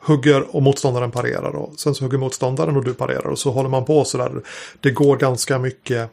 hugger 0.00 0.56
och 0.56 0.62
motståndaren 0.62 1.10
parerar. 1.10 1.56
Och 1.56 1.80
sen 1.80 1.94
så 1.94 2.04
hugger 2.04 2.18
motståndaren 2.18 2.76
och 2.76 2.84
du 2.84 2.94
parerar. 2.94 3.26
Och 3.26 3.38
så 3.38 3.50
håller 3.50 3.68
man 3.68 3.84
på 3.84 4.04
sådär. 4.04 4.42
Det 4.80 4.90
går 4.90 5.16
ganska 5.16 5.58
mycket 5.58 6.10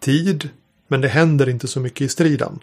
tid. 0.00 0.48
Men 0.88 1.00
det 1.00 1.08
händer 1.08 1.48
inte 1.48 1.68
så 1.68 1.80
mycket 1.80 2.00
i 2.00 2.08
striden. 2.08 2.58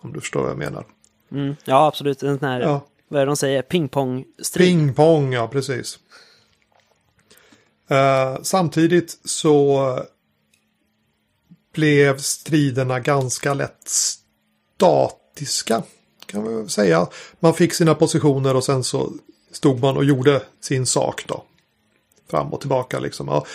Om 0.00 0.12
du 0.12 0.20
förstår 0.20 0.40
vad 0.40 0.50
jag 0.50 0.58
menar. 0.58 0.84
Mm, 1.32 1.56
ja, 1.64 1.86
absolut. 1.86 2.22
En 2.22 2.38
sån 2.38 2.48
här, 2.48 2.60
ja. 2.60 2.86
vad 3.08 3.20
är 3.20 3.26
det 3.26 3.30
de 3.30 3.36
säger, 3.36 3.62
pingpongstrid. 3.62 4.66
Pingpong, 4.66 5.32
ja 5.32 5.48
precis. 5.48 5.98
Eh, 7.88 8.42
samtidigt 8.42 9.18
så 9.24 9.98
blev 11.74 12.18
striderna 12.18 13.00
ganska 13.00 13.54
lätt 13.54 13.88
statiska. 13.88 15.82
Kan 16.26 16.44
man 16.44 16.68
säga. 16.68 17.06
Man 17.40 17.54
fick 17.54 17.74
sina 17.74 17.94
positioner 17.94 18.56
och 18.56 18.64
sen 18.64 18.84
så 18.84 19.12
stod 19.52 19.80
man 19.80 19.96
och 19.96 20.04
gjorde 20.04 20.42
sin 20.60 20.86
sak 20.86 21.24
då. 21.26 21.44
Fram 22.30 22.52
och 22.52 22.60
tillbaka 22.60 22.98
liksom. 22.98 23.28
Ja, 23.28 23.46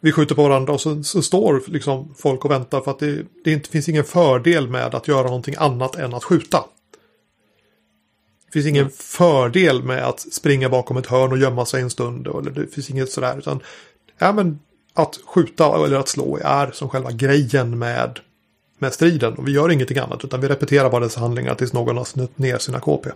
vi 0.00 0.12
skjuter 0.12 0.34
på 0.34 0.42
varandra 0.42 0.72
och 0.72 0.80
så, 0.80 1.02
så 1.02 1.22
står 1.22 1.62
liksom 1.66 2.14
folk 2.18 2.44
och 2.44 2.50
väntar 2.50 2.80
för 2.80 2.90
att 2.90 2.98
det, 2.98 3.22
det 3.44 3.52
inte 3.52 3.70
finns 3.70 3.88
ingen 3.88 4.04
fördel 4.04 4.68
med 4.68 4.94
att 4.94 5.08
göra 5.08 5.22
någonting 5.26 5.54
annat 5.58 5.96
än 5.96 6.14
att 6.14 6.24
skjuta. 6.24 6.64
Det 8.46 8.52
finns 8.52 8.66
ingen 8.66 8.84
mm. 8.84 8.92
fördel 8.96 9.82
med 9.82 10.04
att 10.04 10.20
springa 10.20 10.68
bakom 10.68 10.96
ett 10.96 11.06
hörn 11.06 11.32
och 11.32 11.38
gömma 11.38 11.66
sig 11.66 11.82
en 11.82 11.90
stund. 11.90 12.26
Eller 12.26 12.50
det 12.50 12.66
finns 12.66 12.90
inget 12.90 13.10
sådär. 13.10 13.38
Utan, 13.38 13.60
ja, 14.18 14.32
men 14.32 14.58
att 14.96 15.18
skjuta 15.24 15.84
eller 15.84 15.98
att 15.98 16.08
slå 16.08 16.38
är 16.44 16.70
som 16.70 16.88
själva 16.88 17.10
grejen 17.10 17.78
med, 17.78 18.20
med 18.78 18.92
striden. 18.92 19.34
Och 19.34 19.48
vi 19.48 19.52
gör 19.52 19.70
ingenting 19.70 19.98
annat 19.98 20.24
utan 20.24 20.40
vi 20.40 20.48
repeterar 20.48 20.90
bara 20.90 21.04
dessa 21.04 21.20
handlingar 21.20 21.54
tills 21.54 21.72
någon 21.72 21.96
har 21.96 22.04
snutt 22.04 22.38
ner 22.38 22.58
sina 22.58 22.80
KP. 22.80 23.10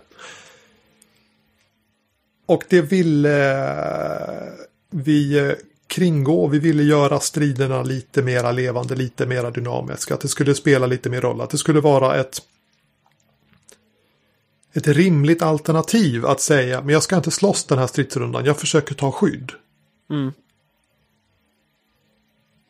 Och 2.45 2.63
det 2.69 2.81
ville 2.81 3.57
eh, 3.61 4.53
vi 4.89 5.39
eh, 5.39 5.51
kringgå. 5.87 6.47
Vi 6.47 6.59
ville 6.59 6.83
göra 6.83 7.19
striderna 7.19 7.83
lite 7.83 8.21
mera 8.21 8.51
levande, 8.51 8.95
lite 8.95 9.25
mera 9.25 9.51
dynamiska. 9.51 10.13
Att 10.13 10.21
det 10.21 10.27
skulle 10.27 10.55
spela 10.55 10.87
lite 10.87 11.09
mer 11.09 11.21
roll. 11.21 11.41
Att 11.41 11.49
det 11.49 11.57
skulle 11.57 11.79
vara 11.79 12.15
ett 12.15 12.41
ett 14.73 14.87
rimligt 14.87 15.41
alternativ 15.41 16.25
att 16.25 16.41
säga 16.41 16.81
men 16.81 16.89
jag 16.89 17.03
ska 17.03 17.15
inte 17.15 17.31
slåss 17.31 17.63
den 17.63 17.77
här 17.77 17.87
stridsrundan, 17.87 18.45
jag 18.45 18.57
försöker 18.57 18.95
ta 18.95 19.11
skydd. 19.11 19.51
Mm. 20.09 20.31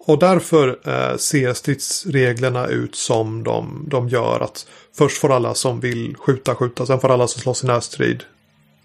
Och 0.06 0.20
därför 0.20 0.80
eh, 0.84 1.18
ser 1.18 1.54
stridsreglerna 1.54 2.68
ut 2.68 2.96
som 2.96 3.44
de, 3.44 3.86
de 3.88 4.10
gör. 4.10 4.40
Att 4.40 4.68
först 4.98 5.18
får 5.18 5.32
alla 5.32 5.54
som 5.54 5.80
vill 5.80 6.16
skjuta 6.18 6.56
skjuta. 6.56 6.86
Sen 6.86 7.00
får 7.00 7.10
alla 7.10 7.28
som 7.28 7.42
slåss 7.42 7.64
i 7.64 7.68
närstrid 7.68 8.24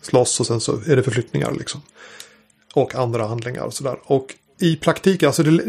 slåss 0.07 0.41
och 0.41 0.47
sen 0.47 0.61
så 0.61 0.73
är 0.87 0.97
det 0.97 1.03
förflyttningar 1.03 1.53
liksom. 1.59 1.83
Och 2.75 2.95
andra 2.95 3.27
handlingar 3.27 3.63
och 3.63 3.75
sådär. 3.75 3.99
Och 4.05 4.35
i 4.59 4.77
praktiken, 4.77 5.27
alltså 5.27 5.43
det, 5.43 5.63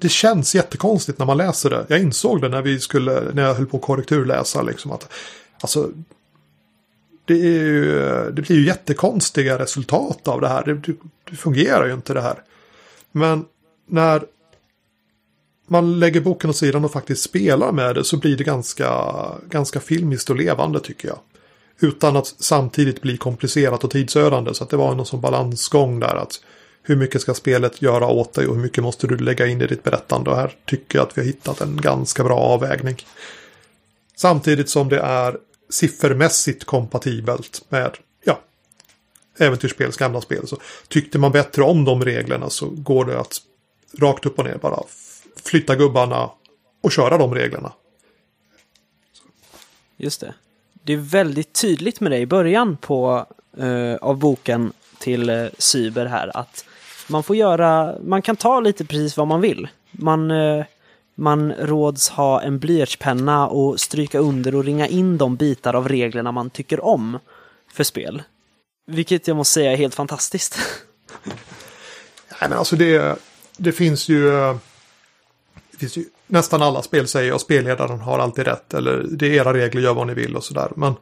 det, 0.00 0.08
känns 0.08 0.54
jättekonstigt 0.54 1.18
när 1.18 1.26
man 1.26 1.36
läser 1.36 1.70
det. 1.70 1.86
Jag 1.88 2.00
insåg 2.00 2.40
det 2.40 2.48
när 2.48 2.62
vi 2.62 2.80
skulle, 2.80 3.32
när 3.32 3.42
jag 3.42 3.54
höll 3.54 3.66
på 3.66 3.76
att 3.76 3.82
korrekturläsa 3.82 4.62
liksom 4.62 4.92
att 4.92 5.12
alltså 5.60 5.90
det, 7.24 7.34
är 7.34 7.64
ju, 7.64 7.92
det 8.32 8.42
blir 8.42 8.56
ju 8.56 8.66
jättekonstiga 8.66 9.58
resultat 9.58 10.28
av 10.28 10.40
det 10.40 10.48
här. 10.48 10.64
Det, 10.64 10.74
det, 10.74 10.96
det 11.30 11.36
fungerar 11.36 11.86
ju 11.86 11.94
inte 11.94 12.14
det 12.14 12.20
här. 12.20 12.42
Men 13.12 13.44
när 13.86 14.24
man 15.66 15.98
lägger 16.00 16.20
boken 16.20 16.50
åt 16.50 16.56
sidan 16.56 16.84
och 16.84 16.92
faktiskt 16.92 17.22
spelar 17.22 17.72
med 17.72 17.94
det 17.94 18.04
så 18.04 18.16
blir 18.16 18.36
det 18.36 18.44
ganska, 18.44 19.14
ganska 19.48 19.80
filmiskt 19.80 20.30
och 20.30 20.36
levande 20.36 20.80
tycker 20.80 21.08
jag. 21.08 21.18
Utan 21.80 22.16
att 22.16 22.26
samtidigt 22.26 23.02
bli 23.02 23.16
komplicerat 23.16 23.84
och 23.84 23.90
tidsödande. 23.90 24.54
Så 24.54 24.64
att 24.64 24.70
det 24.70 24.76
var 24.76 24.94
någon 24.94 25.06
sån 25.06 25.20
balansgång 25.20 26.00
där. 26.00 26.14
att 26.14 26.40
Hur 26.82 26.96
mycket 26.96 27.20
ska 27.20 27.34
spelet 27.34 27.82
göra 27.82 28.06
åt 28.06 28.34
dig 28.34 28.46
och 28.46 28.54
hur 28.54 28.62
mycket 28.62 28.84
måste 28.84 29.06
du 29.06 29.16
lägga 29.16 29.46
in 29.46 29.62
i 29.62 29.66
ditt 29.66 29.82
berättande. 29.82 30.30
Och 30.30 30.36
här 30.36 30.56
tycker 30.66 30.98
jag 30.98 31.06
att 31.06 31.18
vi 31.18 31.22
har 31.22 31.26
hittat 31.26 31.60
en 31.60 31.76
ganska 31.76 32.24
bra 32.24 32.38
avvägning. 32.38 32.96
Samtidigt 34.16 34.68
som 34.68 34.88
det 34.88 34.98
är 34.98 35.38
siffermässigt 35.70 36.64
kompatibelt 36.64 37.64
med 37.68 37.96
ja, 38.24 38.40
äventyrsspels 39.38 39.96
gamla 39.96 40.20
spel. 40.20 40.46
Så 40.46 40.58
tyckte 40.88 41.18
man 41.18 41.32
bättre 41.32 41.62
om 41.62 41.84
de 41.84 42.04
reglerna 42.04 42.50
så 42.50 42.66
går 42.70 43.04
det 43.04 43.20
att 43.20 43.38
rakt 43.98 44.26
upp 44.26 44.38
och 44.38 44.44
ner 44.44 44.58
bara 44.58 44.82
flytta 45.44 45.76
gubbarna 45.76 46.30
och 46.82 46.92
köra 46.92 47.18
de 47.18 47.34
reglerna. 47.34 47.72
Just 49.96 50.20
det. 50.20 50.34
Det 50.82 50.92
är 50.92 50.96
väldigt 50.96 51.52
tydligt 51.52 52.00
med 52.00 52.12
det 52.12 52.18
i 52.18 52.26
början 52.26 52.76
på, 52.76 53.26
uh, 53.60 53.94
av 53.94 54.18
boken 54.18 54.72
till 54.98 55.30
uh, 55.30 55.48
Cyber 55.58 56.06
här 56.06 56.36
att 56.36 56.64
man 57.08 57.22
får 57.22 57.36
göra, 57.36 57.94
man 58.04 58.22
kan 58.22 58.36
ta 58.36 58.60
lite 58.60 58.84
precis 58.84 59.16
vad 59.16 59.26
man 59.26 59.40
vill. 59.40 59.68
Man, 59.90 60.30
uh, 60.30 60.64
man 61.14 61.52
råds 61.52 62.08
ha 62.08 62.42
en 62.42 62.58
blyertspenna 62.58 63.48
och 63.48 63.80
stryka 63.80 64.18
under 64.18 64.54
och 64.54 64.64
ringa 64.64 64.86
in 64.86 65.18
de 65.18 65.36
bitar 65.36 65.74
av 65.74 65.88
reglerna 65.88 66.32
man 66.32 66.50
tycker 66.50 66.84
om 66.84 67.18
för 67.72 67.84
spel. 67.84 68.22
Vilket 68.86 69.28
jag 69.28 69.36
måste 69.36 69.52
säga 69.54 69.72
är 69.72 69.76
helt 69.76 69.94
fantastiskt. 69.94 70.58
Nej 72.40 72.48
men 72.48 72.52
alltså 72.52 72.76
det, 72.76 73.18
det 73.56 73.72
finns 73.72 74.08
ju 74.08 74.30
finns 74.30 74.73
ju 75.82 76.04
nästan 76.26 76.62
alla 76.62 76.82
spel 76.82 77.08
säger 77.08 77.32
att 77.32 77.40
spelledaren 77.40 78.00
har 78.00 78.18
alltid 78.18 78.44
rätt 78.46 78.74
eller 78.74 79.06
det 79.10 79.26
är 79.26 79.30
era 79.30 79.54
regler, 79.54 79.82
gör 79.82 79.94
vad 79.94 80.06
ni 80.06 80.14
vill 80.14 80.36
och 80.36 80.44
sådär. 80.44 80.72
Men 80.76 80.94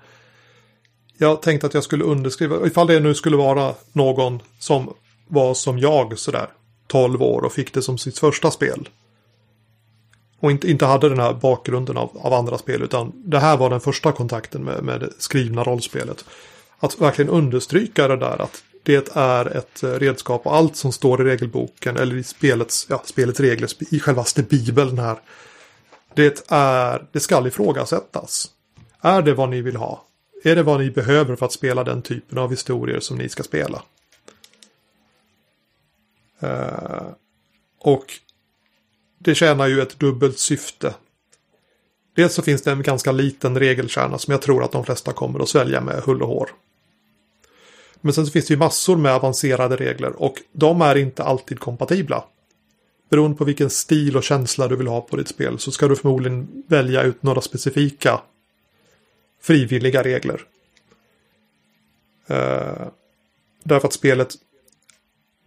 jag 1.18 1.42
tänkte 1.42 1.66
att 1.66 1.74
jag 1.74 1.84
skulle 1.84 2.04
underskriva, 2.04 2.66
ifall 2.66 2.86
det 2.86 3.00
nu 3.00 3.14
skulle 3.14 3.36
vara 3.36 3.74
någon 3.92 4.40
som 4.58 4.94
var 5.28 5.54
som 5.54 5.78
jag 5.78 6.18
sådär 6.18 6.46
12 6.86 7.22
år 7.22 7.44
och 7.44 7.52
fick 7.52 7.74
det 7.74 7.82
som 7.82 7.98
sitt 7.98 8.18
första 8.18 8.50
spel. 8.50 8.88
Och 10.40 10.50
inte, 10.50 10.70
inte 10.70 10.86
hade 10.86 11.08
den 11.08 11.20
här 11.20 11.34
bakgrunden 11.34 11.96
av, 11.96 12.18
av 12.22 12.32
andra 12.32 12.58
spel 12.58 12.82
utan 12.82 13.12
det 13.14 13.38
här 13.38 13.56
var 13.56 13.70
den 13.70 13.80
första 13.80 14.12
kontakten 14.12 14.64
med, 14.64 14.82
med 14.82 15.00
det 15.00 15.10
skrivna 15.18 15.64
rollspelet. 15.64 16.24
Att 16.78 17.00
verkligen 17.00 17.30
understryka 17.30 18.08
det 18.08 18.16
där 18.16 18.42
att 18.42 18.62
det 18.82 19.16
är 19.16 19.56
ett 19.56 19.82
eh, 19.82 19.90
redskap 19.90 20.46
och 20.46 20.56
allt 20.56 20.76
som 20.76 20.92
står 20.92 21.20
i 21.20 21.24
regelboken 21.30 21.96
eller 21.96 22.16
i 22.16 22.22
spelets, 22.22 22.86
ja, 22.90 23.02
spelets 23.04 23.40
regler, 23.40 23.70
i 23.94 24.00
självaste 24.00 24.42
bibeln 24.42 24.98
här. 24.98 25.18
Det, 26.14 26.44
är, 26.48 27.06
det 27.12 27.20
skall 27.20 27.46
ifrågasättas. 27.46 28.50
Är 29.00 29.22
det 29.22 29.34
vad 29.34 29.48
ni 29.48 29.60
vill 29.60 29.76
ha? 29.76 30.06
Är 30.44 30.56
det 30.56 30.62
vad 30.62 30.80
ni 30.80 30.90
behöver 30.90 31.36
för 31.36 31.46
att 31.46 31.52
spela 31.52 31.84
den 31.84 32.02
typen 32.02 32.38
av 32.38 32.50
historier 32.50 33.00
som 33.00 33.18
ni 33.18 33.28
ska 33.28 33.42
spela? 33.42 33.82
Uh, 36.42 37.12
och 37.78 38.06
det 39.18 39.34
tjänar 39.34 39.66
ju 39.66 39.80
ett 39.80 39.98
dubbelt 39.98 40.38
syfte. 40.38 40.94
Dels 42.16 42.34
så 42.34 42.42
finns 42.42 42.62
det 42.62 42.72
en 42.72 42.82
ganska 42.82 43.12
liten 43.12 43.58
regelkärna 43.58 44.18
som 44.18 44.32
jag 44.32 44.42
tror 44.42 44.64
att 44.64 44.72
de 44.72 44.84
flesta 44.84 45.12
kommer 45.12 45.40
att 45.40 45.48
svälja 45.48 45.80
med 45.80 46.02
hull 46.02 46.22
och 46.22 46.28
hår. 46.28 46.50
Men 48.04 48.14
sen 48.14 48.26
så 48.26 48.32
finns 48.32 48.46
det 48.46 48.54
ju 48.54 48.58
massor 48.58 48.96
med 48.96 49.14
avancerade 49.14 49.76
regler 49.76 50.22
och 50.22 50.34
de 50.52 50.80
är 50.80 50.96
inte 50.96 51.22
alltid 51.22 51.60
kompatibla. 51.60 52.24
Beroende 53.10 53.36
på 53.36 53.44
vilken 53.44 53.70
stil 53.70 54.16
och 54.16 54.22
känsla 54.22 54.68
du 54.68 54.76
vill 54.76 54.86
ha 54.86 55.00
på 55.00 55.16
ditt 55.16 55.28
spel 55.28 55.58
så 55.58 55.72
ska 55.72 55.88
du 55.88 55.96
förmodligen 55.96 56.64
välja 56.66 57.02
ut 57.02 57.22
några 57.22 57.40
specifika 57.40 58.20
frivilliga 59.42 60.02
regler. 60.02 60.40
Uh, 62.30 62.86
därför 63.62 63.88
att 63.88 63.92
spelet 63.92 64.36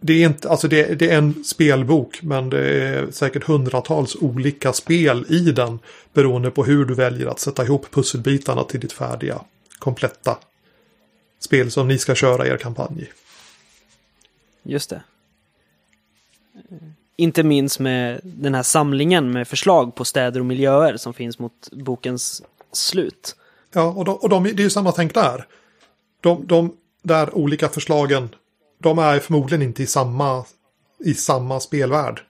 det 0.00 0.12
är, 0.12 0.26
inte, 0.26 0.48
alltså 0.48 0.68
det, 0.68 0.94
det, 0.94 1.10
är 1.10 1.18
en 1.18 1.44
spelbok 1.44 2.22
men 2.22 2.50
det 2.50 2.84
är 2.84 3.10
säkert 3.10 3.44
hundratals 3.44 4.16
olika 4.16 4.72
spel 4.72 5.24
i 5.28 5.38
den 5.38 5.78
beroende 6.12 6.50
på 6.50 6.64
hur 6.64 6.84
du 6.84 6.94
väljer 6.94 7.26
att 7.26 7.40
sätta 7.40 7.64
ihop 7.64 7.90
pusselbitarna 7.90 8.64
till 8.64 8.80
ditt 8.80 8.92
färdiga 8.92 9.40
kompletta 9.78 10.38
spel 11.38 11.70
som 11.70 11.88
ni 11.88 11.98
ska 11.98 12.14
köra 12.14 12.46
er 12.46 12.56
kampanj 12.56 13.02
i. 13.02 13.08
Just 14.62 14.90
det. 14.90 15.02
Inte 17.16 17.42
minst 17.42 17.78
med 17.78 18.20
den 18.22 18.54
här 18.54 18.62
samlingen 18.62 19.30
med 19.30 19.48
förslag 19.48 19.94
på 19.94 20.04
städer 20.04 20.40
och 20.40 20.46
miljöer 20.46 20.96
som 20.96 21.14
finns 21.14 21.38
mot 21.38 21.70
bokens 21.72 22.42
slut. 22.72 23.36
Ja, 23.72 23.82
och, 23.82 24.04
de, 24.04 24.16
och 24.16 24.28
de, 24.28 24.44
det 24.44 24.50
är 24.50 24.64
ju 24.64 24.70
samma 24.70 24.92
tänk 24.92 25.14
där. 25.14 25.46
De, 26.20 26.46
de 26.46 26.76
där 27.02 27.34
olika 27.34 27.68
förslagen, 27.68 28.28
de 28.78 28.98
är 28.98 29.18
förmodligen 29.18 29.62
inte 29.62 29.82
i 29.82 29.86
samma, 29.86 30.44
i 30.98 31.14
samma 31.14 31.60
spelvärld. 31.60 32.20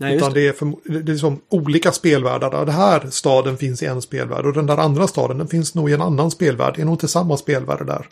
Nej, 0.00 0.16
Utan 0.16 0.32
det. 0.32 0.40
det 0.40 0.48
är, 0.48 0.52
för, 0.52 1.00
det 1.00 1.12
är 1.12 1.16
som 1.16 1.40
olika 1.48 1.92
spelvärldar. 1.92 2.50
Den 2.50 2.74
här 2.74 3.10
staden 3.10 3.56
finns 3.56 3.82
i 3.82 3.86
en 3.86 4.02
spelvärld 4.02 4.46
och 4.46 4.52
den 4.52 4.66
där 4.66 4.76
andra 4.76 5.06
staden 5.06 5.38
den 5.38 5.48
finns 5.48 5.74
nog 5.74 5.90
i 5.90 5.94
en 5.94 6.02
annan 6.02 6.30
spelvärld. 6.30 6.74
Det 6.76 6.82
är 6.82 6.84
nog 6.84 6.94
inte 6.94 7.08
samma 7.08 7.36
spelvärld 7.36 7.86
där. 7.86 8.08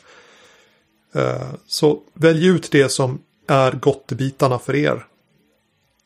Uh, 1.17 1.55
så 1.67 2.01
välj 2.15 2.47
ut 2.47 2.71
det 2.71 2.89
som 2.89 3.19
är 3.47 3.73
gottbitarna 3.73 4.59
för 4.59 4.77
er. 4.77 5.07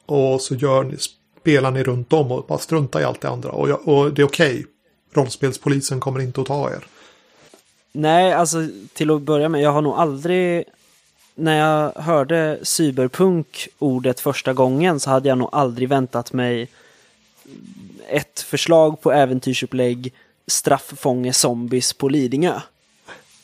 Och 0.07 0.41
så 0.41 0.55
gör 0.55 0.85
ni, 0.85 0.97
spelar 1.41 1.71
ni 1.71 1.83
runt 1.83 2.13
om 2.13 2.33
och 2.33 2.47
bara 2.47 2.59
strunta 2.59 3.01
i 3.01 3.05
allt 3.05 3.21
det 3.21 3.29
andra. 3.29 3.51
Och, 3.51 3.89
och 3.89 4.15
det 4.15 4.23
är 4.23 4.27
okej. 4.27 4.51
Okay. 4.51 4.65
Rollspelspolisen 5.13 6.01
kommer 6.01 6.21
inte 6.21 6.41
att 6.41 6.47
ta 6.47 6.71
er. 6.71 6.87
Nej, 7.93 8.33
alltså 8.33 8.69
till 8.93 9.11
att 9.11 9.23
börja 9.23 9.49
med, 9.49 9.61
jag 9.61 9.73
har 9.73 9.83
nog 9.83 9.95
aldrig 9.95 10.65
när 11.41 11.59
jag 11.59 12.03
hörde 12.03 12.59
cyberpunk-ordet 12.63 14.21
första 14.21 14.53
gången 14.53 15.01
så 15.01 15.11
hade 15.11 15.29
jag 15.29 15.39
nog 15.39 15.49
aldrig 15.53 15.89
väntat 15.89 16.33
mig 16.33 16.69
ett 18.09 18.41
förslag 18.41 19.01
på 19.01 19.13
äventyrsupplägg 19.13 20.13
strafffånge 20.47 21.33
zombies 21.33 21.93
på 21.93 22.09
Lidingö. 22.09 22.61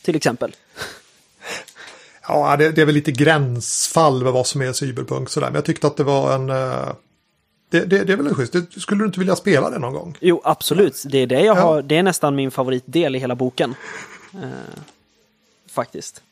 till 0.03 0.16
exempel. 0.16 0.55
Ja, 2.28 2.57
det, 2.57 2.70
det 2.70 2.82
är 2.82 2.86
väl 2.86 2.94
lite 2.94 3.12
gränsfall 3.12 4.22
med 4.24 4.32
vad 4.32 4.47
som 4.47 4.62
är 4.62 4.72
cyberpunk 4.72 5.28
sådär. 5.30 5.47
Men 5.47 5.55
jag 5.55 5.64
tyckte 5.64 5.86
att 5.86 5.97
det 5.97 6.05
var 6.05 6.34
en... 6.34 6.51
eh, 6.51 6.88
Det, 7.70 7.80
det, 7.80 8.05
det 8.05 8.12
är 8.12 8.16
väl 8.16 8.26
en 8.26 8.34
schysst. 8.34 8.55
Skulle 8.80 9.01
du 9.03 9.07
inte 9.07 9.18
vilja 9.18 9.36
spela 9.36 9.70
det 9.70 9.78
någon 9.78 9.92
gång? 9.92 10.16
Jo, 10.20 10.40
absolut. 10.44 11.03
Det 11.07 11.18
är 11.18 11.26
det 11.26 11.40
jag 11.40 11.57
Ja. 11.57 11.61
har. 11.61 11.82
Det 11.82 11.97
är 11.97 12.03
nästan 12.03 12.34
min 12.36 12.51
favoritdel 12.51 13.16
i 13.16 13.18
hela 13.18 13.34
boken. 13.34 13.74
Eh, 14.34 14.49
faktiskt. 15.70 16.22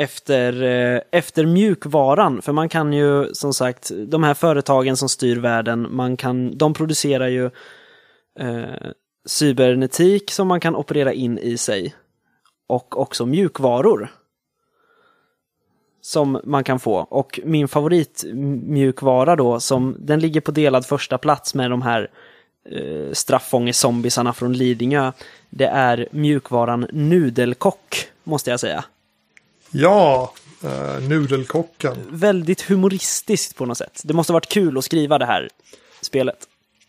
Efter, 0.00 0.62
eh, 0.62 1.00
efter 1.10 1.46
mjukvaran, 1.46 2.42
för 2.42 2.52
man 2.52 2.68
kan 2.68 2.92
ju 2.92 3.34
som 3.34 3.54
sagt, 3.54 3.90
de 4.06 4.22
här 4.22 4.34
företagen 4.34 4.96
som 4.96 5.08
styr 5.08 5.36
världen, 5.36 5.86
man 5.90 6.16
kan, 6.16 6.58
de 6.58 6.74
producerar 6.74 7.28
ju 7.28 7.50
eh, 8.38 8.90
cybernetik 9.26 10.30
som 10.30 10.48
man 10.48 10.60
kan 10.60 10.76
operera 10.76 11.12
in 11.12 11.38
i 11.38 11.56
sig. 11.56 11.94
Och 12.68 12.98
också 13.00 13.26
mjukvaror. 13.26 14.10
Som 16.00 16.40
man 16.44 16.64
kan 16.64 16.80
få. 16.80 16.96
Och 16.96 17.40
min 17.44 17.68
favoritmjukvara 17.68 19.36
då, 19.36 19.60
som, 19.60 19.96
den 19.98 20.20
ligger 20.20 20.40
på 20.40 20.50
delad 20.50 20.86
första 20.86 21.18
plats 21.18 21.54
med 21.54 21.70
de 21.70 21.82
här 21.82 22.10
eh, 22.70 23.12
strafffångezombisarna 23.12 24.32
från 24.32 24.52
Lidingö. 24.52 25.12
Det 25.50 25.66
är 25.66 26.08
mjukvaran 26.10 26.86
Nudelkock, 26.92 28.08
måste 28.24 28.50
jag 28.50 28.60
säga. 28.60 28.84
Ja, 29.70 30.32
eh, 30.64 31.00
Nudelkocken. 31.08 31.96
Väldigt 32.10 32.60
humoristiskt 32.62 33.56
på 33.56 33.66
något 33.66 33.78
sätt. 33.78 34.00
Det 34.04 34.14
måste 34.14 34.32
ha 34.32 34.34
varit 34.34 34.48
kul 34.48 34.78
att 34.78 34.84
skriva 34.84 35.18
det 35.18 35.26
här 35.26 35.48
spelet. 36.00 36.36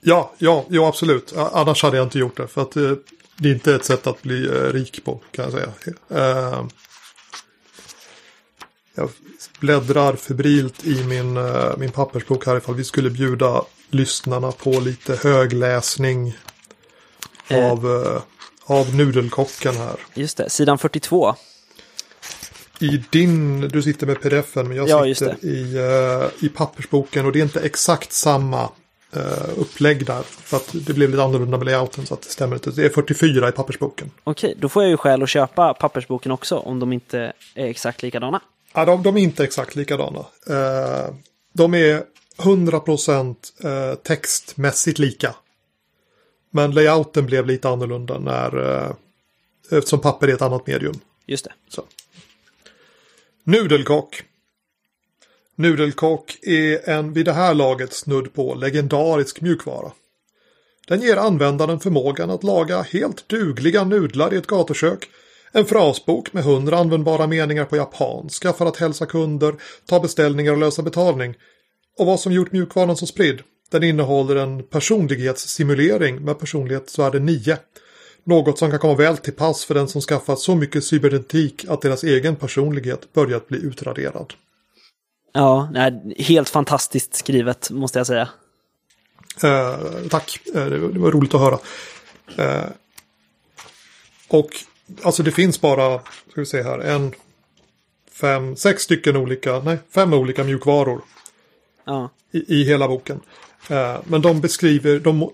Ja, 0.02 0.32
ja, 0.38 0.66
ja, 0.70 0.88
absolut. 0.88 1.34
Annars 1.36 1.84
hade 1.84 1.98
jag 1.98 2.06
inte 2.06 2.20
gjort 2.20 2.38
det. 2.38 2.48
För 2.48 2.62
att 2.62 2.76
eh, 2.76 2.92
det 3.38 3.50
är 3.50 3.54
inte 3.54 3.76
ett 3.76 3.86
sätt 3.86 4.08
att 4.08 4.22
bli 4.22 4.46
eh, 4.48 4.52
rik 4.74 5.04
på, 5.06 5.20
kan 5.32 5.46
jag 5.46 5.54
säga. 5.54 5.74
Eh, 6.10 6.66
jag 8.96 9.10
bläddrar 9.60 10.16
febrilt 10.16 10.86
i 10.86 11.04
min, 11.04 11.38
eh, 11.38 11.78
min 11.78 11.92
pappersbok 11.92 12.46
här 12.46 12.58
ifall 12.58 12.76
vi 12.76 12.84
skulle 12.84 13.10
bjuda 13.10 13.64
lyssnarna 13.90 14.52
på 14.52 14.70
lite 14.72 15.16
högläsning 15.16 16.38
Eh. 17.48 17.72
av, 17.72 18.04
eh, 18.06 18.22
av 18.78 18.96
Nudelkocken 18.96 19.76
här. 19.76 19.96
Just 20.14 20.38
det, 20.38 20.50
sidan 20.50 20.78
42. 20.78 21.36
I 22.82 23.04
din, 23.10 23.62
du 23.62 23.82
sitter 23.82 24.08
med 24.08 24.22
pdf-en 24.22 24.68
men 24.68 24.78
jag 24.78 24.90
Ja, 24.90 25.16
sitter 25.16 25.46
i, 25.46 25.78
eh, 25.78 26.46
i 26.46 26.50
pappersboken 26.50 27.26
och 27.26 27.32
det 27.32 27.40
är 27.40 27.44
inte 27.44 27.60
exakt 27.60 28.12
samma 28.12 28.70
eh, 29.14 29.50
upplägg 29.58 30.06
där. 30.06 30.22
För 30.24 30.58
att 30.58 30.70
det 30.74 30.94
blev 30.94 31.10
lite 31.10 31.24
annorlunda 31.24 31.58
med 31.58 31.66
layouten 31.66 32.06
så 32.06 32.14
att 32.14 32.22
det 32.22 32.30
stämmer 32.30 32.56
inte. 32.56 32.72
Det 32.72 32.86
är 32.86 32.90
44 32.90 33.50
i 33.50 33.52
pappersboken. 33.52 34.12
Okej, 34.24 34.56
då 34.60 34.70
får 34.70 34.84
jag 34.84 34.90
ju 34.90 34.98
skäl 34.98 35.24
att 35.24 35.30
köpa 35.30 35.74
pappersboken 35.74 36.32
också 36.32 36.58
om 36.58 36.80
de 36.80 36.94
inte 36.94 37.34
är 37.56 37.66
exakt 37.66 38.02
likadana. 38.04 38.42
Ja, 38.74 38.86
de, 38.86 39.04
de 39.04 39.18
är 39.18 39.22
inte 39.22 39.44
exakt 39.44 39.76
likadana. 39.76 40.26
Eh, 40.50 41.14
de 41.54 41.74
är 41.74 42.04
100% 42.38 43.36
eh, 43.64 43.96
textmässigt 43.96 45.00
lika. 45.00 45.36
Men 46.52 46.72
layouten 46.72 47.26
blev 47.26 47.46
lite 47.46 47.70
annorlunda 47.70 48.20
när, 48.20 48.94
eftersom 49.72 50.00
papper 50.00 50.28
är 50.28 50.34
ett 50.34 50.42
annat 50.42 50.68
medium. 50.68 51.00
Just 51.26 51.46
det. 51.46 51.52
Så. 51.70 51.84
Nudelkock. 53.44 54.24
Nudelkock 55.56 56.40
är 56.42 56.90
en 56.90 57.14
vid 57.14 57.26
det 57.26 57.34
här 57.34 57.54
laget 57.54 57.94
snudd 57.94 58.34
på 58.34 58.56
legendarisk 58.56 59.42
mjukvara. 59.42 59.92
Den 60.88 61.02
ger 61.02 61.18
användaren 61.18 61.80
förmågan 61.80 62.30
att 62.30 62.44
laga 62.44 62.82
helt 62.82 63.30
dugliga 63.30 63.84
nudlar 63.84 64.34
i 64.34 64.38
ett 64.38 64.48
gatukök, 64.48 65.10
en 65.52 65.66
frasbok 65.66 66.34
med 66.34 66.44
hundra 66.44 66.78
användbara 66.78 67.28
meningar 67.28 67.66
på 67.66 67.78
japanska 67.78 68.54
för 68.54 68.66
att 68.66 68.78
hälsa 68.78 69.06
kunder, 69.06 69.56
ta 69.86 70.00
beställningar 70.00 70.52
och 70.52 70.58
lösa 70.58 70.82
betalning. 70.82 71.36
Och 71.98 72.06
vad 72.06 72.20
som 72.20 72.32
gjort 72.32 72.52
mjukvaran 72.52 72.98
så 72.98 73.06
spridd? 73.06 73.42
Den 73.72 73.84
innehåller 73.84 74.36
en 74.36 74.64
personlighetssimulering 74.64 76.26
med 76.26 76.40
personlighetsvärde 76.40 77.20
9. 77.20 77.58
Något 78.24 78.60
som 78.60 78.70
kan 78.70 78.80
komma 78.80 78.96
väl 78.96 79.18
till 79.18 79.34
pass 79.34 79.66
för 79.66 79.74
den 79.74 79.88
som 79.88 80.02
skaffat 80.02 80.40
så 80.40 80.56
mycket 80.56 80.84
cybernetik 80.84 81.66
att 81.70 81.82
deras 81.82 82.04
egen 82.04 82.36
personlighet 82.36 83.14
börjat 83.14 83.48
bli 83.48 83.58
utraderad. 83.58 84.34
Ja, 85.34 85.70
nej, 85.74 86.16
helt 86.18 86.50
fantastiskt 86.50 87.16
skrivet 87.16 87.70
måste 87.70 88.00
jag 88.00 88.08
säga. 88.08 88.30
Eh, 89.44 89.80
tack, 90.10 90.40
eh, 90.56 90.66
det, 90.66 90.78
var, 90.78 90.90
det 90.90 91.00
var 91.00 91.12
roligt 91.12 91.34
att 91.34 91.42
höra. 91.42 91.60
Eh, 92.38 92.70
och 94.28 94.50
alltså 95.04 95.24
det 95.24 95.32
finns 95.32 95.62
bara, 95.62 96.00
ska 96.00 96.42
vi 96.42 96.46
se 96.46 96.64
här, 96.64 96.80
en, 96.80 97.14
fem, 98.12 98.56
sex 98.56 98.84
stycken 98.84 99.16
olika, 99.16 99.60
nej, 99.60 99.78
fem 99.94 100.14
olika 100.14 100.44
mjukvaror 100.44 101.02
Ja, 101.86 102.10
i, 102.32 102.62
i 102.62 102.64
hela 102.64 102.88
boken. 102.88 103.20
Eh, 103.70 103.98
men 104.04 104.22
de 104.22 104.42
beskriver, 104.42 105.00
de, 105.00 105.30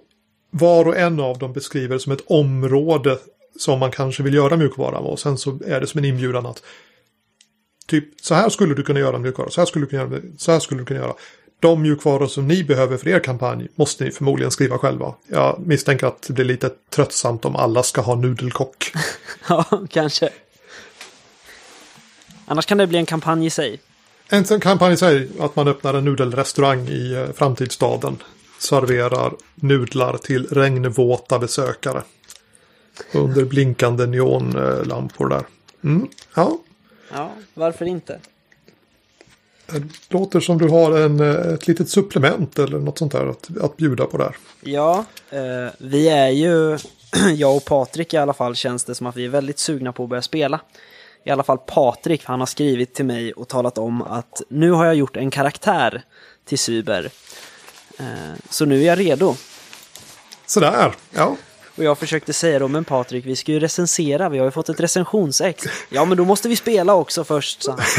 var 0.49 0.87
och 0.87 0.97
en 0.97 1.19
av 1.19 1.37
dem 1.37 1.53
beskriver 1.53 1.97
som 1.97 2.11
ett 2.11 2.23
område 2.27 3.17
som 3.59 3.79
man 3.79 3.91
kanske 3.91 4.23
vill 4.23 4.33
göra 4.33 4.57
mjukvara 4.57 5.01
med. 5.01 5.09
Och 5.09 5.19
sen 5.19 5.37
så 5.37 5.59
är 5.65 5.81
det 5.81 5.87
som 5.87 5.97
en 5.97 6.05
inbjudan 6.05 6.45
att 6.45 6.63
typ 7.87 8.05
så 8.21 8.35
här 8.35 8.49
skulle 8.49 8.75
du 8.75 8.83
kunna 8.83 8.99
göra 8.99 9.17
mjukvara, 9.17 9.49
så 9.49 9.61
här 9.61 9.65
skulle 9.65 9.85
du 9.85 9.89
kunna 9.89 10.03
göra, 10.03 10.21
så 10.37 10.51
här 10.51 10.59
skulle 10.59 10.81
du 10.81 10.85
kunna 10.85 10.99
göra. 10.99 11.13
De 11.59 11.81
mjukvaror 11.81 12.27
som 12.27 12.47
ni 12.47 12.63
behöver 12.63 12.97
för 12.97 13.07
er 13.07 13.19
kampanj 13.19 13.67
måste 13.75 14.03
ni 14.03 14.11
förmodligen 14.11 14.51
skriva 14.51 14.77
själva. 14.77 15.15
Jag 15.27 15.59
misstänker 15.59 16.07
att 16.07 16.21
det 16.21 16.33
blir 16.33 16.45
lite 16.45 16.71
tröttsamt 16.89 17.45
om 17.45 17.55
alla 17.55 17.83
ska 17.83 18.01
ha 18.01 18.15
nudelkock. 18.15 18.91
ja 19.49 19.65
kanske. 19.89 20.29
Annars 22.45 22.65
kan 22.65 22.77
det 22.77 22.87
bli 22.87 22.97
en 22.97 23.05
kampanj 23.05 23.45
i 23.45 23.49
sig. 23.49 23.79
En 24.29 24.59
kampanj 24.59 24.97
säger 24.97 25.27
att 25.39 25.55
man 25.55 25.67
öppnar 25.67 25.93
en 25.93 26.05
nudelrestaurang 26.05 26.87
i 26.87 27.13
eh, 27.13 27.33
framtidsstaden. 27.33 28.17
Serverar 28.59 29.33
nudlar 29.55 30.17
till 30.17 30.47
regnvåta 30.47 31.39
besökare. 31.39 32.03
Under 33.11 33.45
blinkande 33.45 34.05
neonlampor 34.05 35.29
där. 35.29 35.43
Mm, 35.83 36.07
ja, 36.35 36.57
Ja, 37.11 37.31
varför 37.53 37.85
inte? 37.85 38.19
det 39.71 39.83
låter 40.09 40.39
som 40.39 40.57
du 40.57 40.67
har 40.67 40.99
en, 40.99 41.19
ett 41.53 41.67
litet 41.67 41.89
supplement 41.89 42.59
eller 42.59 42.79
något 42.79 42.97
sånt 42.97 43.11
där 43.11 43.25
att, 43.25 43.57
att 43.61 43.77
bjuda 43.77 44.05
på 44.05 44.17
där. 44.17 44.35
Ja, 44.61 45.05
eh, 45.29 45.73
vi 45.77 46.09
är 46.09 46.29
ju, 46.29 46.77
jag 47.35 47.55
och 47.55 47.65
Patrik 47.65 48.13
i 48.13 48.17
alla 48.17 48.33
fall, 48.33 48.55
känns 48.55 48.83
det 48.83 48.95
som 48.95 49.07
att 49.07 49.15
vi 49.15 49.25
är 49.25 49.29
väldigt 49.29 49.59
sugna 49.59 49.91
på 49.91 50.03
att 50.03 50.09
börja 50.09 50.21
spela. 50.21 50.59
I 51.23 51.29
alla 51.29 51.43
fall 51.43 51.57
Patrik, 51.57 52.25
han 52.25 52.39
har 52.39 52.47
skrivit 52.47 52.93
till 52.93 53.05
mig 53.05 53.33
och 53.33 53.47
talat 53.47 53.77
om 53.77 54.01
att 54.01 54.41
nu 54.49 54.71
har 54.71 54.85
jag 54.85 54.95
gjort 54.95 55.17
en 55.17 55.31
karaktär 55.31 56.03
till 56.45 56.59
Cyber. 56.59 57.09
Eh, 57.97 58.05
så 58.49 58.65
nu 58.65 58.81
är 58.81 58.85
jag 58.85 58.99
redo. 58.99 59.35
Sådär, 60.45 60.95
ja. 61.11 61.37
Och 61.77 61.83
jag 61.83 61.97
försökte 61.97 62.33
säga 62.33 62.59
då, 62.59 62.67
men 62.67 62.85
Patrik, 62.85 63.25
vi 63.25 63.35
ska 63.35 63.51
ju 63.51 63.59
recensera, 63.59 64.29
vi 64.29 64.37
har 64.37 64.45
ju 64.45 64.51
fått 64.51 64.69
ett 64.69 64.79
recensionsex. 64.79 65.63
Ja, 65.89 66.05
men 66.05 66.17
då 66.17 66.25
måste 66.25 66.49
vi 66.49 66.55
spela 66.55 66.93
också 66.93 67.23
först, 67.23 67.63
sa 67.63 67.71
han. 67.71 67.81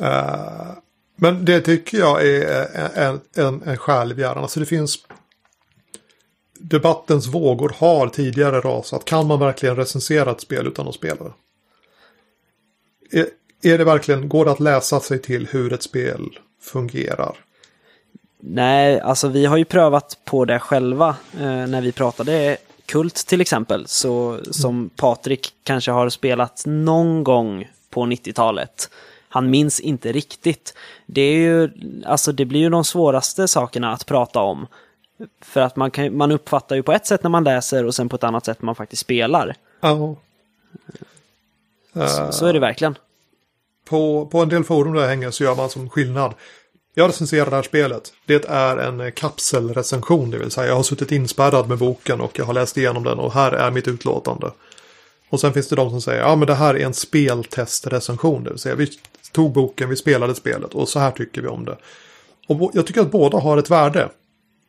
Eh, 0.00 0.72
men 1.16 1.44
det 1.44 1.60
tycker 1.60 1.98
jag 1.98 2.26
är 2.26 2.76
en, 2.94 3.20
en, 3.34 3.62
en 3.62 3.76
självgärning. 3.76 4.42
Alltså 4.42 4.60
det 4.60 4.66
finns... 4.66 4.98
Debattens 6.58 7.26
vågor 7.26 7.74
har 7.78 8.08
tidigare 8.08 8.60
rasat. 8.60 9.04
Kan 9.04 9.26
man 9.26 9.40
verkligen 9.40 9.76
recensera 9.76 10.30
ett 10.30 10.40
spel 10.40 10.66
utan 10.66 10.88
att 10.88 10.94
spela 10.94 11.24
det? 11.24 11.32
Är, 13.18 13.26
är 13.62 13.78
det 13.78 13.84
verkligen, 13.84 14.28
går 14.28 14.44
det 14.44 14.50
att 14.50 14.60
läsa 14.60 15.00
sig 15.00 15.18
till 15.18 15.46
hur 15.46 15.72
ett 15.72 15.82
spel 15.82 16.38
fungerar? 16.62 17.36
Nej, 18.40 19.00
alltså 19.00 19.28
vi 19.28 19.46
har 19.46 19.56
ju 19.56 19.64
prövat 19.64 20.18
på 20.24 20.44
det 20.44 20.58
själva 20.58 21.08
eh, 21.34 21.66
när 21.66 21.80
vi 21.80 21.92
pratade 21.92 22.56
Kult 22.86 23.14
till 23.14 23.40
exempel, 23.40 23.86
så, 23.86 24.38
som 24.50 24.90
Patrik 24.96 25.54
kanske 25.62 25.90
har 25.90 26.08
spelat 26.08 26.62
någon 26.66 27.24
gång 27.24 27.70
på 27.90 28.00
90-talet. 28.00 28.90
Han 29.28 29.50
minns 29.50 29.80
inte 29.80 30.12
riktigt. 30.12 30.74
Det, 31.06 31.20
är 31.20 31.36
ju, 31.36 31.70
alltså 32.06 32.32
det 32.32 32.44
blir 32.44 32.60
ju 32.60 32.68
de 32.68 32.84
svåraste 32.84 33.48
sakerna 33.48 33.92
att 33.92 34.06
prata 34.06 34.40
om. 34.40 34.66
För 35.40 35.60
att 35.60 35.76
man, 35.76 35.90
kan, 35.90 36.16
man 36.16 36.32
uppfattar 36.32 36.76
ju 36.76 36.82
på 36.82 36.92
ett 36.92 37.06
sätt 37.06 37.22
när 37.22 37.30
man 37.30 37.44
läser 37.44 37.84
och 37.84 37.94
sen 37.94 38.08
på 38.08 38.16
ett 38.16 38.24
annat 38.24 38.44
sätt 38.44 38.62
när 38.62 38.66
man 38.66 38.74
faktiskt 38.74 39.02
spelar. 39.02 39.54
Ja. 39.80 40.16
Så, 41.94 42.32
så 42.32 42.46
är 42.46 42.52
det 42.52 42.60
verkligen. 42.60 42.94
På, 43.84 44.26
på 44.26 44.38
en 44.38 44.48
del 44.48 44.64
forum 44.64 44.92
där 44.92 45.00
jag 45.00 45.08
hänger 45.08 45.30
så 45.30 45.44
gör 45.44 45.54
man 45.54 45.70
som 45.70 45.90
skillnad. 45.90 46.34
Jag 46.94 47.08
recenserar 47.08 47.50
det 47.50 47.56
här 47.56 47.62
spelet. 47.62 48.12
Det 48.26 48.44
är 48.48 48.76
en 48.76 49.00
eh, 49.00 49.10
kapselrecension, 49.10 50.30
det 50.30 50.38
vill 50.38 50.50
säga 50.50 50.66
jag 50.66 50.76
har 50.76 50.82
suttit 50.82 51.12
inspärrad 51.12 51.68
med 51.68 51.78
boken 51.78 52.20
och 52.20 52.38
jag 52.38 52.44
har 52.44 52.54
läst 52.54 52.76
igenom 52.76 53.04
den 53.04 53.18
och 53.18 53.32
här 53.32 53.52
är 53.52 53.70
mitt 53.70 53.88
utlåtande. 53.88 54.50
Och 55.28 55.40
sen 55.40 55.52
finns 55.52 55.68
det 55.68 55.76
de 55.76 55.90
som 55.90 56.00
säger, 56.00 56.20
ja 56.20 56.36
men 56.36 56.46
det 56.46 56.54
här 56.54 56.74
är 56.74 56.84
en 56.86 56.94
speltestrecension, 56.94 58.44
det 58.44 58.50
vill 58.50 58.58
säga 58.58 58.74
vi 58.74 58.88
tog 59.32 59.52
boken, 59.52 59.88
vi 59.88 59.96
spelade 59.96 60.34
spelet 60.34 60.74
och 60.74 60.88
så 60.88 60.98
här 60.98 61.10
tycker 61.10 61.42
vi 61.42 61.48
om 61.48 61.64
det. 61.64 61.76
Och 62.48 62.70
jag 62.74 62.86
tycker 62.86 63.00
att 63.00 63.10
båda 63.10 63.38
har 63.38 63.58
ett 63.58 63.70
värde. 63.70 64.08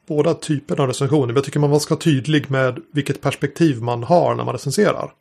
Båda 0.07 0.33
typerna 0.33 0.83
av 0.83 0.87
recensioner. 0.87 1.27
Men 1.27 1.35
jag 1.35 1.45
tycker 1.45 1.59
man 1.59 1.79
ska 1.79 1.95
vara 1.95 2.01
tydlig 2.01 2.51
med 2.51 2.79
vilket 2.93 3.21
perspektiv 3.21 3.81
man 3.81 4.03
har 4.03 4.35
när 4.35 4.43
man 4.43 4.53
recenserar. 4.53 5.11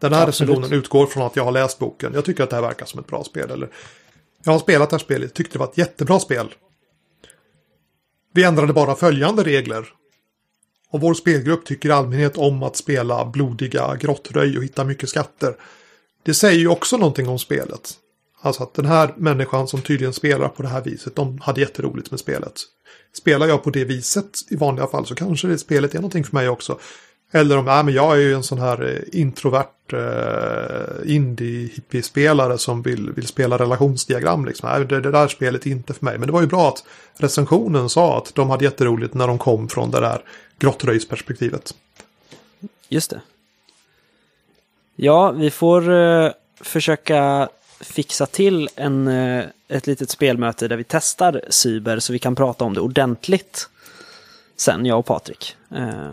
Den 0.00 0.12
här 0.12 0.26
Absolut. 0.26 0.50
recensionen 0.50 0.78
utgår 0.78 1.06
från 1.06 1.22
att 1.22 1.36
jag 1.36 1.44
har 1.44 1.52
läst 1.52 1.78
boken. 1.78 2.12
Jag 2.14 2.24
tycker 2.24 2.44
att 2.44 2.50
det 2.50 2.56
här 2.56 2.62
verkar 2.62 2.86
som 2.86 3.00
ett 3.00 3.06
bra 3.06 3.24
spel. 3.24 3.50
Eller, 3.50 3.68
jag 4.44 4.52
har 4.52 4.58
spelat 4.58 4.90
det 4.90 4.96
här 4.96 5.04
spelet, 5.04 5.34
tyckte 5.34 5.54
det 5.54 5.58
var 5.58 5.66
ett 5.66 5.78
jättebra 5.78 6.20
spel. 6.20 6.54
Vi 8.34 8.44
ändrade 8.44 8.72
bara 8.72 8.94
följande 8.94 9.44
regler. 9.44 9.88
Och 10.90 11.00
vår 11.00 11.14
spelgrupp 11.14 11.64
tycker 11.64 11.88
i 11.88 11.92
allmänhet 11.92 12.38
om 12.38 12.62
att 12.62 12.76
spela 12.76 13.24
blodiga 13.24 13.96
grottröj 13.96 14.56
och 14.56 14.64
hitta 14.64 14.84
mycket 14.84 15.08
skatter. 15.08 15.56
Det 16.22 16.34
säger 16.34 16.58
ju 16.58 16.68
också 16.68 16.96
någonting 16.96 17.28
om 17.28 17.38
spelet. 17.38 17.94
Alltså 18.40 18.62
att 18.62 18.74
den 18.74 18.86
här 18.86 19.14
människan 19.16 19.68
som 19.68 19.82
tydligen 19.82 20.12
spelar 20.12 20.48
på 20.48 20.62
det 20.62 20.68
här 20.68 20.82
viset, 20.82 21.16
de 21.16 21.38
hade 21.38 21.60
jätteroligt 21.60 22.10
med 22.10 22.20
spelet. 22.20 22.60
Spelar 23.12 23.46
jag 23.46 23.64
på 23.64 23.70
det 23.70 23.84
viset 23.84 24.38
i 24.50 24.56
vanliga 24.56 24.86
fall 24.86 25.06
så 25.06 25.14
kanske 25.14 25.48
det 25.48 25.58
spelet 25.58 25.94
är 25.94 25.98
någonting 25.98 26.24
för 26.24 26.36
mig 26.36 26.48
också. 26.48 26.78
Eller 27.34 27.58
om, 27.58 27.64
nej 27.64 27.84
men 27.84 27.94
jag 27.94 28.12
är 28.12 28.20
ju 28.20 28.34
en 28.34 28.42
sån 28.42 28.58
här 28.58 28.82
eh, 28.90 29.20
introvert 29.20 29.92
eh, 29.92 31.14
indie-hippie-spelare 31.14 32.58
som 32.58 32.82
vill, 32.82 33.10
vill 33.10 33.26
spela 33.26 33.58
relationsdiagram 33.58 34.44
liksom. 34.44 34.68
Nej, 34.68 34.84
det, 34.86 35.00
det 35.00 35.10
där 35.10 35.28
spelet 35.28 35.66
är 35.66 35.70
inte 35.70 35.94
för 35.94 36.04
mig. 36.04 36.18
Men 36.18 36.26
det 36.26 36.32
var 36.32 36.40
ju 36.40 36.46
bra 36.46 36.68
att 36.68 36.84
recensionen 37.16 37.88
sa 37.88 38.18
att 38.18 38.34
de 38.34 38.50
hade 38.50 38.64
jätteroligt 38.64 39.14
när 39.14 39.26
de 39.26 39.38
kom 39.38 39.68
från 39.68 39.90
det 39.90 40.00
där 40.00 40.22
grottröjsperspektivet. 40.58 41.74
Just 42.88 43.10
det. 43.10 43.20
Ja, 44.96 45.30
vi 45.30 45.50
får 45.50 45.92
eh, 45.92 46.30
försöka 46.60 47.48
fixa 47.80 48.26
till 48.26 48.68
en, 48.76 49.08
eh, 49.08 49.44
ett 49.68 49.86
litet 49.86 50.10
spelmöte 50.10 50.68
där 50.68 50.76
vi 50.76 50.84
testar 50.84 51.40
Cyber 51.48 51.98
så 51.98 52.12
vi 52.12 52.18
kan 52.18 52.34
prata 52.34 52.64
om 52.64 52.74
det 52.74 52.80
ordentligt. 52.80 53.68
Sen, 54.56 54.86
jag 54.86 54.98
och 54.98 55.06
Patrik. 55.06 55.56
Eh, 55.74 56.10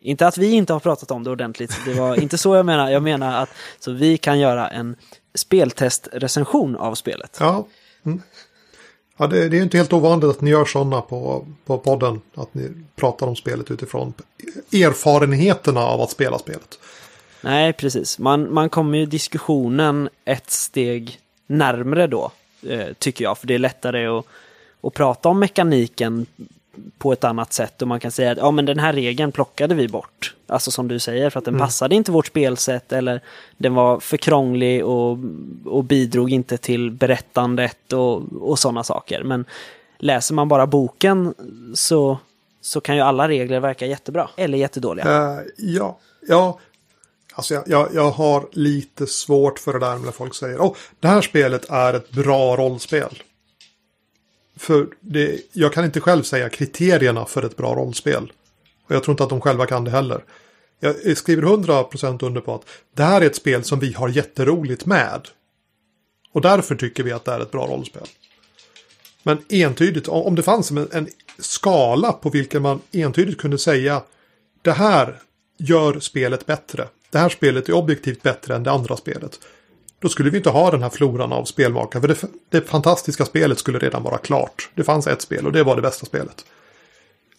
inte 0.00 0.26
att 0.26 0.38
vi 0.38 0.52
inte 0.52 0.72
har 0.72 0.80
pratat 0.80 1.10
om 1.10 1.24
det 1.24 1.30
ordentligt, 1.30 1.76
det 1.84 1.94
var 1.94 2.20
inte 2.20 2.38
så 2.38 2.54
jag 2.56 2.66
menar. 2.66 2.90
Jag 2.90 3.02
menar 3.02 3.42
att 3.42 3.48
så 3.78 3.92
vi 3.92 4.18
kan 4.18 4.38
göra 4.38 4.68
en 4.68 4.96
speltestrecension 5.34 6.76
av 6.76 6.94
spelet. 6.94 7.36
Ja, 7.40 7.66
mm. 8.06 8.22
ja 9.16 9.26
det, 9.26 9.48
det 9.48 9.58
är 9.58 9.62
inte 9.62 9.76
helt 9.76 9.92
ovanligt 9.92 10.30
att 10.30 10.40
ni 10.40 10.50
gör 10.50 10.64
sådana 10.64 11.00
på, 11.00 11.46
på 11.66 11.78
podden. 11.78 12.20
Att 12.34 12.54
ni 12.54 12.68
pratar 12.96 13.26
om 13.26 13.36
spelet 13.36 13.70
utifrån 13.70 14.14
erfarenheterna 14.72 15.80
av 15.80 16.00
att 16.00 16.10
spela 16.10 16.38
spelet. 16.38 16.78
Nej, 17.40 17.72
precis. 17.72 18.18
Man, 18.18 18.54
man 18.54 18.68
kommer 18.68 18.98
ju 18.98 19.06
diskussionen 19.06 20.08
ett 20.24 20.50
steg 20.50 21.18
närmre 21.46 22.06
då, 22.06 22.30
eh, 22.68 22.86
tycker 22.98 23.24
jag. 23.24 23.38
För 23.38 23.46
det 23.46 23.54
är 23.54 23.58
lättare 23.58 24.06
att, 24.06 24.24
att 24.82 24.94
prata 24.94 25.28
om 25.28 25.38
mekaniken 25.38 26.26
på 26.98 27.12
ett 27.12 27.24
annat 27.24 27.52
sätt 27.52 27.82
och 27.82 27.88
man 27.88 28.00
kan 28.00 28.10
säga 28.10 28.30
att 28.32 28.38
ja, 28.38 28.50
men 28.50 28.64
den 28.66 28.78
här 28.78 28.92
regeln 28.92 29.32
plockade 29.32 29.74
vi 29.74 29.88
bort. 29.88 30.34
Alltså 30.46 30.70
som 30.70 30.88
du 30.88 30.98
säger, 30.98 31.30
för 31.30 31.38
att 31.38 31.44
den 31.44 31.54
Mm. 31.54 31.66
passade 31.66 31.94
inte 31.94 32.12
vårt 32.12 32.26
spelsätt 32.26 32.92
eller 32.92 33.20
den 33.58 33.74
var 33.74 34.00
för 34.00 34.16
krånglig 34.16 34.84
och, 34.84 35.18
och 35.64 35.84
bidrog 35.84 36.30
inte 36.32 36.56
till 36.56 36.90
berättandet 36.90 37.92
och, 37.92 38.22
och 38.40 38.58
sådana 38.58 38.84
saker. 38.84 39.22
Men 39.22 39.44
läser 39.98 40.34
man 40.34 40.48
bara 40.48 40.66
boken 40.66 41.34
så, 41.74 42.18
så 42.60 42.80
kan 42.80 42.96
ju 42.96 43.02
alla 43.02 43.28
regler 43.28 43.60
verka 43.60 43.86
jättebra 43.86 44.28
eller 44.36 44.58
jättedåliga. 44.58 45.06
Eh, 45.06 45.40
ja, 45.56 45.98
ja. 46.28 46.58
Alltså 47.34 47.54
jag, 47.54 47.64
jag, 47.66 47.88
jag 47.94 48.10
har 48.10 48.48
lite 48.52 49.06
svårt 49.06 49.58
för 49.58 49.72
det 49.72 49.78
där 49.78 49.96
när 49.96 50.12
folk 50.12 50.34
säger 50.34 50.60
åh, 50.60 50.74
det 51.00 51.08
här 51.08 51.20
spelet 51.22 51.70
är 51.70 51.94
ett 51.94 52.10
bra 52.10 52.56
rollspel. 52.56 53.22
För 54.60 54.86
det, 55.00 55.40
jag 55.52 55.72
kan 55.72 55.84
inte 55.84 56.00
själv 56.00 56.22
säga 56.22 56.48
kriterierna 56.48 57.24
för 57.24 57.42
ett 57.42 57.56
bra 57.56 57.74
rollspel. 57.74 58.32
Och 58.86 58.94
jag 58.94 59.02
tror 59.02 59.12
inte 59.12 59.22
att 59.22 59.30
de 59.30 59.40
själva 59.40 59.66
kan 59.66 59.84
det 59.84 59.90
heller. 59.90 60.24
Jag 60.80 61.16
skriver 61.16 61.42
100% 61.42 62.24
under 62.24 62.40
på 62.40 62.54
att 62.54 62.64
det 62.94 63.02
här 63.02 63.20
är 63.20 63.26
ett 63.26 63.36
spel 63.36 63.64
som 63.64 63.78
vi 63.78 63.92
har 63.92 64.08
jätteroligt 64.08 64.86
med. 64.86 65.28
Och 66.32 66.40
därför 66.40 66.74
tycker 66.74 67.02
vi 67.02 67.12
att 67.12 67.24
det 67.24 67.32
är 67.32 67.40
ett 67.40 67.50
bra 67.50 67.66
rollspel. 67.66 68.06
Men 69.22 69.38
entydigt, 69.48 70.08
om 70.08 70.34
det 70.34 70.42
fanns 70.42 70.70
en, 70.70 70.88
en 70.92 71.08
skala 71.38 72.12
på 72.12 72.30
vilken 72.30 72.62
man 72.62 72.80
entydigt 72.92 73.40
kunde 73.40 73.58
säga 73.58 74.02
det 74.62 74.72
här 74.72 75.18
gör 75.58 76.00
spelet 76.00 76.46
bättre. 76.46 76.88
Det 77.10 77.18
här 77.18 77.28
spelet 77.28 77.68
är 77.68 77.72
objektivt 77.72 78.22
bättre 78.22 78.54
än 78.54 78.62
det 78.62 78.70
andra 78.70 78.96
spelet. 78.96 79.40
Då 80.00 80.08
skulle 80.08 80.30
vi 80.30 80.36
inte 80.36 80.50
ha 80.50 80.70
den 80.70 80.82
här 80.82 80.90
floran 80.90 81.32
av 81.32 81.44
spelmakare. 81.44 82.00
För 82.00 82.08
det, 82.08 82.22
det 82.48 82.68
fantastiska 82.68 83.24
spelet 83.24 83.58
skulle 83.58 83.78
redan 83.78 84.02
vara 84.02 84.18
klart. 84.18 84.70
Det 84.74 84.84
fanns 84.84 85.06
ett 85.06 85.22
spel 85.22 85.46
och 85.46 85.52
det 85.52 85.62
var 85.62 85.76
det 85.76 85.82
bästa 85.82 86.06
spelet. 86.06 86.44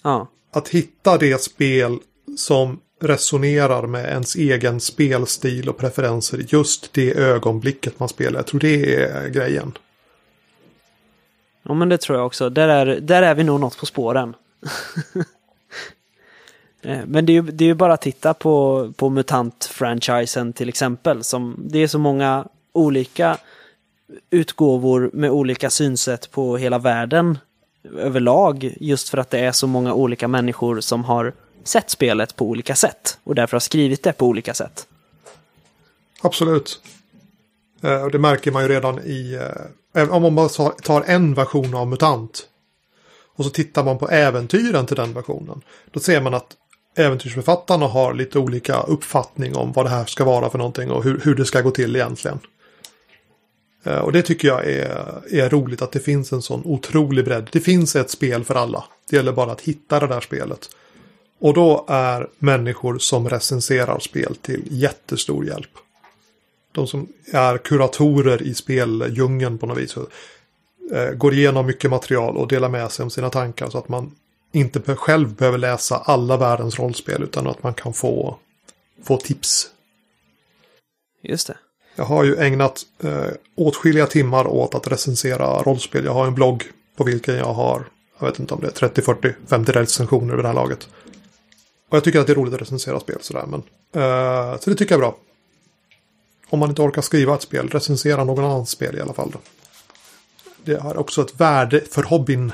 Ja. 0.01 0.27
Att 0.53 0.69
hitta 0.69 1.17
det 1.17 1.41
spel 1.41 1.99
som 2.37 2.79
resonerar 3.01 3.87
med 3.87 4.05
ens 4.05 4.35
egen 4.35 4.79
spelstil 4.79 5.69
och 5.69 5.77
preferenser 5.77 6.45
just 6.47 6.93
det 6.93 7.17
ögonblicket 7.17 7.99
man 7.99 8.09
spelar. 8.09 8.39
Jag 8.39 8.47
tror 8.47 8.59
det 8.59 8.95
är 8.95 9.29
grejen. 9.29 9.77
Ja, 11.63 11.73
men 11.73 11.89
det 11.89 11.97
tror 11.97 12.17
jag 12.17 12.25
också. 12.25 12.49
Där 12.49 12.67
är, 12.67 12.99
där 12.99 13.21
är 13.21 13.35
vi 13.35 13.43
nog 13.43 13.59
något 13.59 13.77
på 13.77 13.85
spåren. 13.85 14.35
Eh, 16.81 16.99
men 17.07 17.25
det 17.25 17.31
är, 17.31 17.33
ju, 17.33 17.41
det 17.41 17.63
är 17.63 17.67
ju 17.67 17.73
bara 17.73 17.93
att 17.93 18.01
titta 18.01 18.33
på, 18.33 18.93
på 18.95 19.09
MUTANT-franchisen 19.09 20.53
till 20.53 20.69
exempel. 20.69 21.23
Som, 21.23 21.55
det 21.69 21.79
är 21.79 21.87
så 21.87 21.99
många 21.99 22.47
olika 22.73 23.37
utgåvor 24.29 25.09
med 25.13 25.31
olika 25.31 25.69
synsätt 25.69 26.31
på 26.31 26.57
hela 26.57 26.77
världen 26.77 27.37
överlag. 27.97 28.73
Just 28.79 29.09
för 29.09 29.17
att 29.17 29.29
det 29.29 29.39
är 29.39 29.51
så 29.51 29.67
många 29.67 29.93
olika 29.93 30.27
människor 30.27 30.79
som 30.79 31.03
har 31.03 31.33
sett 31.63 31.89
spelet 31.89 32.35
på 32.35 32.45
olika 32.45 32.75
sätt. 32.75 33.17
Och 33.23 33.35
därför 33.35 33.55
har 33.55 33.59
skrivit 33.59 34.03
det 34.03 34.13
på 34.13 34.25
olika 34.25 34.53
sätt. 34.53 34.87
Absolut. 36.21 36.81
Eh, 37.81 38.03
och 38.03 38.11
det 38.11 38.19
märker 38.19 38.51
man 38.51 38.63
ju 38.63 38.69
redan 38.69 38.99
i... 38.99 39.39
Eh, 39.93 40.09
om 40.09 40.21
man 40.21 40.35
bara 40.35 40.49
tar 40.69 41.01
en 41.01 41.33
version 41.33 41.75
av 41.75 41.87
MUTANT. 41.87 42.47
Och 43.35 43.45
så 43.45 43.51
tittar 43.51 43.83
man 43.83 43.97
på 43.97 44.09
äventyren 44.09 44.85
till 44.85 44.95
den 44.95 45.13
versionen. 45.13 45.61
Då 45.91 45.99
ser 45.99 46.21
man 46.21 46.33
att 46.33 46.57
äventyrsförfattarna 46.95 47.87
har 47.87 48.13
lite 48.13 48.39
olika 48.39 48.81
uppfattning 48.81 49.55
om 49.55 49.71
vad 49.71 49.85
det 49.85 49.89
här 49.89 50.05
ska 50.05 50.25
vara 50.25 50.49
för 50.49 50.57
någonting 50.57 50.91
och 50.91 51.03
hur, 51.03 51.21
hur 51.23 51.35
det 51.35 51.45
ska 51.45 51.61
gå 51.61 51.71
till 51.71 51.95
egentligen. 51.95 52.39
Eh, 53.83 53.97
och 53.97 54.11
det 54.11 54.21
tycker 54.21 54.47
jag 54.47 54.65
är, 54.65 55.21
är 55.31 55.49
roligt 55.49 55.81
att 55.81 55.91
det 55.91 55.99
finns 55.99 56.33
en 56.33 56.41
sån 56.41 56.61
otrolig 56.65 57.25
bredd. 57.25 57.49
Det 57.51 57.59
finns 57.59 57.95
ett 57.95 58.09
spel 58.09 58.43
för 58.43 58.55
alla. 58.55 58.83
Det 59.09 59.15
gäller 59.15 59.31
bara 59.31 59.51
att 59.51 59.61
hitta 59.61 59.99
det 59.99 60.07
där 60.07 60.21
spelet. 60.21 60.69
Och 61.39 61.53
då 61.53 61.85
är 61.87 62.27
människor 62.37 62.97
som 62.97 63.29
recenserar 63.29 63.99
spel 63.99 64.35
till 64.35 64.63
jättestor 64.69 65.45
hjälp. 65.45 65.69
De 66.71 66.87
som 66.87 67.07
är 67.33 67.57
kuratorer 67.57 68.43
i 68.43 68.53
speldjungeln 68.53 69.57
på 69.57 69.65
något 69.65 69.77
vis. 69.77 69.97
Eh, 70.93 71.11
går 71.11 71.33
igenom 71.33 71.65
mycket 71.65 71.91
material 71.91 72.37
och 72.37 72.47
delar 72.47 72.69
med 72.69 72.91
sig 72.91 73.03
om 73.03 73.09
sina 73.09 73.29
tankar 73.29 73.69
så 73.69 73.77
att 73.77 73.89
man 73.89 74.11
inte 74.51 74.95
själv 74.95 75.35
behöver 75.35 75.57
läsa 75.57 75.97
alla 75.97 76.37
världens 76.37 76.79
rollspel 76.79 77.23
utan 77.23 77.47
att 77.47 77.63
man 77.63 77.73
kan 77.73 77.93
få, 77.93 78.37
få 79.03 79.17
tips. 79.17 79.69
Just 81.21 81.47
det. 81.47 81.57
Jag 81.95 82.05
har 82.05 82.23
ju 82.23 82.35
ägnat 82.37 82.81
eh, 83.03 83.27
åtskilliga 83.55 84.07
timmar 84.07 84.47
åt 84.47 84.75
att 84.75 84.87
recensera 84.87 85.61
rollspel. 85.61 86.05
Jag 86.05 86.13
har 86.13 86.27
en 86.27 86.35
blogg 86.35 86.63
på 86.95 87.03
vilken 87.03 87.35
jag 87.35 87.53
har, 87.53 87.85
jag 88.19 88.27
vet 88.27 88.39
inte 88.39 88.53
om 88.53 88.61
det 88.61 88.67
är 88.67 88.71
30, 88.71 89.01
40, 89.01 89.33
50 89.47 89.71
recensioner 89.71 90.35
vid 90.35 90.43
det 90.43 90.47
här 90.47 90.55
laget. 90.55 90.89
Och 91.89 91.97
jag 91.97 92.03
tycker 92.03 92.19
att 92.19 92.27
det 92.27 92.33
är 92.33 92.35
roligt 92.35 92.53
att 92.53 92.61
recensera 92.61 92.99
spel 92.99 93.17
sådär. 93.21 93.45
Men, 93.45 93.63
eh, 94.03 94.59
så 94.59 94.69
det 94.69 94.75
tycker 94.75 94.95
jag 94.95 95.03
är 95.03 95.07
bra. 95.07 95.17
Om 96.49 96.59
man 96.59 96.69
inte 96.69 96.81
orkar 96.81 97.01
skriva 97.01 97.35
ett 97.35 97.41
spel, 97.41 97.69
recensera 97.69 98.23
någon 98.23 98.45
annans 98.45 98.69
spel 98.69 98.97
i 98.97 99.01
alla 99.01 99.13
fall. 99.13 99.31
Då. 99.33 99.39
Det 100.63 100.81
har 100.81 100.97
också 100.97 101.21
ett 101.21 101.41
värde 101.41 101.81
för 101.81 102.03
hobbyn. 102.03 102.51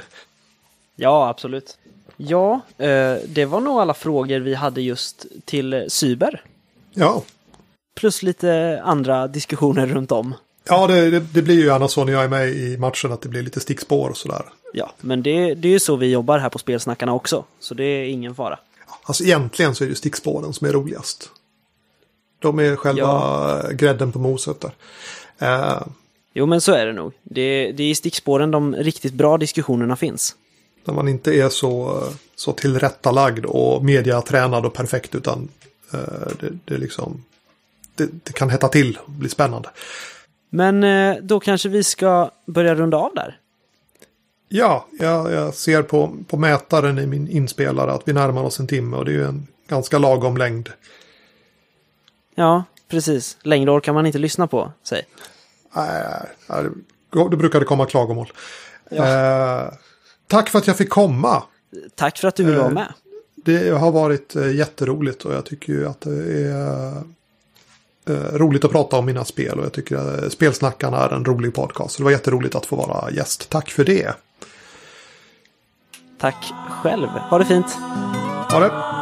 Ja, 0.95 1.29
absolut. 1.29 1.77
Ja, 2.17 2.61
eh, 2.77 3.15
det 3.27 3.45
var 3.45 3.59
nog 3.61 3.79
alla 3.79 3.93
frågor 3.93 4.39
vi 4.39 4.53
hade 4.53 4.81
just 4.81 5.25
till 5.45 5.85
Cyber. 5.89 6.43
Ja, 6.93 7.23
Plus 7.95 8.23
lite 8.23 8.81
andra 8.83 9.27
diskussioner 9.27 9.87
runt 9.87 10.11
om. 10.11 10.33
ja 10.63 10.87
det, 10.87 11.09
det, 11.09 11.19
det 11.19 11.41
blir 11.41 11.55
ju 11.55 11.65
gärna 11.65 11.87
så 11.87 12.05
när 12.05 12.13
jag 12.13 12.23
är 12.23 12.27
med 12.27 12.49
i 12.49 12.77
matchen 12.77 13.11
att 13.11 13.21
det 13.21 13.29
blir 13.29 13.41
lite 13.41 13.59
stickspår 13.59 14.09
och 14.09 14.17
sådär. 14.17 14.41
Ja, 14.73 14.91
men 15.01 15.23
det, 15.23 15.53
det 15.55 15.67
är 15.67 15.71
ju 15.71 15.79
så 15.79 15.95
vi 15.95 16.11
jobbar 16.11 16.39
här 16.39 16.49
på 16.49 16.59
Spelsnackarna 16.59 17.13
också. 17.13 17.43
Så 17.59 17.73
det 17.73 17.83
är 17.83 18.05
ingen 18.05 18.35
fara. 18.35 18.59
Alltså 19.03 19.23
egentligen 19.23 19.75
så 19.75 19.83
är 19.83 19.87
det 19.87 19.95
stickspåren 19.95 20.53
som 20.53 20.67
är 20.67 20.71
roligast. 20.71 21.29
De 22.39 22.59
är 22.59 22.75
själva 22.75 23.01
Ja. 23.01 23.69
grädden 23.71 24.11
på 24.11 24.19
moset 24.19 24.57
där. 24.61 24.71
Eh, 25.39 25.81
Jo, 26.33 26.45
men 26.45 26.61
så 26.61 26.71
är 26.71 26.85
det 26.85 26.93
nog. 26.93 27.13
Det, 27.23 27.71
det 27.71 27.83
är 27.83 27.89
i 27.89 27.95
stickspåren 27.95 28.51
de 28.51 28.75
riktigt 28.75 29.13
bra 29.13 29.37
diskussionerna 29.37 29.95
finns. 29.95 30.35
När 30.87 30.93
man 30.93 31.07
inte 31.07 31.35
är 31.35 31.49
så, 31.49 32.03
så 32.35 32.51
tillrättalagd 32.51 33.45
och 33.45 33.85
mediatränad 33.85 34.65
och 34.65 34.73
perfekt 34.73 35.15
utan 35.15 35.49
eh, 35.93 35.99
det, 36.39 36.49
det 36.65 36.77
liksom 36.77 37.23
det, 37.95 38.09
det 38.23 38.33
kan 38.33 38.49
hetta 38.49 38.67
till 38.67 38.97
och 39.05 39.11
bli 39.11 39.29
spännande. 39.29 39.69
Men 40.49 40.83
eh, 40.83 41.15
då 41.21 41.39
kanske 41.39 41.69
vi 41.69 41.83
ska 41.83 42.31
börja 42.45 42.75
runda 42.75 42.97
av 42.97 43.13
där. 43.15 43.39
Ja, 44.49 44.87
jag, 44.99 45.31
jag 45.31 45.53
ser 45.53 45.81
på, 45.81 46.15
på 46.27 46.37
mätaren 46.37 46.99
i 46.99 47.05
min 47.05 47.27
inspelare 47.27 47.91
att 47.91 48.01
vi 48.05 48.13
närmar 48.13 48.43
oss 48.43 48.59
en 48.59 48.67
timme 48.67 48.97
och 48.97 49.05
det 49.05 49.11
är 49.11 49.15
ju 49.15 49.25
en 49.25 49.47
ganska 49.67 49.97
lagom 49.97 50.37
längd. 50.37 50.69
Ja, 52.35 52.63
precis. 52.87 53.37
Längre 53.41 53.71
orkar 53.71 53.93
man 53.93 54.05
inte 54.05 54.17
lyssna 54.17 54.47
på, 54.47 54.71
säg. 54.83 55.05
Nej, 55.75 56.03
brukar 57.11 57.59
det 57.59 57.65
komma 57.65 57.85
klagomål. 57.85 58.31
Eh, 58.91 59.67
tack 60.27 60.49
för 60.49 60.59
att 60.59 60.67
jag 60.67 60.77
fick 60.77 60.89
komma. 60.89 61.43
Tack 61.95 62.17
för 62.17 62.27
att 62.27 62.35
du 62.35 62.43
ville 62.43 62.57
vara 62.57 62.67
Eh, 62.67 62.73
med. 62.73 62.93
Det 63.35 63.69
har 63.69 63.91
varit 63.91 64.35
eh, 64.35 64.55
jätteroligt 64.55 65.25
och 65.25 65.33
jag 65.33 65.45
tycker 65.45 65.73
ju 65.73 65.87
att 65.87 66.01
det 66.01 66.47
är 66.47 66.93
eh, 68.09 68.37
roligt 68.37 68.65
att 68.65 68.71
prata 68.71 68.97
om 68.97 69.05
mina 69.05 69.25
spel 69.25 69.59
och 69.59 69.65
jag 69.65 69.73
tycker 69.73 69.95
att 69.95 70.31
Spelsnackarna 70.31 70.97
är 70.97 71.09
en 71.09 71.25
rolig 71.25 71.53
podcast. 71.55 71.95
Så 71.95 71.97
det 71.99 72.03
var 72.03 72.11
jätteroligt 72.11 72.55
att 72.55 72.65
få 72.65 72.75
vara 72.75 73.11
gäst. 73.11 73.49
Tack 73.49 73.69
för 73.69 73.83
det. 73.83 74.13
Tack 76.19 76.53
själv. 76.69 77.07
Ha 77.07 77.37
det 77.37 77.45
fint. 77.45 77.67
Ha 78.51 78.59
det! 78.59 78.96